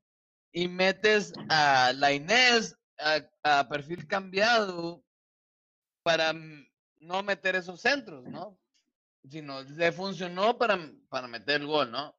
y 0.52 0.68
metes 0.68 1.34
a 1.50 1.94
la 1.96 2.14
Inés 2.14 2.78
a, 3.00 3.22
a 3.44 3.68
perfil 3.68 4.08
cambiado 4.08 5.04
para 6.04 6.34
no 7.00 7.24
meter 7.24 7.56
esos 7.56 7.82
centros, 7.82 8.24
¿no? 8.26 8.60
Sino 9.30 9.64
le 9.64 9.92
funcionó 9.92 10.58
para, 10.58 10.80
para 11.10 11.28
meter 11.28 11.62
el 11.62 11.68
gol, 11.68 11.92
¿no? 11.92 12.16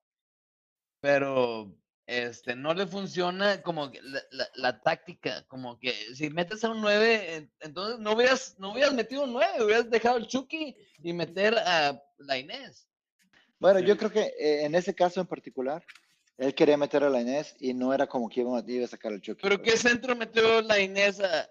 Pero 1.00 1.72
este 2.06 2.54
no 2.54 2.72
le 2.72 2.86
funciona 2.86 3.60
como 3.62 3.90
que 3.90 4.00
la, 4.02 4.20
la- 4.30 4.48
la 4.54 4.80
táctica, 4.80 5.44
como 5.48 5.78
que 5.78 5.92
si 6.14 6.30
metes 6.30 6.62
a 6.64 6.70
un 6.70 6.80
9, 6.80 7.34
en- 7.36 7.52
entonces 7.60 7.98
no 7.98 8.12
hubieras, 8.12 8.54
no 8.58 8.72
hubieras 8.72 8.94
metido 8.94 9.24
un 9.24 9.32
9, 9.32 9.64
hubieras 9.64 9.90
dejado 9.90 10.16
el 10.18 10.26
Chucky 10.28 10.76
y 11.02 11.12
meter 11.12 11.56
a 11.58 12.00
la 12.18 12.38
Inés. 12.38 12.88
Bueno, 13.58 13.80
Sí. 13.80 13.86
yo 13.86 13.96
creo 13.96 14.10
que 14.12 14.20
eh, 14.38 14.64
en 14.64 14.74
ese 14.74 14.94
caso 14.94 15.20
en 15.20 15.26
particular, 15.26 15.84
él 16.38 16.54
quería 16.54 16.76
meter 16.76 17.02
a 17.02 17.10
la 17.10 17.20
Inés 17.20 17.56
y 17.58 17.72
no 17.74 17.92
era 17.94 18.06
como 18.06 18.28
que 18.28 18.40
iba, 18.42 18.62
iba 18.66 18.84
a 18.84 18.88
sacar 18.88 19.12
el 19.12 19.20
Chucky. 19.22 19.40
Pero 19.42 19.58
pues. 19.60 19.72
¿qué 19.72 19.76
centro 19.78 20.14
metió 20.14 20.60
la 20.62 20.78
Inés 20.78 21.18
a, 21.20 21.48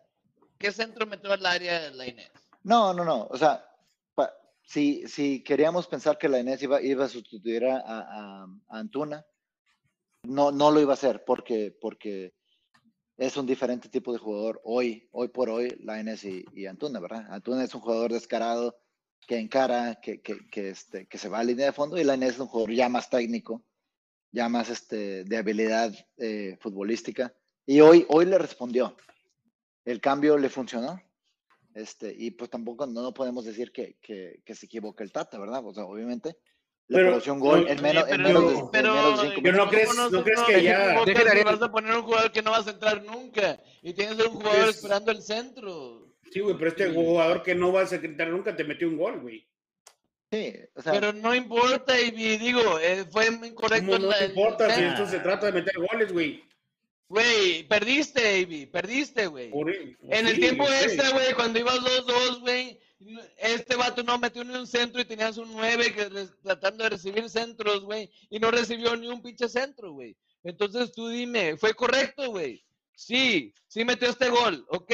qué 0.58 0.72
centro 0.72 1.06
metió 1.06 1.34
al 1.34 1.46
área 1.46 1.90
la 1.92 2.08
Inés? 2.08 2.32
No, 2.64 2.94
no, 2.94 3.04
no. 3.04 3.28
O 3.30 3.38
sea, 3.38 3.66
pa- 4.14 4.34
si, 4.64 5.08
si 5.08 5.44
queríamos 5.44 5.88
pensar 5.88 6.18
que 6.18 6.30
la 6.30 6.40
Inés 6.40 6.62
iba, 6.64 6.82
iba 6.82 7.06
a 7.06 7.10
sustituir 7.10 7.66
a, 7.66 7.78
a- 7.80 8.44
a 8.44 8.48
Antuna, 8.80 9.26
no, 10.26 10.52
no 10.52 10.72
lo 10.72 10.82
iba 10.82 10.92
a 10.92 10.96
hacer 10.96 11.24
porque, 11.26 11.76
porque 11.80 12.34
es 13.18 13.38
un 13.38 13.46
diferente 13.46 13.90
tipo 13.90 14.12
de 14.12 14.20
jugador 14.20 14.62
hoy, 14.64 15.08
hoy 15.12 15.30
por 15.30 15.50
hoy, 15.50 15.76
la 15.80 16.00
Inés 16.00 16.24
y, 16.26 16.44
y 16.54 16.66
Antuna, 16.66 17.00
¿verdad? 17.00 17.26
Antuna 17.30 17.64
es 17.64 17.74
un 17.74 17.82
jugador 17.82 18.12
descarado, 18.12 18.78
que 19.26 19.40
encara, 19.40 19.96
que, 20.02 20.22
que, 20.22 20.48
que, 20.50 20.70
este, 20.70 21.08
que 21.08 21.18
se 21.18 21.30
va 21.30 21.40
a 21.40 21.44
línea 21.44 21.68
de 21.68 21.74
fondo, 21.74 21.98
y 21.98 22.04
Lainez 22.04 22.34
es 22.34 22.40
un 22.40 22.48
jugador 22.48 22.74
ya 22.74 22.90
más 22.90 23.10
técnico, 23.10 23.64
ya 24.32 24.50
más 24.50 24.70
este, 24.70 25.24
de 25.24 25.38
habilidad 25.38 25.94
eh, 26.18 26.58
futbolística. 26.62 27.34
Y 27.66 27.80
hoy, 27.80 28.06
hoy 28.10 28.26
le 28.26 28.38
respondió. 28.38 28.96
El 29.84 30.02
cambio 30.02 30.38
le 30.38 30.50
funcionó. 30.50 31.02
Este, 31.74 32.14
y 32.18 32.32
pues 32.32 32.50
tampoco 32.50 32.86
no, 32.86 33.14
podemos 33.14 33.44
decir 33.44 33.72
que, 33.72 33.98
que, 34.02 34.56
se 34.56 34.66
equivoca 34.66 35.04
el 35.04 35.12
Tata, 35.12 35.38
¿verdad? 35.38 35.66
O 35.66 35.74
sea, 35.74 35.86
obviamente 35.86 36.38
le 36.88 36.98
Pero- 36.98 37.34
un 37.34 37.40
gol 37.40 37.64
no, 37.64 37.68
en 37.70 37.82
menos, 37.82 38.04
en 38.04 38.10
pero- 38.10 38.24
menos 38.24 38.52
de, 38.54 38.60
en 38.60 38.70
pero- 38.72 38.94
menos 38.94 39.22
de 39.22 39.28
cinco 39.30 39.42
Pero 39.44 39.58
no 39.58 39.70
crees, 39.70 39.88
¿Cómo 39.90 40.10
no 40.10 40.24
crees 40.24 40.42
que 40.42 40.62
ya. 40.64 40.80
de 41.04 41.30
Ariel. 41.30 41.46
vas 41.46 41.62
a 41.62 41.72
poner 41.72 41.96
un 41.96 42.04
jugador 42.04 42.32
que 42.32 42.42
no 42.44 42.52
vas 42.52 42.68
a 42.68 42.72
entrar 42.72 43.04
nunca 43.04 43.60
y 43.82 43.94
tienes 43.94 44.20
un 44.20 44.34
jugador 44.34 44.66
Pues- 44.66 44.76
esperando 44.76 45.12
el 45.12 45.22
centro. 45.22 46.08
Sí, 46.32 46.40
güey, 46.42 46.56
pero 46.58 46.70
este 46.70 46.92
jugador 46.94 47.42
que 47.44 47.56
no 47.56 47.72
va 47.72 47.82
a 47.82 47.88
secretar 47.88 48.28
nunca 48.30 48.56
te 48.56 48.64
metió 48.64 48.88
un 48.88 48.98
gol, 48.98 49.20
güey. 49.22 49.48
Sí, 50.32 50.54
o 50.76 50.82
sea, 50.82 50.92
Pero 50.94 51.14
no 51.14 51.34
importa, 51.34 52.00
y 52.00 52.12
digo, 52.12 52.80
eh, 52.80 53.06
fue 53.10 53.28
incorrecto. 53.28 53.86
¿Cómo 53.92 54.00
no 54.00 54.08
la- 54.10 54.18
te 54.20 54.26
el 54.26 54.30
importa 54.32 54.70
si 54.76 54.84
esto 54.84 55.08
se 55.08 55.20
trata 55.20 55.46
de 55.48 55.52
meter 55.54 55.76
goles, 55.78 56.12
güey? 56.12 56.44
Güey, 57.08 57.64
perdiste, 57.68 58.44
Avi, 58.44 58.66
perdiste, 58.66 59.28
güey. 59.28 59.50
Por- 59.52 59.72
En 59.72 60.28
el 60.28 60.36
sí, 60.36 60.42
tiempo 60.42 60.66
sí. 60.68 60.74
extra, 60.84 61.12
güey, 61.12 61.34
cuando 61.36 61.60
ibas 61.60 61.80
2-2, 61.82 62.40
güey, 62.42 62.80
este 63.38 63.76
vato 63.76 64.04
no 64.04 64.18
metió 64.18 64.44
ni 64.44 64.56
un 64.56 64.68
centro 64.68 65.02
y 65.02 65.06
tenías 65.06 65.38
un 65.38 65.52
9 65.52 65.94
que 65.94 66.28
tratando 66.42 66.84
de 66.84 66.92
recibir 66.92 67.30
centros, 67.30 67.84
güey, 67.84 68.10
y 68.30 68.40
no 68.40 68.52
recibió 68.52 68.96
ni 68.96 69.08
un 69.08 69.22
pinche 69.22 69.50
centro, 69.50 69.92
güey. 69.92 70.16
Entonces 70.44 70.92
tú 70.92 71.08
dime, 71.10 71.58
¿fue 71.58 71.74
correcto, 71.74 72.30
güey? 72.32 72.64
Sí, 72.96 73.54
sí 73.68 73.84
metió 73.84 74.10
este 74.10 74.30
gol, 74.30 74.66
ok. 74.70 74.94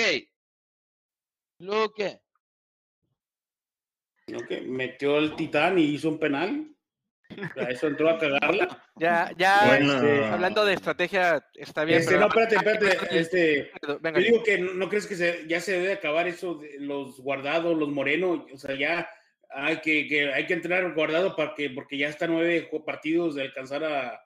¿Luego 1.60 1.94
qué? 1.94 2.22
Ok, 4.34 4.62
Metió 4.66 5.18
el 5.18 5.36
titán 5.36 5.78
y 5.78 5.84
hizo 5.84 6.10
un 6.10 6.20
penal. 6.20 6.71
Eso 7.70 7.88
entró 7.88 8.10
a 8.10 8.18
cagarla. 8.18 8.68
Ya, 8.96 9.32
ya, 9.38 9.64
Bueno. 9.68 9.94
este, 9.96 10.26
hablando 10.26 10.66
de 10.66 10.74
estrategia, 10.74 11.46
está 11.56 11.84
bien. 11.86 12.00
Este, 12.00 12.12
pero- 12.16 12.22
no, 12.22 12.28
espérate, 12.28 12.56
espérate. 12.56 12.98
Este, 13.20 13.72
Venga, 14.02 14.20
yo 14.20 14.26
digo 14.26 14.44
que 14.44 14.58
no, 14.58 14.74
¿no 14.74 14.90
crees 14.90 15.08
que 15.08 15.16
se- 15.16 15.46
ya 15.48 15.60
se 15.60 15.74
debe 15.80 15.94
acabar 15.94 16.28
eso 16.28 16.56
de 16.56 16.80
los 16.80 17.20
guardados, 17.20 17.78
los 17.78 17.90
morenos. 17.90 18.42
O 18.54 18.58
sea, 18.58 18.76
ya 18.76 19.10
hay 19.50 19.78
que, 19.78 20.08
que 20.08 20.32
hay 20.34 20.46
que 20.46 20.54
entrar 20.54 20.94
guardado 20.94 21.36
para 21.36 21.54
que, 21.56 21.70
porque 21.70 21.98
ya 21.98 22.08
está 22.10 22.28
nueve 22.28 22.70
partidos 22.86 23.36
de 23.36 23.44
alcanzar 23.44 23.84
a, 23.84 24.22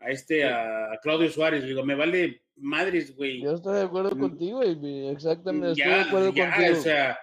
a 0.00 0.10
este, 0.10 0.44
a 0.44 0.98
Claudio 1.02 1.30
Suárez. 1.30 1.64
Digo, 1.64 1.84
me 1.84 1.94
vale 1.94 2.42
madres, 2.56 3.14
güey. 3.16 3.42
Yo 3.42 3.54
estoy 3.54 3.76
de 3.78 3.82
acuerdo 3.84 4.14
Mm. 4.16 4.20
contigo, 4.20 4.62
Avi, 4.62 5.08
exactamente, 5.08 5.72
estoy 5.72 5.84
de 5.84 5.90
ya, 5.98 6.02
acuerdo 6.08 6.32
ya, 6.32 6.50
contigo. 6.54 6.78
o 6.78 6.80
sea, 6.82 7.18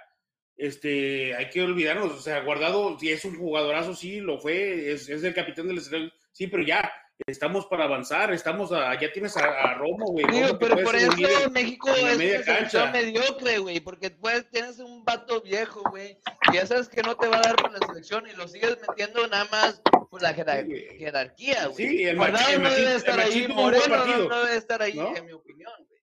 este, 0.57 1.35
hay 1.35 1.49
que 1.49 1.61
olvidarnos, 1.61 2.11
o 2.11 2.21
sea, 2.21 2.41
Guardado, 2.41 2.97
si 2.99 3.11
es 3.11 3.25
un 3.25 3.37
jugadorazo, 3.37 3.95
sí, 3.95 4.19
lo 4.19 4.39
fue, 4.39 4.91
es, 4.91 5.09
es 5.09 5.23
el 5.23 5.33
capitán 5.33 5.67
del 5.67 5.81
selección, 5.81 6.11
sí, 6.31 6.47
pero 6.47 6.63
ya, 6.63 6.91
estamos 7.27 7.65
para 7.67 7.85
avanzar, 7.85 8.33
estamos 8.33 8.71
a, 8.71 8.99
ya 8.99 9.11
tienes 9.11 9.37
a, 9.37 9.45
a 9.45 9.73
Romo, 9.75 10.07
güey. 10.07 10.25
Que 10.25 10.53
pero 10.59 10.75
puede 10.75 10.83
por 10.83 10.95
eso. 10.95 11.49
México 11.51 11.89
es 11.89 12.17
media 12.17 12.43
cancha. 12.43 12.91
mediocre, 12.91 13.57
güey, 13.59 13.79
porque 13.79 14.09
pues 14.11 14.49
tienes 14.49 14.79
un 14.79 15.03
vato 15.03 15.41
viejo, 15.41 15.81
güey, 15.89 16.17
y 16.51 16.55
ya 16.55 16.65
sabes 16.65 16.89
que 16.89 17.01
no 17.03 17.15
te 17.15 17.27
va 17.27 17.37
a 17.37 17.41
dar 17.41 17.55
por 17.55 17.71
la 17.71 17.79
selección 17.87 18.27
y 18.27 18.35
lo 18.35 18.47
sigues 18.47 18.77
metiendo 18.87 19.27
nada 19.27 19.45
más 19.51 19.81
por 20.09 20.21
la 20.21 20.33
jerar- 20.33 20.65
Sí, 20.65 20.97
jerarquía, 20.97 21.67
güey. 21.67 21.87
Sí, 21.87 22.03
el 22.03 22.17
Guardado 22.17 22.49
el 22.53 22.61
no 22.63 22.69
debe 22.71 22.91
el 22.91 22.97
estar 22.97 23.19
ahí, 23.19 23.47
Moreno 23.47 23.87
no, 23.87 23.95
partido, 23.95 24.29
no 24.29 24.43
debe 24.45 24.57
estar 24.57 24.81
ahí, 24.81 24.99
en 25.15 25.25
mi 25.25 25.31
opinión, 25.31 25.71
güey. 25.87 26.00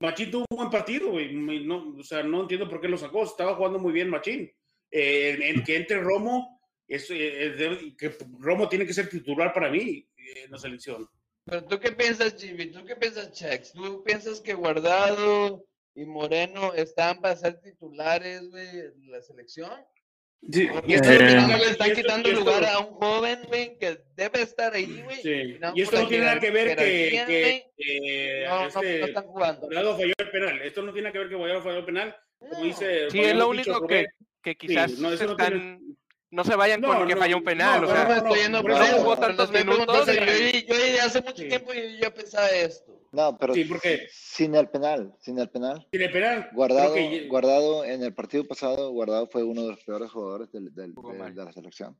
Machín 0.00 0.30
tuvo 0.30 0.44
un 0.50 0.56
buen 0.56 0.70
partido, 0.70 1.10
güey, 1.10 1.32
no, 1.34 1.94
o 1.98 2.02
sea, 2.02 2.22
no 2.22 2.42
entiendo 2.42 2.68
por 2.68 2.80
qué 2.80 2.88
lo 2.88 2.98
sacó, 2.98 3.24
estaba 3.24 3.54
jugando 3.54 3.78
muy 3.78 3.92
bien 3.92 4.10
Machín. 4.10 4.50
Eh, 4.90 5.38
en, 5.42 5.62
que 5.64 5.76
entre 5.76 6.00
Romo, 6.00 6.60
es, 6.86 7.10
eh, 7.10 7.54
debe- 7.56 7.94
que 7.96 8.16
Romo 8.40 8.68
tiene 8.68 8.86
que 8.86 8.94
ser 8.94 9.08
titular 9.08 9.52
para 9.52 9.70
mí 9.70 10.08
eh, 10.16 10.44
en 10.44 10.50
la 10.50 10.58
selección. 10.58 11.06
Pero 11.44 11.64
tú 11.64 11.78
qué 11.78 11.92
piensas, 11.92 12.36
Chivi, 12.36 12.70
tú 12.70 12.84
qué 12.84 12.96
piensas, 12.96 13.32
Chex, 13.32 13.72
tú 13.72 14.02
piensas 14.02 14.40
que 14.40 14.54
Guardado 14.54 15.64
y 15.94 16.04
Moreno 16.04 16.72
están 16.74 17.20
para 17.20 17.36
ser 17.36 17.60
titulares, 17.60 18.48
güey, 18.50 18.68
en 18.68 19.10
la 19.10 19.20
selección? 19.22 19.70
Sí, 20.50 20.68
y 20.86 20.94
esto 20.94 21.08
Eh, 21.10 21.12
no 21.12 21.18
tiene 21.18 21.34
no 21.34 21.46
nada- 21.48 21.58
le 21.58 21.70
están 21.70 21.92
quitando 21.94 22.28
esto- 22.28 22.40
lugar 22.40 22.64
a 22.64 22.78
un 22.78 22.94
joven, 22.94 23.38
güey, 23.48 23.76
que 23.78 23.98
debe 24.14 24.42
estar 24.42 24.72
ahí, 24.72 25.02
güey. 25.04 25.16
Sí, 25.20 25.56
no 25.60 25.72
y 25.74 25.82
esto 25.82 26.00
no 26.00 26.08
tiene 26.08 26.24
nada 26.24 26.40
que 26.40 26.50
ver 26.50 26.76
que, 26.76 27.66
eh, 27.76 28.44
No, 28.48 28.66
este 28.66 28.98
no 29.00 29.06
están 29.06 29.24
jugando. 29.24 29.60
Guardado 29.66 29.96
falló 29.98 30.12
el 30.16 30.30
penal. 30.30 30.62
Esto 30.62 30.82
no 30.82 30.92
tiene 30.92 31.12
que 31.12 31.18
ver 31.18 31.28
que 31.28 31.34
Guardado 31.34 31.62
falló 31.62 31.78
el 31.78 31.84
penal. 31.84 32.16
Como 32.38 32.62
dice, 32.62 33.10
Sí, 33.10 33.20
es 33.20 33.34
lo 33.34 33.48
único 33.48 33.86
que, 33.86 34.06
quizás 34.56 34.92
no, 34.98 35.14
se 35.16 35.26
no 35.26 35.36
tiene- 35.36 35.56
están- 35.56 35.80
no 36.30 36.44
se 36.44 36.56
vayan 36.56 36.80
No, 36.80 36.88
con 36.88 37.06
que 37.08 37.14
no, 37.14 37.20
falló 37.20 37.36
un 37.36 37.44
penal. 37.44 37.80
no, 37.82 37.88
o 37.88 37.90
sea, 37.90 38.48
no 38.48 38.98
jugó 38.98 39.16
tantos 39.18 39.50
minutos, 39.50 40.06
Yo, 40.06 40.14
yo 40.74 41.02
hace 41.04 41.20
mucho 41.20 41.46
tiempo 41.46 41.72
yo, 41.74 41.82
yo 42.00 42.14
pensaba 42.14 42.48
esto. 42.50 42.97
No, 43.12 43.36
pero 43.38 43.54
Sí, 43.54 43.64
porque- 43.64 44.06
sin 44.12 44.54
el 44.54 44.68
penal, 44.68 45.14
sin 45.20 45.38
el 45.38 45.48
penal. 45.48 45.86
sin 45.90 46.02
el 46.02 46.10
penal. 46.12 46.48
Guardado, 46.52 46.94
que- 46.94 47.26
guardado 47.28 47.84
en 47.84 48.02
el 48.02 48.14
partido 48.14 48.44
pasado, 48.46 48.90
Guardado 48.90 49.26
fue 49.26 49.42
uno 49.44 49.62
de 49.62 49.68
los 49.70 49.84
peores 49.84 50.10
jugadores 50.10 50.50
del- 50.52 50.74
del- 50.74 50.94
Jugó 50.94 51.12
de, 51.12 51.32
la 51.34 51.52
selección. 51.52 51.96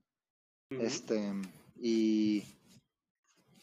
Este, 0.71 1.33
y, 1.81 2.44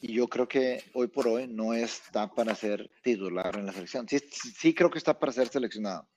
y 0.02 0.14
yo 0.14 0.28
creo 0.28 0.48
que 0.48 0.84
hoy 0.94 1.08
por 1.08 1.28
hoy 1.28 1.48
no 1.48 1.74
está 1.74 2.28
para 2.34 2.56
ser 2.56 2.90
titular 3.04 3.56
en 3.58 3.66
la 3.68 3.74
selección. 3.74 4.08
Sí 4.10 4.18
sí 4.20 4.74
creo 4.74 4.90
que 4.90 4.98
está 4.98 5.18
para 5.20 5.32
ser 5.32 5.48
seleccionado, 5.48 6.08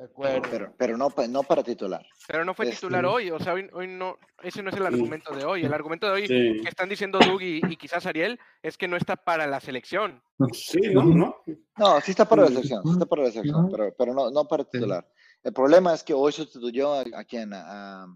De 0.00 0.06
acuerdo. 0.06 0.42
pero, 0.50 0.74
pero 0.78 0.96
no, 0.96 1.12
no 1.28 1.42
para 1.42 1.62
titular. 1.62 2.04
pero 2.26 2.42
no 2.44 2.54
fue 2.54 2.64
este- 2.64 2.76
titular 2.76 3.04
hoy. 3.04 3.30
O 3.30 3.38
sea, 3.38 3.52
hoy, 3.52 3.68
hoy 3.74 3.86
no, 3.86 4.16
ese 4.42 4.62
no 4.62 4.70
es 4.70 4.76
el 4.76 4.86
argumento 4.86 5.34
de 5.34 5.44
hoy. 5.44 5.62
El 5.64 5.74
argumento 5.74 6.06
de 6.06 6.12
hoy 6.12 6.26
Sí. 6.26 6.62
que 6.62 6.68
están 6.70 6.88
diciendo 6.88 7.18
Doug 7.18 7.42
y, 7.42 7.60
y 7.68 7.76
quizás 7.76 8.06
Ariel 8.06 8.40
es 8.62 8.78
que 8.78 8.88
no 8.88 8.96
está 8.96 9.16
para 9.16 9.46
la 9.46 9.60
selección. 9.60 10.22
Sí, 10.52 10.80
¿no? 10.94 11.02
¿no? 11.04 11.36
No, 11.76 12.00
sí 12.00 12.12
está 12.12 12.24
para 12.26 12.44
la 12.44 12.48
Mm. 12.48 12.52
selección, 12.54 12.82
sí 12.84 12.90
está 12.92 13.04
para 13.06 13.22
la 13.24 13.30
selección, 13.30 13.68
pero, 13.70 13.94
pero 13.98 14.14
no, 14.14 14.30
no 14.30 14.44
para 14.48 14.64
titular. 14.64 15.06
El 15.42 15.52
problema 15.52 15.92
es 15.92 16.02
que 16.02 16.14
hoy 16.14 16.32
sustituyó 16.32 16.94
a, 16.94 17.00
a 17.14 17.24
quién, 17.24 17.52
a, 17.52 18.04
a- 18.04 18.08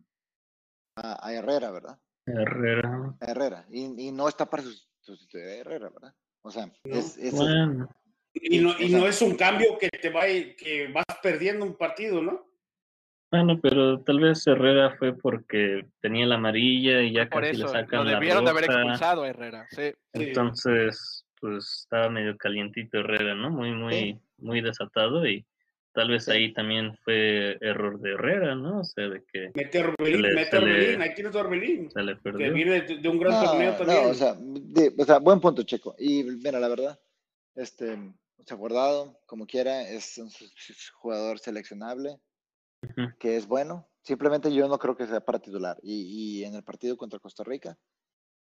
a 0.97 1.33
Herrera, 1.35 1.71
¿verdad? 1.71 1.99
Herrera. 2.27 3.15
A 3.21 3.25
Herrera, 3.31 3.67
y, 3.69 4.09
y 4.09 4.11
no 4.13 4.27
está 4.29 4.49
para 4.49 4.63
sus- 4.63 4.89
sustituir 5.01 5.45
a 5.45 5.55
Herrera, 5.57 5.91
¿verdad? 5.91 6.15
O 6.43 6.51
sea, 6.51 6.67
No. 6.67 6.73
es, 6.85 7.19
es- 7.19 7.35
Bueno, 7.35 7.89
Y 8.35 8.59
no, 8.59 8.75
y 8.79 8.89
no 8.89 9.07
es 9.07 9.23
un 9.23 9.37
cambio 9.37 9.79
que 9.79 9.89
te 9.89 10.11
va 10.11 10.23
que 10.27 10.91
vas 10.93 11.05
perdiendo 11.23 11.65
un 11.65 11.77
partido, 11.77 12.21
¿no? 12.23 12.47
bueno, 13.31 13.59
pero 13.61 14.01
tal 14.03 14.21
vez 14.21 14.47
Herrera 14.47 14.95
fue 14.97 15.13
porque 15.19 15.87
tenía 16.01 16.25
la 16.25 16.37
amarilla 16.37 17.03
y 17.03 17.13
ya 17.13 17.29
Por 17.29 17.43
casi 17.43 17.57
le 17.57 17.65
eso, 17.65 17.73
sacan 17.73 18.01
lo 18.01 18.05
la 18.05 18.13
debieron 18.21 18.45
de 18.45 18.51
haber 18.53 18.67
roja. 18.67 18.79
expulsado 18.81 19.23
a 19.25 19.29
Herrera. 19.29 19.67
Sí. 19.71 19.83
Sí. 20.15 20.23
Entonces, 20.23 21.27
pues 21.41 21.81
estaba 21.83 22.09
medio 22.11 22.37
calientito 22.37 22.99
Herrera, 22.99 23.35
¿no? 23.35 23.51
Muy, 23.51 23.73
muy, 23.73 24.21
muy 24.39 24.61
desatado 24.61 25.27
y 25.27 25.45
tal 25.93 26.11
vez 26.11 26.27
Sí. 26.27 26.31
ahí 26.31 26.53
también 26.53 26.97
fue 27.05 27.59
error 27.61 27.99
de 28.01 28.13
Herrera, 28.13 28.55
¿no? 28.55 28.81
O 28.81 28.85
sea, 28.85 29.09
de 29.09 29.25
que 29.33 29.51
Mete 29.55 29.81
a 29.81 29.89
Orbelín, 29.89 30.23
le- 30.23 30.35
mete 30.35 30.61
le- 30.61 30.65
Orbelín, 30.73 31.03
ahí 31.03 31.15
tienes 31.15 31.35
a 31.35 31.41
Orbelín, 31.41 31.91
se 31.91 32.03
le 32.03 32.15
que 32.15 32.21
perdió. 32.23 32.53
viene 32.53 32.81
de, 32.83 32.99
de 32.99 33.09
un 33.09 33.19
gran 33.19 33.33
no, 33.33 33.45
torneo 33.51 33.71
no, 33.73 33.77
también. 33.79 34.07
o 34.11 34.15
sea, 34.15 34.35
de- 34.39 34.93
o 34.97 35.05
sea, 35.05 35.19
buen 35.19 35.41
punto, 35.41 35.65
Checo. 35.65 35.97
Y 35.99 36.23
mira, 36.23 36.61
la 36.61 36.69
verdad, 36.69 37.01
este, 37.57 37.97
sea, 38.45 38.57
guardado, 38.57 39.21
como 39.27 39.47
quiera, 39.47 39.89
es 39.89 40.19
un 40.19 40.31
jugador 40.95 41.39
seleccionable, 41.39 42.19
Ujú. 42.83 43.09
que 43.19 43.37
es 43.37 43.47
bueno. 43.47 43.89
Simplemente 44.03 44.53
yo 44.53 44.69
no 44.69 44.79
creo 44.79 44.97
que 44.97 45.07
sea 45.07 45.21
para 45.21 45.39
titular. 45.39 45.79
Y, 45.83 46.41
y 46.41 46.45
en 46.45 46.55
el 46.55 46.65
partido 46.65 46.97
contra 46.97 47.19
Costa 47.21 47.45
Rica 47.45 47.79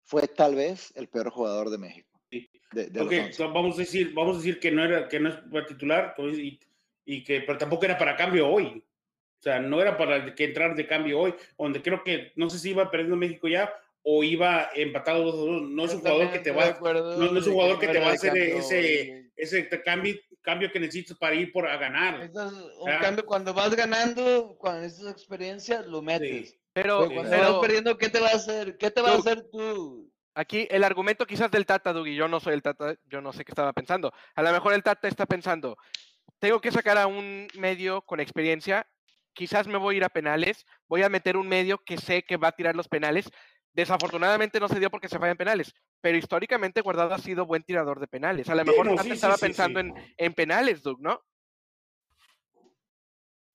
fue 0.04 0.27
tal 0.27 0.56
vez 0.56 0.91
el 0.95 1.08
peor 1.10 1.30
jugador 1.30 1.69
de 1.69 1.77
México. 1.77 2.10
Sí. 2.32 2.49
De, 2.71 2.88
de 2.89 3.01
Ok, 3.01 3.12
los 3.12 3.19
11. 3.25 3.34
so 3.34 3.51
vamos 3.51 3.75
a 3.75 3.80
decir, 3.80 4.13
vamos 4.13 4.36
a 4.36 4.39
decir 4.39 4.60
que 4.60 4.71
no 4.71 4.84
era, 4.84 5.08
que 5.10 5.19
no 5.19 5.30
es 5.30 5.36
para 5.51 5.65
titular, 5.65 6.13
pues, 6.15 6.38
y, 6.39 6.60
y 7.06 7.23
que, 7.23 7.41
pero 7.41 7.58
tampoco 7.58 7.86
era 7.86 7.97
para 7.97 8.15
cambio 8.15 8.47
hoy. 8.49 8.84
O 9.39 9.43
sea, 9.43 9.60
no 9.60 9.82
era 9.82 9.97
para 9.97 10.34
que 10.36 10.45
entrar 10.45 10.75
de 10.75 10.88
cambio 10.88 11.19
hoy, 11.19 11.36
donde 11.58 11.82
creo 11.82 12.04
que, 12.04 12.32
no 12.36 12.49
sé 12.49 12.58
si 12.60 12.69
iba 12.71 12.89
perdiendo 12.89 13.17
México 13.17 13.47
ya 13.47 13.71
o 14.04 14.23
iba 14.23 14.69
empatado 14.73 15.23
2 15.23 15.34
a 15.34 15.38
2. 15.38 15.62
No 15.69 15.86
es 15.86 15.93
un 15.93 15.99
jugador 15.99 16.32
que 16.32 16.39
te 16.39 16.51
va, 16.51 16.80
no- 16.82 17.32
no 17.32 17.39
es 17.39 17.47
un 17.47 17.54
jugador 17.54 17.80
que 17.80 17.88
te 17.88 17.99
va 17.99 18.08
a 18.10 18.13
hacer 18.13 18.36
ese-. 18.38 19.20
Ese 19.41 19.67
cambio, 19.84 20.15
cambio 20.41 20.72
que 20.72 20.80
necesitas 20.80 21.18
para 21.18 21.36
ir 21.36 21.51
por 21.51 21.68
a 21.68 21.76
ganar. 21.78 22.22
Es 22.22 22.30
un 22.36 22.89
Ah. 22.89 22.99
cambio 23.01 23.26
cuando 23.26 23.53
vas 23.53 23.76
ganando, 23.76 24.55
cuando 24.59 24.82
necesitas 24.82 25.11
experiencia, 25.13 25.82
lo 25.82 26.01
metes. 26.01 26.55
Pero, 26.74 26.99
Pero 27.07 27.13
cuando 27.15 27.32
pero 27.32 27.51
vas 27.53 27.61
perdiendo, 27.61 27.97
¿qué 27.97 28.09
te 28.09 28.20
va 28.20 28.30
a 28.30 28.36
hacer? 28.36 28.78
¿Qué 28.78 28.91
te 28.91 29.01
va 29.01 29.09
a 29.09 29.13
Tú- 29.15 29.20
hacer 29.20 29.43
tú? 29.51 30.11
aquí 30.36 30.68
el 30.72 30.84
argumento 30.84 31.26
quizás 31.26 31.51
del 31.51 31.65
Tata, 31.65 31.91
Doug, 31.91 32.07
y 32.07 32.15
yo 32.15 32.28
no 32.28 32.39
soy 32.39 32.53
el 32.53 32.61
Tata, 32.61 32.95
yo 33.05 33.20
no 33.20 33.34
sé 33.34 33.43
qué 33.43 33.51
estaba 33.51 33.74
pensando. 33.74 34.13
A 34.36 34.41
lo 34.43 34.51
mejor 34.51 34.74
el 34.74 34.84
Tata 34.84 35.07
está 35.07 35.26
pensando, 35.26 35.76
tengo 36.39 36.61
que 36.61 36.72
sacar 36.72 36.97
a 36.97 37.07
un 37.07 37.47
medio 37.57 38.01
con 38.03 38.20
experiencia, 38.20 38.88
quizás 39.34 39.68
me 39.68 39.78
voy 39.78 39.95
a 39.95 39.97
ir 39.97 40.03
a 40.03 40.09
penales, 40.09 40.65
voy 40.88 41.01
a 41.03 41.09
meter 41.09 41.36
un 41.36 41.47
medio 41.49 41.80
que 41.84 41.97
sé 41.97 42.24
que 42.24 42.38
va 42.38 42.49
a 42.49 42.51
tirar 42.55 42.76
los 42.76 42.88
penales. 42.88 43.30
Desafortunadamente 43.74 44.59
no 44.59 44.67
se 44.67 44.80
dio 44.80 44.89
porque 44.89 45.07
se 45.07 45.17
fallan 45.19 45.38
penales, 45.38 45.74
pero 46.01 46.17
históricamente 46.17 46.82
Guardado 46.82 47.13
ha 47.13 47.19
sido 47.19 47.45
buen 47.45 47.63
tirador 47.63 47.99
de 47.99 48.07
penales. 48.07 48.49
A 48.49 48.55
lo 48.55 48.63
Sí, 48.63 48.69
mejor 48.69 48.86
no, 48.86 48.97
sí, 48.97 49.11
estaba 49.11 49.36
sí, 49.36 49.41
pensando 49.45 49.80
sí. 49.80 49.88
En, 49.88 49.95
en 50.17 50.34
penales, 50.34 50.82
Doug, 50.84 50.99
¿no? 51.01 51.22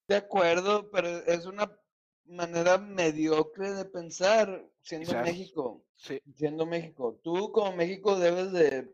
De 0.09 0.17
acuerdo, 0.17 0.91
pero 0.91 1.09
es 1.09 1.47
una 1.47 1.71
manera 2.25 2.79
mediocre 2.79 3.73
de 3.73 3.85
pensar 3.85 4.65
siendo 4.83 5.07
Quizás. 5.09 5.25
México. 5.25 5.85
Sí. 5.97 6.21
Siendo 6.35 6.67
México. 6.67 7.19
Tú 7.23 7.51
como 7.53 7.75
México 7.77 8.19
debes 8.19 8.53
de, 8.53 8.89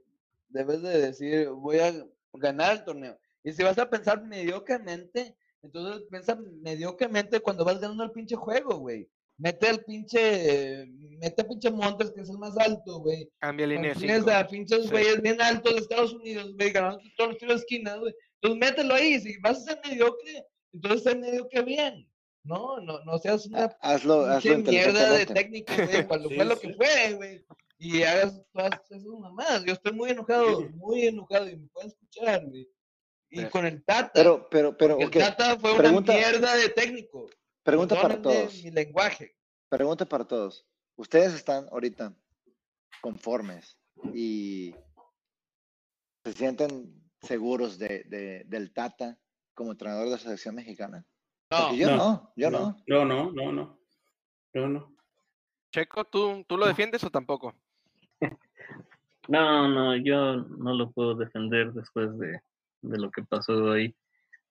debes 0.49 0.83
de 0.83 0.99
decir, 1.01 1.49
voy 1.51 1.79
a 1.81 1.93
ganar 2.33 2.73
el 2.73 2.85
torneo. 2.85 3.19
Y 3.45 3.53
si 3.53 3.63
vas 3.63 3.79
a 3.79 3.91
pensar 3.91 4.23
mediocremente, 4.25 5.37
entonces 5.63 6.03
piensa 6.11 6.37
mediocremente 6.37 7.41
cuando 7.41 7.65
vas 7.65 7.81
ganando 7.81 8.05
el 8.05 8.13
pinche 8.13 8.37
juego, 8.37 8.77
güey. 8.77 9.09
Mete 9.43 9.67
al 9.69 9.83
pinche, 9.85 10.87
mete 11.19 11.43
a 11.43 11.49
pinche 11.49 11.69
Montes, 11.71 12.13
que 12.13 12.21
es 12.21 12.31
el 12.31 12.39
más 12.39 12.57
alto, 12.59 13.01
güey. 13.01 13.29
Cambia 13.41 13.67
línea 13.67 13.93
Tienes 13.95 14.27
a 14.29 14.47
pinches 14.47 14.85
Sí. 14.85 14.91
güeyes 14.91 15.21
bien 15.21 15.41
altos 15.43 15.75
de 15.75 15.81
Estados 15.81 16.15
Unidos, 16.15 16.55
güey, 16.57 16.71
ganando 16.71 17.01
todos 17.17 17.31
los 17.31 17.39
tiros 17.39 17.55
de 17.57 17.61
esquina, 17.61 17.97
güey. 17.97 18.15
Entonces 18.41 18.61
mételo 18.71 18.95
ahí, 18.95 19.19
si 19.21 19.37
vas 19.39 19.59
a 19.59 19.61
ser 19.63 19.81
mediocre, 19.85 20.45
entonces 20.73 21.03
sé 21.03 21.17
mediocre 21.17 21.63
bien. 21.63 22.09
No, 22.45 22.79
no, 22.81 23.03
no 23.05 23.19
seas 23.19 23.47
una 23.47 23.65
Hazlo, 23.81 24.27
hazlo 24.27 24.55
pinche 24.55 24.71
mierda 24.71 25.11
de 25.13 25.27
técnico, 25.27 25.73
güey, 25.75 26.07
cuando 26.09 26.29
Sí, 26.29 26.35
fue 26.37 26.45
lo 26.45 26.61
que 26.61 26.75
fue, 26.75 27.13
güey. 27.15 27.45
Y 27.79 28.03
hagas 28.05 28.41
todas 28.53 28.71
esas 28.91 29.03
mamadas. 29.19 29.65
Yo 29.65 29.73
estoy 29.73 29.93
muy 29.93 30.11
enojado, 30.11 30.61
Sí. 30.61 30.67
muy 30.75 31.07
enojado, 31.07 31.49
y 31.49 31.57
me 31.57 31.67
pueden 31.69 31.91
escuchar, 31.91 32.47
güey. 32.47 32.69
Y 33.31 33.45
con 33.47 33.67
el 33.67 33.83
Tata, 33.85 34.13
Pero, 34.15 34.47
pero, 34.49 34.77
pero, 34.77 34.99
el 35.01 35.11
Tata 35.11 35.59
fue 35.59 35.75
pregunta- 35.77 36.13
una 36.13 36.21
mierda 36.21 36.55
de 36.55 36.69
técnico. 36.69 37.29
Pregunta 37.63 38.01
para 38.01 38.21
todos. 38.21 38.63
mi 38.63 38.71
lenguaje. 38.71 39.37
Pregunta 39.69 40.05
para 40.07 40.27
todos. 40.27 40.67
¿Ustedes 40.97 41.33
están 41.35 41.67
ahorita 41.71 42.15
conformes 43.01 43.79
y 44.13 44.75
se 46.25 46.33
sienten 46.33 47.03
seguros 47.23 47.79
de, 47.79 48.05
de- 48.05 48.45
del 48.47 48.73
Tata 48.73 49.19
como 49.55 49.73
entrenador 49.73 50.05
de 50.07 50.11
la 50.13 50.19
selección 50.19 50.55
mexicana? 50.55 51.05
No, 51.51 51.75
yo 51.75 51.91
no, 51.91 51.97
no, 51.97 52.33
yo 52.37 52.51
no. 52.51 52.77
No, 52.87 53.05
no, 53.05 53.33
no, 53.33 53.53
no. 53.53 53.79
No, 54.55 54.69
no. 54.69 54.95
Checo, 55.73 56.05
¿tú, 56.05 56.45
¿tú 56.47 56.57
lo 56.59 56.67
defiendes 56.67 57.03
o 57.05 57.11
tampoco? 57.11 57.55
No, 59.29 59.69
no, 59.69 59.95
yo 59.97 60.35
no 60.59 60.75
lo 60.75 60.91
puedo 60.91 61.15
defender 61.15 61.73
después 61.73 62.19
de, 62.19 62.41
de 62.81 62.99
lo 62.99 63.09
que 63.13 63.23
pasó 63.23 63.71
ahí, 63.71 63.95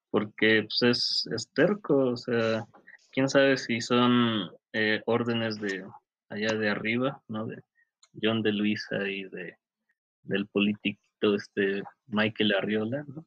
porque 0.10 0.64
pues, 0.64 0.82
es, 0.84 1.28
es 1.36 1.50
terco, 1.54 2.12
o 2.12 2.16
sea, 2.16 2.66
quién 3.12 3.30
sabe 3.30 3.58
si 3.58 3.82
son 3.82 4.52
eh, 4.74 5.02
órdenes 5.06 5.60
de 5.60 5.86
allá 6.30 6.54
de 6.54 6.70
arriba, 6.70 7.22
¿no? 7.28 7.46
De 7.46 7.62
John 8.22 8.42
de 8.42 8.52
Luisa 8.54 9.08
y 9.08 9.24
de 9.24 9.56
del 10.24 10.48
politiquito 10.48 11.36
este 11.36 11.84
Michael 12.08 12.54
Arriola, 12.54 13.04
¿no? 13.08 13.26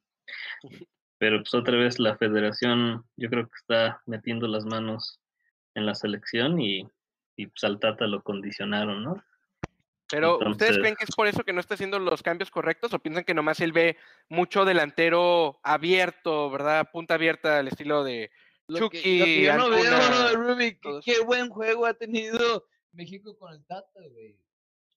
Pero 1.18 1.38
pues 1.38 1.54
otra 1.54 1.76
vez 1.76 1.98
la 1.98 2.16
federación 2.16 3.04
yo 3.16 3.28
creo 3.30 3.44
que 3.44 3.56
está 3.56 4.02
metiendo 4.06 4.46
las 4.46 4.64
manos 4.64 5.20
en 5.74 5.86
la 5.86 5.94
selección 5.94 6.60
y, 6.60 6.88
y 7.36 7.46
pues 7.46 7.64
al 7.64 7.80
Tata 7.80 8.06
lo 8.06 8.22
condicionaron, 8.22 9.04
¿no? 9.04 9.22
Pero 10.10 10.38
¿ustedes 10.48 10.78
creen 10.78 10.96
que 10.96 11.04
es 11.04 11.14
por 11.16 11.26
eso 11.26 11.44
que 11.44 11.52
no 11.52 11.60
está 11.60 11.74
haciendo 11.74 11.98
los 11.98 12.22
cambios 12.22 12.50
correctos 12.50 12.92
o 12.92 12.98
piensan 12.98 13.24
que 13.24 13.34
nomás 13.34 13.60
él 13.60 13.72
ve 13.72 13.96
mucho 14.28 14.64
delantero 14.64 15.58
abierto, 15.62 16.50
¿verdad? 16.50 16.88
Punta 16.92 17.14
abierta 17.14 17.58
al 17.58 17.68
estilo 17.68 18.04
de 18.04 18.30
Lo 18.68 18.88
que, 18.90 18.98
Chucky, 18.98 19.18
lo 19.18 19.24
que 19.24 19.42
yo 19.44 19.56
no 19.56 19.70
veo, 19.70 20.36
Ruby, 20.36 20.78
qué, 21.04 21.20
buen 21.20 21.48
juego 21.50 21.86
ha 21.86 21.94
tenido 21.94 22.66
México 22.92 23.36
con 23.36 23.52
el 23.52 23.64
Tata, 23.66 24.00
güey. 24.10 24.38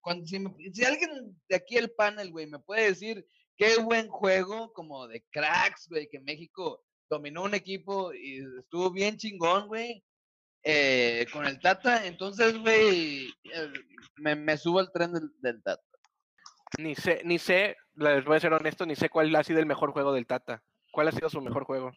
Cuando, 0.01 0.26
si, 0.26 0.39
me- 0.39 0.53
si 0.74 0.86
alguien 0.86 1.38
de 1.49 1.55
aquí 1.55 1.76
el 1.78 1.91
panel, 1.91 2.32
güey, 2.32 2.47
me 2.47 2.59
puede 2.59 2.86
decir 2.88 3.28
qué 3.57 3.78
buen 3.78 4.07
juego 4.07 4.72
como 4.74 5.07
de 5.07 5.26
cracks, 5.32 5.88
güey, 5.89 6.07
que 6.07 6.20
México 6.22 6.84
dominó 7.09 7.43
un 7.43 7.53
equipo 7.55 8.13
y 8.13 8.41
estuvo 8.59 8.89
bien 8.91 9.18
chingón, 9.18 9.68
güey, 9.68 10.03
eh, 10.63 11.26
con 11.34 11.45
el 11.45 11.59
Tata, 11.59 12.05
entonces, 12.05 12.57
güey, 12.57 13.28
eh, 13.53 13.74
me, 14.15 14.36
me 14.36 14.57
subo 14.57 14.80
al 14.80 14.91
tren 14.91 15.11
del, 15.13 15.30
del 15.41 15.61
Tata. 15.61 15.84
Ni 16.78 16.95
sé, 16.95 17.22
ni 17.26 17.39
sé, 17.39 17.76
les 17.95 18.24
voy 18.26 18.38
a 18.38 18.39
ser 18.41 18.53
honesto, 18.53 18.86
ni 18.86 18.95
sé 18.95 19.09
cuál 19.09 19.34
ha 19.36 19.43
sido 19.43 19.59
el 19.59 19.65
mejor 19.65 19.91
juego 19.91 20.13
del 20.13 20.28
Tata. 20.28 20.63
¿Cuál 20.91 21.07
ha 21.09 21.11
sido 21.11 21.30
su 21.30 21.41
mejor 21.41 21.63
juego? 21.65 21.91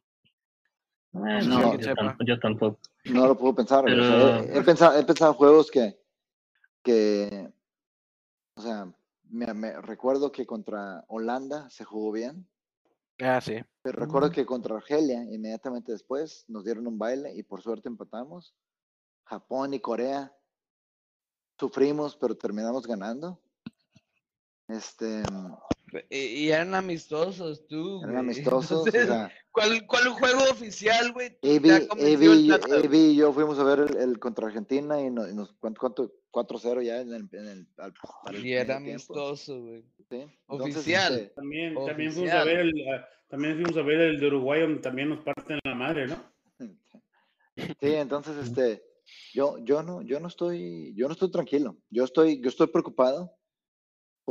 Eh, 1.12 1.40
si 1.42 1.48
no, 1.48 1.76
yo, 1.76 2.38
tampoco. 2.38 2.78
No 3.06 3.26
lo 3.26 3.36
puedo 3.36 3.54
pensar. 3.54 3.84
o 3.84 3.88
sea, 3.88 4.40
he, 4.40 4.58
he 4.58 4.62
pensado, 4.62 4.98
he 4.98 5.04
pensado 5.04 5.32
en 5.32 5.36
juegos 5.38 5.70
que, 5.70 5.98
que, 6.82 7.52
o 8.54 8.62
sea, 8.62 8.92
me, 9.28 9.52
me- 9.54 9.80
recuerdo 9.80 10.30
que 10.30 10.46
contra 10.46 11.04
Holanda 11.08 11.68
se 11.70 11.84
jugó 11.84 12.12
bien, 12.12 12.46
Ah, 13.22 13.40
sí. 13.40 13.56
pero 13.82 13.98
recuerdo 14.00 14.30
que 14.30 14.46
contra 14.46 14.76
Argelia, 14.76 15.22
inmediatamente 15.24 15.92
después, 15.92 16.44
nos 16.48 16.64
dieron 16.64 16.86
un 16.86 16.98
baile 16.98 17.34
y 17.34 17.42
por 17.42 17.60
suerte 17.62 17.88
empatamos. 17.88 18.54
Japón 19.24 19.74
y 19.74 19.80
Corea 19.80 20.32
sufrimos, 21.58 22.16
pero 22.16 22.36
terminamos 22.36 22.86
ganando. 22.86 23.40
Este, 24.68 25.24
Y, 26.10 26.48
eran 26.48 26.74
amistosos, 26.74 27.66
tú, 27.66 28.00
eran 28.02 28.10
güey. 28.12 28.18
amistosos. 28.68 28.72
o 28.82 28.86
Entonces, 28.86 29.06
sea, 29.08 29.32
¿cuál, 29.50 29.86
¿Cuál 29.86 30.08
juego 30.10 30.42
oficial, 30.50 31.12
güey? 31.12 31.36
AB 31.42 32.94
y 32.94 33.16
yo 33.16 33.32
fuimos 33.32 33.58
a 33.58 33.64
ver 33.64 33.80
el, 33.80 33.96
el 33.96 34.18
contra 34.18 34.46
Argentina 34.46 35.00
y 35.00 35.10
nos, 35.10 35.30
y 35.30 35.34
nos 35.34 35.52
¿cuánto, 35.54 35.80
cuánto? 35.80 36.12
4-0 36.32 36.82
ya 36.82 37.00
en 37.00 37.12
el, 37.12 37.28
en 37.32 37.48
el- 37.48 37.66
al- 37.78 37.92
para 38.24 38.38
el 38.38 38.46
Y 38.46 38.52
era 38.52 38.76
amistoso, 38.76 39.60
güey. 39.60 39.84
Oficial. 40.46 41.14
este, 41.14 41.34
También, 41.34 41.74
también 41.86 42.12
fuimos 42.12 42.30
a 42.32 42.44
ver 42.44 42.58
el, 42.60 42.72
ah, 42.94 43.06
también 43.28 43.54
fuimos 43.54 43.76
a 43.76 43.82
ver 43.82 44.00
el 44.00 44.20
de 44.20 44.26
Uruguay 44.28 44.60
donde 44.60 44.80
también 44.80 45.08
nos 45.08 45.20
parten 45.24 45.58
la 45.64 45.74
madre, 45.74 46.06
¿no? 46.06 46.16
Sí, 47.56 47.92
entonces 47.94 48.36
este, 48.38 48.82
yo, 49.34 49.58
yo 49.58 49.82
no, 49.82 50.02
yo 50.02 50.18
no 50.20 50.28
estoy, 50.28 50.94
yo 50.94 51.06
no 51.08 51.12
estoy 51.12 51.30
tranquilo. 51.30 51.76
Yo 51.90 52.04
estoy, 52.04 52.40
yo 52.40 52.48
estoy 52.48 52.68
preocupado 52.68 53.36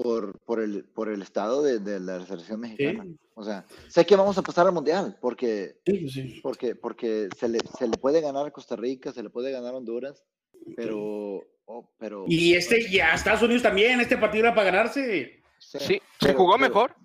por, 0.02 0.40
por 0.46 0.60
el, 0.62 0.86
por 0.86 1.10
el 1.10 1.22
estado 1.22 1.62
de, 1.64 1.80
de 1.80 2.00
la 2.00 2.26
selección 2.26 2.60
mexicana. 2.60 3.04
Sí, 3.04 3.18
O 3.36 3.44
sea, 3.44 3.66
sé 3.88 4.06
que 4.06 4.16
vamos 4.16 4.38
a 4.38 4.42
pasar 4.42 4.66
al 4.68 4.74
mundial 4.74 5.18
porque, 5.22 5.78
sí, 5.86 5.98
pues 6.00 6.14
sí. 6.14 6.40
porque, 6.42 6.76
porque 6.76 7.30
se 7.38 7.48
le, 7.50 7.60
se 7.78 7.88
le 7.88 7.98
puede 7.98 8.22
ganar 8.22 8.46
a 8.48 8.52
Costa 8.52 8.76
Rica, 8.76 9.12
se 9.12 9.24
le 9.24 9.30
puede 9.30 9.52
ganar 9.52 9.74
a 9.74 9.78
Honduras, 9.78 10.24
pero, 10.76 11.42
oh, 11.66 11.92
pero 11.98 12.26
Y 12.28 12.54
este, 12.56 12.82
y 12.90 13.00
a 13.00 13.14
Estados 13.14 13.42
Unidos 13.42 13.64
también, 13.64 14.00
este 14.02 14.18
partido 14.18 14.46
era 14.46 14.56
para 14.56 14.72
ganarse. 14.72 15.42
sí, 15.60 15.78
Sí, 15.80 15.94
se 15.96 16.02
pero- 16.20 16.38
jugó 16.38 16.54
pero 16.58 16.68
mejor. 16.70 16.96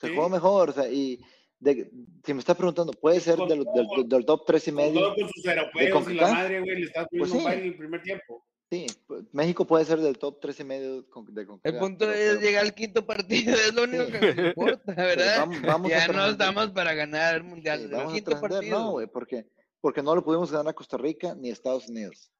Se 0.00 0.08
Sí. 0.08 0.14
jugó 0.14 0.28
mejor, 0.28 0.70
o 0.70 0.72
sea, 0.72 0.88
y 0.90 1.20
de- 1.60 1.90
si 2.24 2.34
me 2.34 2.40
estás 2.40 2.56
preguntando, 2.56 2.92
puede 2.92 3.20
ser 3.20 3.36
Con 3.36 3.48
del, 3.48 3.64
del- 3.64 4.08
del 4.08 4.24
top 4.24 4.44
3 4.46 4.66
y 4.66 4.70
Con 4.72 4.76
medio. 4.84 5.00
todo 5.00 5.14
con 5.14 5.28
sus 5.28 5.44
europeos 5.46 6.10
y 6.10 6.14
la 6.14 6.32
madre, 6.32 6.60
güey, 6.60 6.76
le 6.80 6.86
estás 6.86 7.06
poniendo 7.08 7.34
Pues 7.42 7.54
sí. 7.54 7.60
en 7.60 7.64
el 7.66 7.76
primer 7.76 8.02
tiempo. 8.02 8.44
Sí, 8.72 8.86
pues, 9.06 9.24
México 9.32 9.66
puede 9.66 9.84
ser 9.84 10.00
del 10.00 10.16
top 10.16 10.40
3 10.40 10.60
y 10.60 10.64
medio 10.64 10.92
de 10.92 10.98
El 11.00 11.04
CONCACAF, 11.10 11.78
punto 11.78 12.06
pero- 12.06 12.12
es 12.14 12.28
pero- 12.30 12.40
llegar 12.40 12.64
al 12.64 12.74
quinto 12.74 13.04
partido, 13.04 13.54
es 13.68 13.74
lo 13.74 13.82
único 13.82 14.04
Sí. 14.06 14.12
que 14.12 14.34
nos 14.34 14.46
importa, 14.46 14.94
¿verdad? 14.94 15.38
vamos- 15.40 15.60
vamos 15.62 15.92
a 15.92 15.98
ya 15.98 16.08
no 16.08 16.26
estamos 16.26 16.70
para 16.70 16.94
ganar 16.94 17.34
el 17.34 17.42
mundial. 17.44 17.80
Sí, 17.80 17.84
el 17.84 17.90
vamos 17.90 18.12
a 18.12 18.14
quinto 18.14 18.30
trascender, 18.30 18.58
partido. 18.60 18.78
no, 18.78 18.90
güey, 18.92 19.06
porque, 19.08 19.46
porque 19.82 20.02
no 20.02 20.14
lo 20.14 20.24
pudimos 20.24 20.50
ganar 20.50 20.68
a 20.70 20.72
Costa 20.72 20.96
Rica 20.96 21.34
ni 21.34 21.50
a 21.50 21.52
Estados 21.52 21.86
Unidos, 21.90 22.32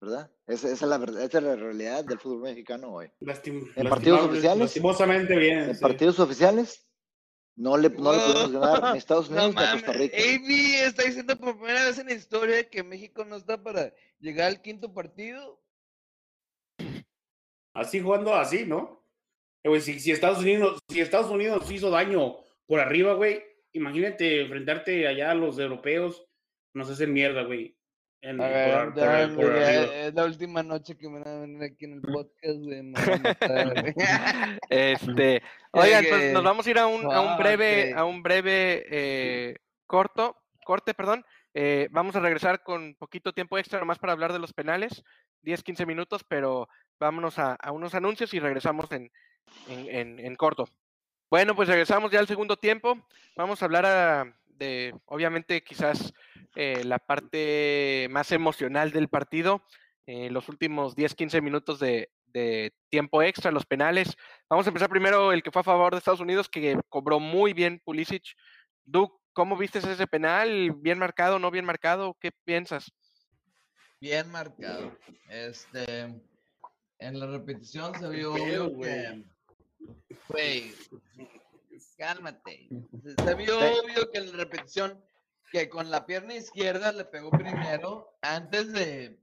¿verdad? 0.00 0.30
Esa, 0.46 0.68
esa 0.68 0.84
es, 0.84 0.88
la, 0.88 0.98
verdad- 0.98 1.24
esa 1.24 1.38
es 1.38 1.42
la 1.44 1.56
realidad 1.56 2.04
del 2.04 2.20
fútbol 2.20 2.42
mexicano 2.42 2.92
hoy. 2.94 3.10
Lastim- 3.20 3.72
En 3.74 3.88
partidos 3.88 4.20
oficiales, 4.20 4.60
Lastimosamente 4.60 5.34
bien. 5.36 5.58
En 5.70 5.74
sí. 5.74 5.80
partidos 5.82 6.20
oficiales, 6.20 6.86
no 7.56 7.76
le, 7.76 7.88
no 7.90 8.12
le 8.12 8.18
pudimos 8.20 8.52
ganar 8.52 8.82
ni 8.84 8.88
a 8.90 8.94
Estados 8.94 9.28
No 9.30 9.46
Unidos 9.48 9.56
ni 9.56 9.68
a 9.68 9.72
Costa 9.72 9.92
Rica. 9.92 10.16
AB 10.16 10.86
está 10.86 11.02
diciendo 11.02 11.36
por 11.36 11.56
primera 11.58 11.84
vez 11.84 11.98
en 11.98 12.06
la 12.06 12.14
historia 12.14 12.70
que 12.70 12.84
México 12.84 13.24
no 13.24 13.34
está 13.34 13.60
para 13.60 13.92
llegar 14.20 14.46
al 14.46 14.62
quinto 14.62 14.94
partido. 14.94 15.59
Así 17.74 18.00
jugando 18.00 18.34
así, 18.34 18.64
¿no? 18.66 19.04
Eh, 19.62 19.68
güey, 19.68 19.80
si, 19.80 20.00
si 20.00 20.10
Estados 20.10 20.38
Unidos, 20.38 20.78
si 20.88 21.00
Estados 21.00 21.30
Unidos 21.30 21.60
nos 21.60 21.70
hizo 21.70 21.90
daño 21.90 22.36
por 22.66 22.80
arriba, 22.80 23.14
güey, 23.14 23.42
imagínate 23.72 24.42
enfrentarte 24.42 25.06
allá 25.06 25.30
a 25.30 25.34
los 25.34 25.58
europeos, 25.58 26.26
nos 26.74 26.88
hacen 26.90 27.12
mierda, 27.12 27.42
güey. 27.42 27.76
En- 28.22 28.36
ver, 28.38 28.88
por 28.88 28.96
ya, 28.96 29.18
ar- 29.18 29.34
por 29.34 29.46
güey, 29.50 29.60
ya, 29.60 29.66
arriba. 29.80 29.94
es 29.96 30.14
la 30.14 30.24
última 30.24 30.62
noche 30.62 30.96
que 30.96 31.08
me 31.08 31.20
van 31.20 31.28
a 31.28 31.40
venir 31.40 31.62
aquí 31.62 31.84
en 31.86 31.92
el 31.94 32.00
podcast, 32.02 32.58
güey. 32.58 32.92
Este, 34.68 35.42
oigan, 35.72 36.04
pues 36.08 36.32
nos 36.32 36.42
vamos 36.44 36.66
a 36.66 36.70
ir 36.70 36.78
a 36.78 36.86
un, 36.86 37.12
a 37.12 37.20
un 37.20 37.36
breve, 37.38 37.92
a 37.94 38.04
un 38.04 38.22
breve 38.22 38.84
eh, 38.90 39.56
corto, 39.86 40.36
corte, 40.64 40.94
perdón. 40.94 41.24
Eh, 41.54 41.88
vamos 41.90 42.14
a 42.14 42.20
regresar 42.20 42.62
con 42.62 42.94
poquito 42.94 43.32
tiempo 43.32 43.58
extra 43.58 43.80
nomás 43.80 43.98
para 43.98 44.12
hablar 44.12 44.32
de 44.32 44.38
los 44.38 44.52
penales, 44.52 45.02
10, 45.42 45.62
15 45.64 45.86
minutos, 45.86 46.22
pero 46.28 46.68
vámonos 47.00 47.38
a, 47.38 47.56
unos 47.72 47.94
anuncios 47.94 48.32
y 48.34 48.38
regresamos 48.38 48.92
en, 48.92 49.10
en, 49.66 50.20
en- 50.20 50.36
corto. 50.36 50.68
Bueno, 51.30 51.54
pues 51.56 51.68
regresamos 51.68 52.10
ya 52.12 52.20
al 52.20 52.26
segundo 52.28 52.56
tiempo. 52.56 53.06
Vamos 53.36 53.62
a 53.62 53.64
hablar 53.64 53.86
a- 53.86 54.36
de, 54.46 54.94
obviamente, 55.06 55.64
quizás 55.64 56.12
eh, 56.54 56.84
la 56.84 56.98
parte 56.98 58.06
más 58.10 58.30
emocional 58.30 58.90
del 58.92 59.08
partido, 59.08 59.64
eh, 60.06 60.28
los 60.30 60.48
últimos 60.50 60.94
10, 60.94 61.14
15 61.14 61.40
minutos 61.40 61.80
de, 61.80 62.10
de 62.26 62.74
tiempo 62.90 63.22
extra, 63.22 63.50
los 63.50 63.64
penales. 63.64 64.14
Vamos 64.50 64.66
a 64.66 64.70
empezar 64.70 64.90
primero 64.90 65.32
el 65.32 65.42
que 65.42 65.50
fue 65.50 65.60
a 65.60 65.64
favor 65.64 65.92
de 65.92 65.98
Estados 65.98 66.20
Unidos, 66.20 66.48
que 66.50 66.78
cobró 66.90 67.18
muy 67.20 67.54
bien 67.54 67.80
Pulisic. 67.82 68.24
Duke, 68.84 69.16
¿cómo 69.32 69.56
viste 69.56 69.78
ese 69.78 70.06
penal? 70.06 70.72
¿Bien 70.76 70.98
marcado, 70.98 71.38
no 71.38 71.50
bien 71.50 71.64
marcado? 71.64 72.14
¿Qué 72.20 72.30
piensas? 72.44 72.92
bien 74.00 74.30
marcado. 74.30 74.96
Este, 75.28 76.14
en 77.00 77.18
la 77.18 77.26
repetición 77.26 77.98
se 77.98 78.08
vio 78.08 78.32
obvio 78.32 78.70
güey? 78.70 78.90
que, 78.90 80.14
güey, 80.28 80.74
cálmate. 81.96 82.68
Se, 83.24 83.34
vio 83.34 83.58
obvio 83.58 84.10
que 84.10 84.18
en 84.18 84.30
la 84.30 84.36
repetición 84.36 85.02
que 85.50 85.68
con 85.68 85.90
la 85.90 86.06
pierna 86.06 86.34
izquierda 86.34 86.92
le 86.92 87.04
pegó 87.04 87.30
primero 87.30 88.16
antes 88.22 88.72
de 88.72 89.18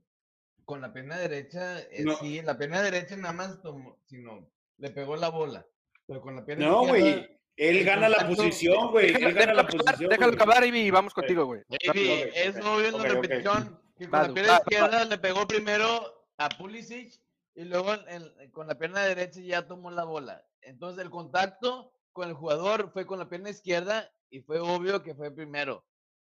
con 0.64 0.82
la 0.82 0.92
pierna 0.92 1.16
derecha, 1.16 1.80
eh, 1.80 2.04
No. 2.04 2.18
sí, 2.18 2.42
la 2.42 2.58
pierna 2.58 2.82
derecha 2.82 3.16
nada 3.16 3.32
más 3.32 3.62
tomó, 3.62 3.96
sino 4.04 4.46
le 4.76 4.90
pegó 4.90 5.16
la 5.16 5.30
bola. 5.30 5.66
Pero 6.06 6.20
con 6.20 6.36
la 6.36 6.44
pierna 6.44 6.66
No, 6.66 6.86
güey. 6.86 7.26
Él 7.56 7.84
gana 7.84 8.08
la 8.08 8.28
posición, 8.28 8.92
güey. 8.92 9.06
Déjalo, 9.12 9.28
Él 9.28 9.34
gana 9.34 9.54
la 9.54 9.66
posición. 9.66 10.10
déjalo 10.10 10.32
acabar, 10.34 10.64
Ivy, 10.64 10.80
y 10.80 10.90
vamos 10.90 11.14
contigo, 11.14 11.46
güey. 11.46 11.62
Es 11.70 12.56
obvio 12.56 12.88
en 12.88 12.98
la 12.98 13.04
repetición 13.04 13.80
que 13.98 14.08
con 14.08 14.22
la 14.22 14.34
pierna 14.34 14.58
izquierda 14.58 15.04
le 15.06 15.18
pegó 15.18 15.46
primero 15.48 16.26
a 16.36 16.48
Pulisic 16.50 17.18
y 17.58 17.64
luego 17.64 17.92
en- 18.06 18.50
con 18.52 18.68
la 18.68 18.78
pierna 18.78 19.02
derecha 19.02 19.40
ya 19.40 19.66
tomó 19.66 19.90
la 19.90 20.04
bola. 20.04 20.46
Entonces 20.60 21.04
el 21.04 21.10
contacto 21.10 21.92
con 22.12 22.28
el 22.28 22.34
jugador 22.34 22.92
fue 22.92 23.04
con 23.04 23.18
la 23.18 23.28
pierna 23.28 23.50
izquierda 23.50 24.08
y 24.30 24.42
fue 24.42 24.60
obvio 24.60 25.02
que 25.02 25.16
fue 25.16 25.32
primero. 25.32 25.84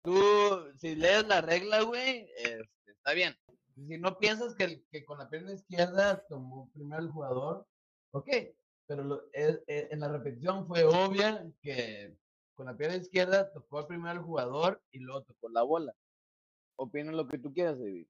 Tú, 0.03 0.19
si 0.77 0.95
lees 0.95 1.25
la 1.27 1.39
regla, 1.39 1.81
güey, 1.83 2.29
este, 2.35 2.91
está 2.91 3.13
bien. 3.13 3.33
Si 3.75 3.97
no 3.97 4.17
piensas 4.17 4.53
que, 4.55 4.83
con 5.05 5.17
la 5.17 5.29
pierna 5.29 5.53
izquierda 5.53 6.25
tomó 6.27 6.69
primero 6.73 7.01
el 7.01 7.09
jugador, 7.09 7.65
ok. 8.11 8.29
Pero 8.85 9.03
lo- 9.05 9.23
es- 9.31 9.61
es- 9.65 9.91
en 9.91 10.01
la 10.01 10.09
repetición 10.09 10.67
fue 10.67 10.83
obvia 10.83 11.49
que 11.61 12.17
con 12.53 12.65
la 12.65 12.75
pierna 12.75 12.97
izquierda 12.97 13.49
tocó 13.53 13.87
primero 13.87 14.11
el 14.11 14.19
jugador 14.25 14.83
y 14.91 14.99
luego 14.99 15.23
tocó 15.23 15.47
la 15.47 15.61
bola. 15.63 15.95
Opina 16.75 17.13
lo 17.13 17.25
que 17.29 17.37
tú 17.37 17.53
quieras, 17.53 17.79
David. 17.79 18.07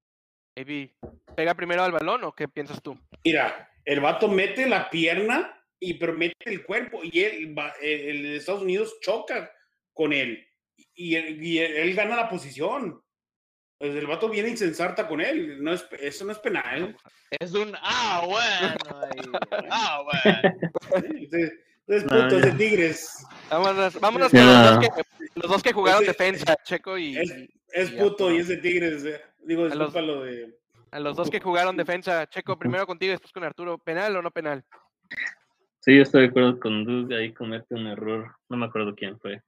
Ivy, 0.56 0.92
¿pega 1.36 1.54
primero 1.56 1.84
al 1.84 1.92
balón 1.92 2.24
o 2.24 2.34
qué 2.34 2.48
piensas 2.48 2.82
tú? 2.82 2.98
Mira, 3.26 3.70
el 3.86 4.00
vato 4.00 4.28
mete 4.28 4.68
la 4.68 4.90
pierna 4.90 5.60
y 5.80 5.96
pero 5.96 6.14
mete 6.14 6.36
el 6.50 6.64
cuerpo 6.64 7.02
y 7.04 7.22
él, 7.22 7.56
el, 7.82 8.00
el 8.10 8.24
de 8.24 8.36
Estados 8.38 8.62
Unidos 8.62 8.98
choca 9.02 9.52
con 9.94 10.14
él 10.14 10.48
y, 10.96 11.16
él- 11.16 11.44
y 11.44 11.58
él, 11.60 11.74
él 11.76 11.96
gana 11.96 12.16
la 12.16 12.30
posición. 12.30 13.02
Pues 13.80 13.96
el 13.96 14.08
vato 14.08 14.30
viene 14.30 14.48
insensarta 14.50 15.08
con 15.08 15.20
él. 15.20 15.62
No 15.62 15.74
es, 15.74 15.86
eso 16.00 16.24
no 16.24 16.32
es 16.32 16.40
penal. 16.40 16.96
Es 17.32 17.52
un 17.54 17.74
ah, 17.82 18.24
bueno. 18.26 18.76
ahí, 19.04 19.68
Ah, 19.70 20.02
bueno. 20.06 20.56
Entonces, 21.20 21.54
entonces, 21.86 22.04
No, 22.06 22.24
puto, 22.24 22.30
ya. 22.30 22.38
es 22.38 22.46
de 22.46 22.52
Tigres. 22.54 23.26
Vámonos, 23.50 24.00
vámonos 24.00 24.32
con 24.32 24.40
los 24.40 24.64
dos, 24.64 24.80
que, 24.80 24.90
los 25.36 25.52
dos 25.52 25.64
que 25.64 25.74
jugaron 25.74 26.04
Ese- 26.04 26.12
defensa, 26.12 26.56
Checo 26.64 26.98
y, 26.98 27.18
Es, 27.18 27.30
y- 27.32 27.50
es 27.74 27.90
y 27.92 27.96
puto 27.96 28.28
Arturo. 28.28 28.36
y 28.36 28.38
es 28.40 28.48
de 28.48 28.58
Tigres. 28.58 29.04
Digo, 29.46 29.64
A 29.64 29.76
los- 29.76 29.94
disculpa 29.94 30.02
lo 30.02 30.24
de. 30.24 30.58
a 30.92 31.00
los 31.00 31.16
dos 31.16 31.30
que 31.32 31.40
jugaron 31.40 31.78
defensa, 31.78 32.26
Checo, 32.28 32.58
primero 32.58 32.86
contigo 32.86 33.10
y 33.10 33.14
después 33.14 33.32
con 33.32 33.44
Arturo, 33.44 33.78
¿penal 33.78 34.16
o 34.16 34.22
no 34.22 34.32
penal? 34.32 34.64
Sí, 35.80 35.96
yo 35.98 36.04
estoy 36.04 36.22
de 36.22 36.28
acuerdo 36.30 36.60
con 36.60 36.86
Doug, 36.86 37.14
ahí 37.14 37.34
comete 37.34 37.76
un 37.76 37.88
error, 37.88 38.36
no 38.50 38.58
me 38.58 38.66
acuerdo 38.66 38.96
quién 38.96 39.20
fue. 39.20 39.42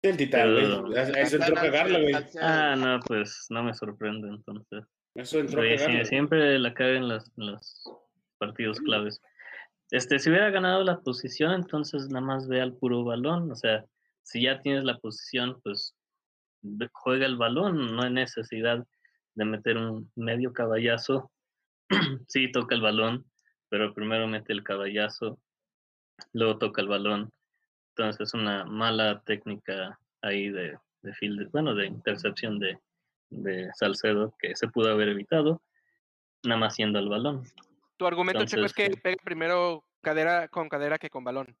El 0.00 0.16
titán, 0.16 0.52
güey. 0.52 0.98
Eso 1.16 1.36
entró 1.36 1.56
a 1.56 1.60
cagarla, 1.60 2.00
güey. 2.00 2.14
Ah, 2.40 2.74
no, 2.76 2.98
pues 3.06 3.46
no 3.50 3.62
me 3.62 3.72
sorprende 3.74 4.28
entonces. 4.28 4.84
Eso 5.14 5.38
entró 5.38 5.60
a 5.62 5.78
sí, 5.78 6.04
siempre 6.06 6.58
la 6.58 6.72
caga 6.74 6.96
en 6.96 7.08
los, 7.08 7.30
los 7.36 7.84
partidos 8.38 8.80
claves. 8.80 9.20
Este, 9.92 10.18
si 10.18 10.30
hubiera 10.30 10.50
ganado 10.50 10.82
la 10.82 10.98
posición, 11.00 11.52
entonces 11.52 12.08
nada 12.08 12.24
más 12.24 12.48
ve 12.48 12.60
al 12.62 12.72
puro 12.74 13.04
balón. 13.04 13.52
O 13.52 13.54
sea, 13.54 13.84
si 14.22 14.42
ya 14.42 14.60
tienes 14.60 14.84
la 14.84 14.98
posición, 14.98 15.60
pues 15.62 15.94
juega 16.92 17.26
el 17.26 17.36
balón. 17.36 17.94
No 17.94 18.02
hay 18.02 18.10
necesidad 18.12 18.84
de 19.34 19.44
meter 19.44 19.76
un 19.76 20.10
medio 20.16 20.52
caballazo. 20.52 21.30
sí, 22.28 22.50
toca 22.50 22.74
el 22.74 22.82
balón, 22.82 23.24
pero 23.68 23.94
primero 23.94 24.26
mete 24.26 24.52
el 24.52 24.62
caballazo, 24.62 25.38
luego 26.32 26.58
toca 26.58 26.82
el 26.82 26.88
balón. 26.88 27.32
Entonces 27.90 28.28
es 28.28 28.34
una 28.34 28.64
mala 28.64 29.22
técnica 29.24 29.98
ahí 30.22 30.50
de, 30.50 30.78
de 31.02 31.14
field, 31.14 31.50
bueno, 31.50 31.74
de 31.74 31.86
intercepción 31.86 32.58
de, 32.58 32.78
de 33.30 33.70
Salcedo 33.74 34.34
que 34.38 34.54
se 34.56 34.68
pudo 34.68 34.90
haber 34.90 35.08
evitado, 35.08 35.62
nada 36.44 36.60
más 36.60 36.76
yendo 36.76 36.98
al 36.98 37.08
balón. 37.08 37.44
Tu 37.96 38.06
argumento, 38.06 38.44
Checo, 38.44 38.64
es 38.64 38.72
que 38.72 38.90
pega 38.90 39.16
primero 39.22 39.84
cadera 40.00 40.48
con 40.48 40.68
cadera 40.68 40.98
que 40.98 41.10
con 41.10 41.24
balón. 41.24 41.56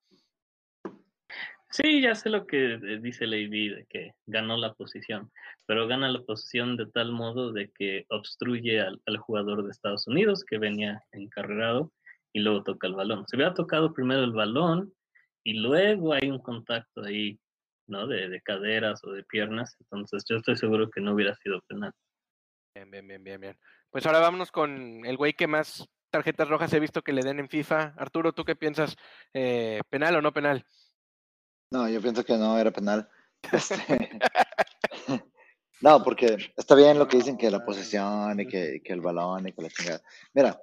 Sí, 1.72 2.02
ya 2.02 2.14
sé 2.14 2.28
lo 2.28 2.46
que 2.46 2.74
eh, 2.74 2.98
dice 3.00 3.26
Lady, 3.26 3.70
de 3.70 3.86
que 3.86 4.12
ganó 4.26 4.58
la 4.58 4.74
posición, 4.74 5.32
pero 5.64 5.88
gana 5.88 6.06
la 6.10 6.20
posición 6.20 6.76
de 6.76 6.84
tal 6.86 7.12
modo 7.12 7.50
de 7.50 7.70
que 7.70 8.04
obstruye 8.10 8.78
al, 8.78 9.00
jugador 9.16 9.64
de 9.64 9.70
Estados 9.70 10.06
Unidos 10.06 10.44
que 10.44 10.58
venía 10.58 11.02
encarrerado 11.12 11.90
y 12.34 12.40
luego 12.40 12.62
toca 12.62 12.88
el 12.88 12.94
balón. 12.94 13.24
Se 13.26 13.36
hubiera 13.36 13.54
tocado 13.54 13.94
primero 13.94 14.22
el 14.22 14.32
balón 14.32 14.92
y 15.44 15.54
luego 15.54 16.12
hay 16.12 16.28
un 16.28 16.40
contacto 16.40 17.04
ahí, 17.04 17.40
¿no? 17.86 18.06
De, 18.06 18.28
de 18.28 18.42
caderas 18.42 19.02
o 19.04 19.12
de 19.12 19.24
piernas, 19.24 19.74
entonces 19.80 20.24
yo 20.28 20.36
estoy 20.36 20.56
seguro 20.56 20.90
que 20.90 21.00
no 21.00 21.14
hubiera 21.14 21.34
sido 21.36 21.62
penal. 21.68 21.92
Bien, 22.74 22.90
bien, 22.90 23.08
bien, 23.08 23.24
bien, 23.24 23.40
bien. 23.40 23.58
Pues 23.90 24.04
ahora 24.04 24.18
vámonos 24.18 24.52
con 24.52 25.06
el 25.06 25.16
güey 25.16 25.32
que 25.32 25.46
más 25.46 25.88
tarjetas 26.10 26.48
rojas 26.48 26.72
he 26.74 26.80
visto 26.80 27.02
que 27.02 27.14
le 27.14 27.22
den 27.22 27.40
en 27.40 27.48
FIFA. 27.48 27.94
Arturo, 27.96 28.34
¿tú 28.34 28.44
qué 28.44 28.56
piensas? 28.56 28.96
Eh, 29.32 29.80
¿Penal 29.88 30.16
o 30.16 30.22
no 30.22 30.32
penal? 30.34 30.66
No, 31.72 31.88
yo 31.88 32.02
pienso 32.02 32.22
que 32.22 32.36
no 32.36 32.58
era 32.58 32.70
penal. 32.70 33.08
Este, 33.52 34.20
no, 35.80 36.04
porque 36.04 36.36
está 36.56 36.76
bien 36.76 36.96
lo 36.96 37.08
que 37.08 37.16
dicen 37.16 37.36
que 37.36 37.50
la 37.50 37.64
posesión 37.64 38.38
y 38.38 38.46
que, 38.46 38.80
que 38.84 38.92
el 38.92 39.00
balón 39.00 39.48
y 39.48 39.52
que 39.52 39.62
la 39.62 39.68
chingada. 39.68 40.00
Mira, 40.32 40.62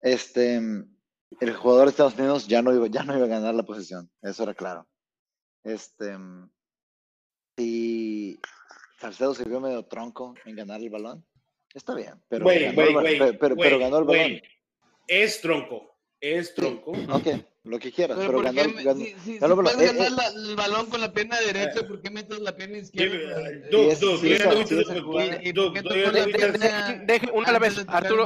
este, 0.00 0.56
el 0.56 1.56
jugador 1.56 1.84
de 1.84 1.90
Estados 1.90 2.14
Unidos 2.14 2.48
ya 2.48 2.62
no 2.62 2.74
iba, 2.74 2.86
ya 2.86 3.02
no 3.02 3.14
iba 3.14 3.26
a 3.26 3.28
ganar 3.28 3.54
la 3.54 3.64
posesión, 3.64 4.10
eso 4.22 4.44
era 4.44 4.54
claro. 4.54 4.88
Este, 5.62 6.16
si 7.58 8.40
Salcedo 8.98 9.34
se 9.34 9.44
vio 9.44 9.60
medio 9.60 9.84
tronco 9.84 10.34
en 10.46 10.56
ganar 10.56 10.80
el 10.80 10.88
balón, 10.88 11.22
está 11.74 11.94
bien, 11.94 12.14
pero, 12.28 12.46
ganó, 12.46 13.00
el, 13.02 13.38
pero, 13.38 13.78
ganó 13.78 13.98
el 13.98 14.04
balón. 14.04 14.40
Es 15.06 15.42
tronco. 15.42 15.98
Es 16.18 16.54
tronco. 16.54 16.92
Ok, 16.92 17.26
lo 17.64 17.78
que 17.78 17.92
quieras, 17.92 18.16
Pero, 18.18 18.28
pero, 18.30 18.38
¿por 18.42 18.44
ganó, 18.46 18.62
qué 18.62 18.68
el- 18.68 18.74
me- 18.74 18.82
ganó- 18.84 19.00
si, 19.04 19.14
si- 19.22 19.38
ganó 19.38 19.56
si 19.56 19.62
puedes 19.62 19.80
Eh, 19.80 19.86
ganar 19.94 20.06
eh, 20.06 20.10
la- 20.16 20.28
el 20.50 20.56
balón 20.56 20.86
con 20.86 21.00
la 21.00 21.12
pierna 21.12 21.38
derecha, 21.40 21.86
¿por 21.86 22.00
qué 22.00 22.10
metes 22.10 22.40
la 22.40 22.56
pierna 22.56 22.78
izquierda? 22.78 23.50
Eh, 23.50 23.68
Dude, 23.70 23.84
Y 23.86 23.90
es- 23.90 24.00
Dude, 24.00 24.16
sí, 24.16 24.20
tú 24.22 24.26
ya 24.28 24.34
esa- 24.36 24.50
tuviste 24.50 24.74
sí, 24.76 24.80
esa 24.80 24.94
tu- 24.94 25.02
jugada- 25.04 25.42
¿Y 25.42 25.52
Dude, 25.52 25.66
por 25.66 25.74
qué 25.74 25.82
tú 25.82 25.88
tocó 25.88 26.00
ya 26.00 26.12
la 26.12 26.22
tuviste- 26.24 26.38
pierna 26.38 27.04
Deje- 27.06 27.30
una 27.34 27.48
a 27.48 27.52
la 27.52 27.58
vez, 27.58 27.84
Arturo. 27.86 28.24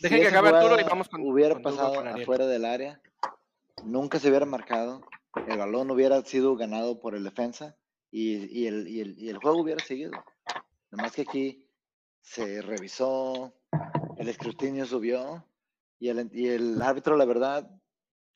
Dejen 0.00 0.20
que 0.20 0.26
acabe 0.28 0.48
Arturo 0.48 0.80
y 0.80 0.84
vamos 0.84 1.08
con. 1.08 1.20
hubiera 1.22 1.60
pasado 1.60 2.00
afuera 2.00 2.46
del 2.46 2.64
área, 2.64 3.00
nunca 3.84 4.18
se 4.18 4.28
hubiera 4.28 4.46
marcado, 4.46 5.02
el 5.46 5.58
balón 5.58 5.90
hubiera 5.90 6.22
sido 6.22 6.56
ganado 6.56 7.00
por 7.00 7.14
el 7.14 7.24
defensa 7.24 7.76
y, 8.10 8.46
y 8.60 8.66
el, 8.66 8.88
y, 8.88 9.00
el, 9.00 9.18
y 9.18 9.28
el 9.28 9.36
juego 9.38 9.60
hubiera 9.60 9.84
seguido. 9.84 10.12
Nada 10.90 11.02
más 11.04 11.12
que 11.12 11.22
aquí 11.22 11.66
se 12.22 12.62
revisó, 12.62 13.52
el 14.18 14.28
escrutinio 14.28 14.86
subió 14.86 15.44
y 15.98 16.08
el, 16.08 16.30
y 16.32 16.48
el 16.48 16.80
árbitro, 16.80 17.16
la 17.16 17.24
verdad, 17.24 17.68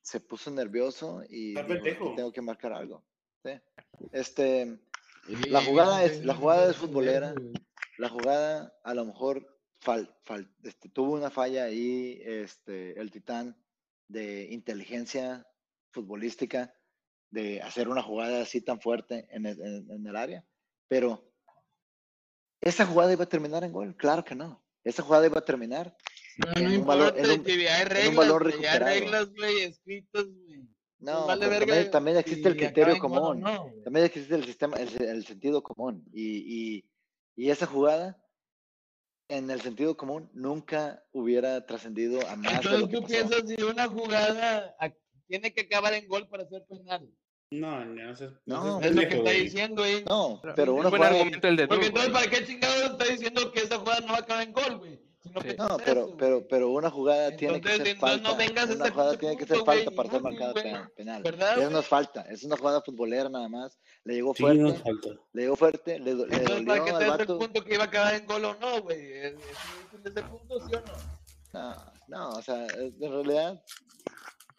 se 0.08 0.20
puso 0.20 0.50
nervioso 0.50 1.22
y 1.28 1.54
tengo 2.16 2.32
que 2.32 2.40
marcar 2.40 2.72
algo. 2.72 3.04
¿sí? 3.44 3.50
Este, 4.12 4.78
Sí, 5.26 5.50
La 5.50 5.60
jugada 5.60 6.02
es- 6.04 6.18
sí, 6.20 6.24
la 6.24 6.34
jugada 6.34 6.64
sí, 6.64 6.70
es 6.70 6.76
futbolera. 6.78 7.34
la 7.98 8.08
jugada 8.08 8.72
a 8.82 8.94
lo 8.94 9.04
mejor 9.04 9.46
fal- 9.84 10.10
fal- 10.24 10.50
este, 10.62 10.88
tuvo 10.88 11.12
una 11.12 11.28
falla 11.30 11.64
ahí, 11.64 12.18
este, 12.24 12.98
el 12.98 13.10
titán 13.10 13.54
de 14.08 14.48
inteligencia 14.50 15.46
futbolística, 15.90 16.72
de 17.30 17.60
hacer 17.60 17.90
una 17.90 18.02
jugada 18.02 18.40
así 18.40 18.62
tan 18.62 18.80
fuerte 18.80 19.26
en 19.30 19.44
el, 19.44 19.60
en- 19.60 19.90
en 19.90 20.06
el 20.06 20.16
área, 20.16 20.42
pero 20.88 21.22
esa 22.62 22.86
jugada 22.86 23.12
iba 23.12 23.24
a 23.24 23.28
terminar 23.28 23.62
en 23.64 23.72
gol, 23.72 23.94
claro 23.96 24.24
que 24.24 24.34
no. 24.34 24.64
Esa 24.82 25.02
jugada 25.02 25.26
iba 25.26 25.38
a 25.40 25.44
terminar 25.44 25.94
No, 26.38 26.62
no 26.62 26.72
importa, 26.74 27.14
que 27.14 27.68
hay 27.68 27.84
reglas, 27.84 28.28
güey, 28.28 28.66
hay 28.66 28.78
reglas, 28.78 29.34
güey, 29.34 29.60
escritas, 29.62 30.24
güey. 30.24 30.68
No, 31.00 31.26
vale 31.26 31.46
pero 31.46 31.50
verga 31.50 31.66
también, 31.66 31.90
también 31.90 32.16
existe 32.16 32.48
el 32.48 32.56
criterio 32.56 32.98
común. 32.98 33.40
no, 33.40 33.68
güey. 33.68 33.82
También 33.82 34.06
existe 34.06 34.34
el 34.34 34.44
sistema, 34.44 34.76
el, 34.78 35.02
el 35.02 35.24
sentido 35.26 35.62
común. 35.62 36.04
Y, 36.12 36.76
y, 36.76 36.84
y 37.36 37.50
esa 37.50 37.66
jugada, 37.66 38.20
en 39.28 39.50
el 39.50 39.60
sentido 39.60 39.96
común, 39.96 40.28
nunca 40.32 41.04
hubiera 41.12 41.64
trascendido 41.66 42.20
a 42.28 42.36
más 42.36 42.52
de 42.52 42.56
Entonces 42.56 42.80
lo 42.80 42.88
que 42.88 42.94
tú 42.96 43.02
pasó. 43.02 43.12
piensas 43.14 43.48
si 43.48 43.62
una 43.62 43.86
jugada 43.88 44.76
tiene 45.28 45.52
que 45.52 45.60
acabar 45.62 45.94
en 45.94 46.08
gol 46.08 46.28
para 46.28 46.48
ser 46.48 46.64
penal. 46.68 47.08
No, 47.50 47.84
no, 47.84 48.14
seas- 48.16 48.34
No, 48.44 48.80
Es 48.80 48.94
lo 48.94 49.00
que 49.02 49.06
está 49.08 49.20
güey. 49.22 49.42
diciendo 49.44 49.82
ahí. 49.82 50.04
No, 50.08 50.38
Pero- 50.42 50.54
pero 50.54 50.74
una 50.74 50.88
buen 50.90 51.00
jugada, 51.02 51.16
argumento 51.20 51.48
el 51.48 51.56
de 51.56 51.68
Porque 51.68 51.86
entonces, 51.86 52.12
güey. 52.12 52.24
¿para 52.24 52.36
qué 52.36 52.46
chingados 52.46 52.90
está 52.92 53.04
diciendo 53.04 53.52
que 53.52 53.60
esa 53.60 53.78
jugada 53.78 54.00
no 54.00 54.08
va 54.08 54.16
a 54.16 54.20
acabar 54.20 54.42
en 54.46 54.52
gol, 54.52 54.78
güey? 54.78 55.07
No, 55.24 55.40
Sí. 55.42 55.48
No, 55.58 55.76
pero, 55.84 56.06
eso, 56.06 56.16
pero, 56.16 56.48
pero 56.48 56.70
una 56.70 56.90
jugada 56.90 57.36
tiene 57.36 57.60
que 57.60 57.68
Entonces, 57.72 57.78
ser 57.78 57.88
entonces 57.88 58.20
falta. 58.22 58.30
no 58.30 58.36
vengas 58.36 58.70
una 58.70 58.90
jugada 58.90 59.10
pinche 59.10 59.18
tiene 59.20 59.36
que 59.36 59.46
punto, 59.46 59.54
ser 59.54 59.64
falta 59.66 59.84
güey, 59.84 59.96
para 59.96 60.10
ser 60.10 60.22
marcada 60.22 60.54
penal. 60.54 60.90
penal. 60.96 61.22
¿Verdad, 61.22 61.58
Eso 61.58 61.70
no 61.70 61.78
es 61.80 61.86
falta, 61.86 62.20
es 62.22 62.44
una 62.44 62.56
jugada 62.56 62.80
futbolera 62.82 63.28
nada 63.28 63.48
más. 63.48 63.78
Le 64.04 64.14
llegó 64.14 64.34
Sí, 64.34 64.42
fuerte, 64.42 64.62
no 64.62 64.74
falta. 64.74 65.08
le 65.32 65.42
llegó 65.42 65.56
fuerte, 65.56 65.98
le, 65.98 66.14
do- 66.14 66.26
le 66.26 66.36
Entonces, 66.36 66.66
¿para 66.66 66.78
dolió 66.80 66.84
qué 66.84 67.04
te 67.04 67.10
das 67.10 67.20
el 67.20 67.26
punto 67.26 67.64
que 67.64 67.74
iba 67.74 67.84
a 67.84 67.86
acabar 67.86 68.14
en 68.14 68.26
gol 68.26 68.44
o 68.44 68.54
no, 68.54 68.82
güey? 68.82 69.12
¿Es, 69.12 69.34
ese 70.04 70.22
punto, 70.22 70.60
sí 70.66 70.74
o 70.74 70.80
no? 70.80 70.92
No, 71.52 71.92
no, 72.06 72.30
o 72.30 72.42
sea, 72.42 72.66
en 72.66 72.98
realidad. 73.12 73.62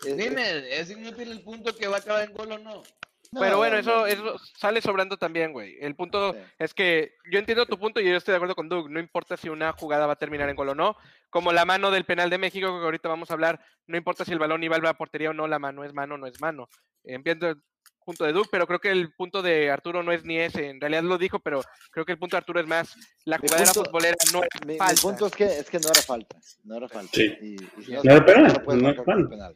es- 0.02 0.08
es- 0.08 0.18
Dime, 0.18 0.78
¿es 0.80 0.90
inútil 0.92 1.32
el 1.32 1.42
punto 1.42 1.76
que 1.76 1.88
va 1.88 1.96
a 1.98 2.00
acabar 2.00 2.24
en 2.30 2.34
gol 2.36 2.52
o 2.52 2.58
no? 2.60 2.84
Pero 3.32 3.52
no, 3.52 3.58
bueno, 3.58 3.76
no, 3.76 3.80
eso, 3.80 4.08
eso 4.08 4.40
sale 4.58 4.82
sobrando 4.82 5.16
también, 5.18 5.54
güey. 5.54 5.78
El 5.80 5.96
punto 5.96 6.34
Sí. 6.34 6.40
es 6.58 6.74
que 6.74 7.14
yo 7.32 7.38
entiendo 7.38 7.66
tu 7.68 7.78
punto 7.78 8.00
y 8.02 8.06
yo 8.10 8.16
estoy 8.16 8.32
de 8.32 8.38
acuerdo 8.38 8.56
con 8.56 8.70
Doug. 8.70 8.90
No 8.90 9.00
importa 9.00 9.38
si 9.38 9.50
una 9.50 9.72
jugada 9.74 10.08
va 10.08 10.14
a 10.14 10.18
terminar 10.18 10.50
en 10.50 10.56
gol 10.56 10.70
o 10.70 10.76
no. 10.76 10.96
Como 11.30 11.52
la 11.54 11.64
mano 11.66 11.92
del 11.92 12.06
penal 12.06 12.30
de 12.32 12.40
México, 12.40 12.68
que 12.80 12.86
ahorita 12.86 13.08
vamos 13.08 13.30
a 13.30 13.34
hablar, 13.36 13.60
no 13.86 13.98
importa 13.98 14.26
si 14.26 14.32
el 14.32 14.40
balón 14.40 14.64
iba 14.64 14.76
a 14.76 14.80
la 14.80 14.96
portería 14.96 15.30
o 15.30 15.34
no, 15.34 15.48
la 15.48 15.60
mano 15.60 15.84
es 15.84 15.94
mano, 15.94 16.18
no 16.18 16.26
es 16.26 16.42
mano. 16.42 16.70
Entiendo 17.04 17.50
el 17.50 17.62
punto 18.04 18.24
de 18.26 18.34
Doug, 18.34 18.48
pero 18.52 18.66
creo 18.66 18.80
que 18.80 18.90
el 18.90 19.14
punto 19.14 19.44
de 19.44 19.70
Arturo 19.70 20.02
no 20.02 20.12
es 20.12 20.26
ni 20.26 20.40
ese. 20.40 20.68
En 20.70 20.82
realidad 20.82 21.04
lo 21.04 21.20
dijo, 21.20 21.38
pero 21.38 21.62
creo 21.92 22.06
que 22.06 22.14
el 22.14 22.18
punto 22.18 22.36
de 22.36 22.40
Arturo 22.40 22.60
es 22.60 22.66
más, 22.66 22.96
la 23.26 23.38
Mi 23.38 23.48
jugadera 23.48 23.72
punto- 23.74 23.90
futbolera 23.92 24.16
no 24.34 24.42
es 24.42 24.50
Mi, 24.66 24.74
mi 24.74 24.78
falta. 24.80 25.02
punto 25.04 25.28
es 25.28 25.36
que, 25.36 25.46
es 25.46 25.70
que 25.70 25.78
no 25.80 25.90
era 25.92 26.02
falta. 26.02 26.36
No 26.64 26.78
era 26.78 26.90
falta. 26.90 27.12
Sí. 27.14 27.32
Y, 27.42 27.54
y 27.80 27.84
si 27.86 27.92
No 27.92 28.02
no, 28.04 28.12
era 28.14 28.26
penal, 28.26 28.54
no 28.54 28.66
penal. 29.06 29.30
penal. 29.30 29.56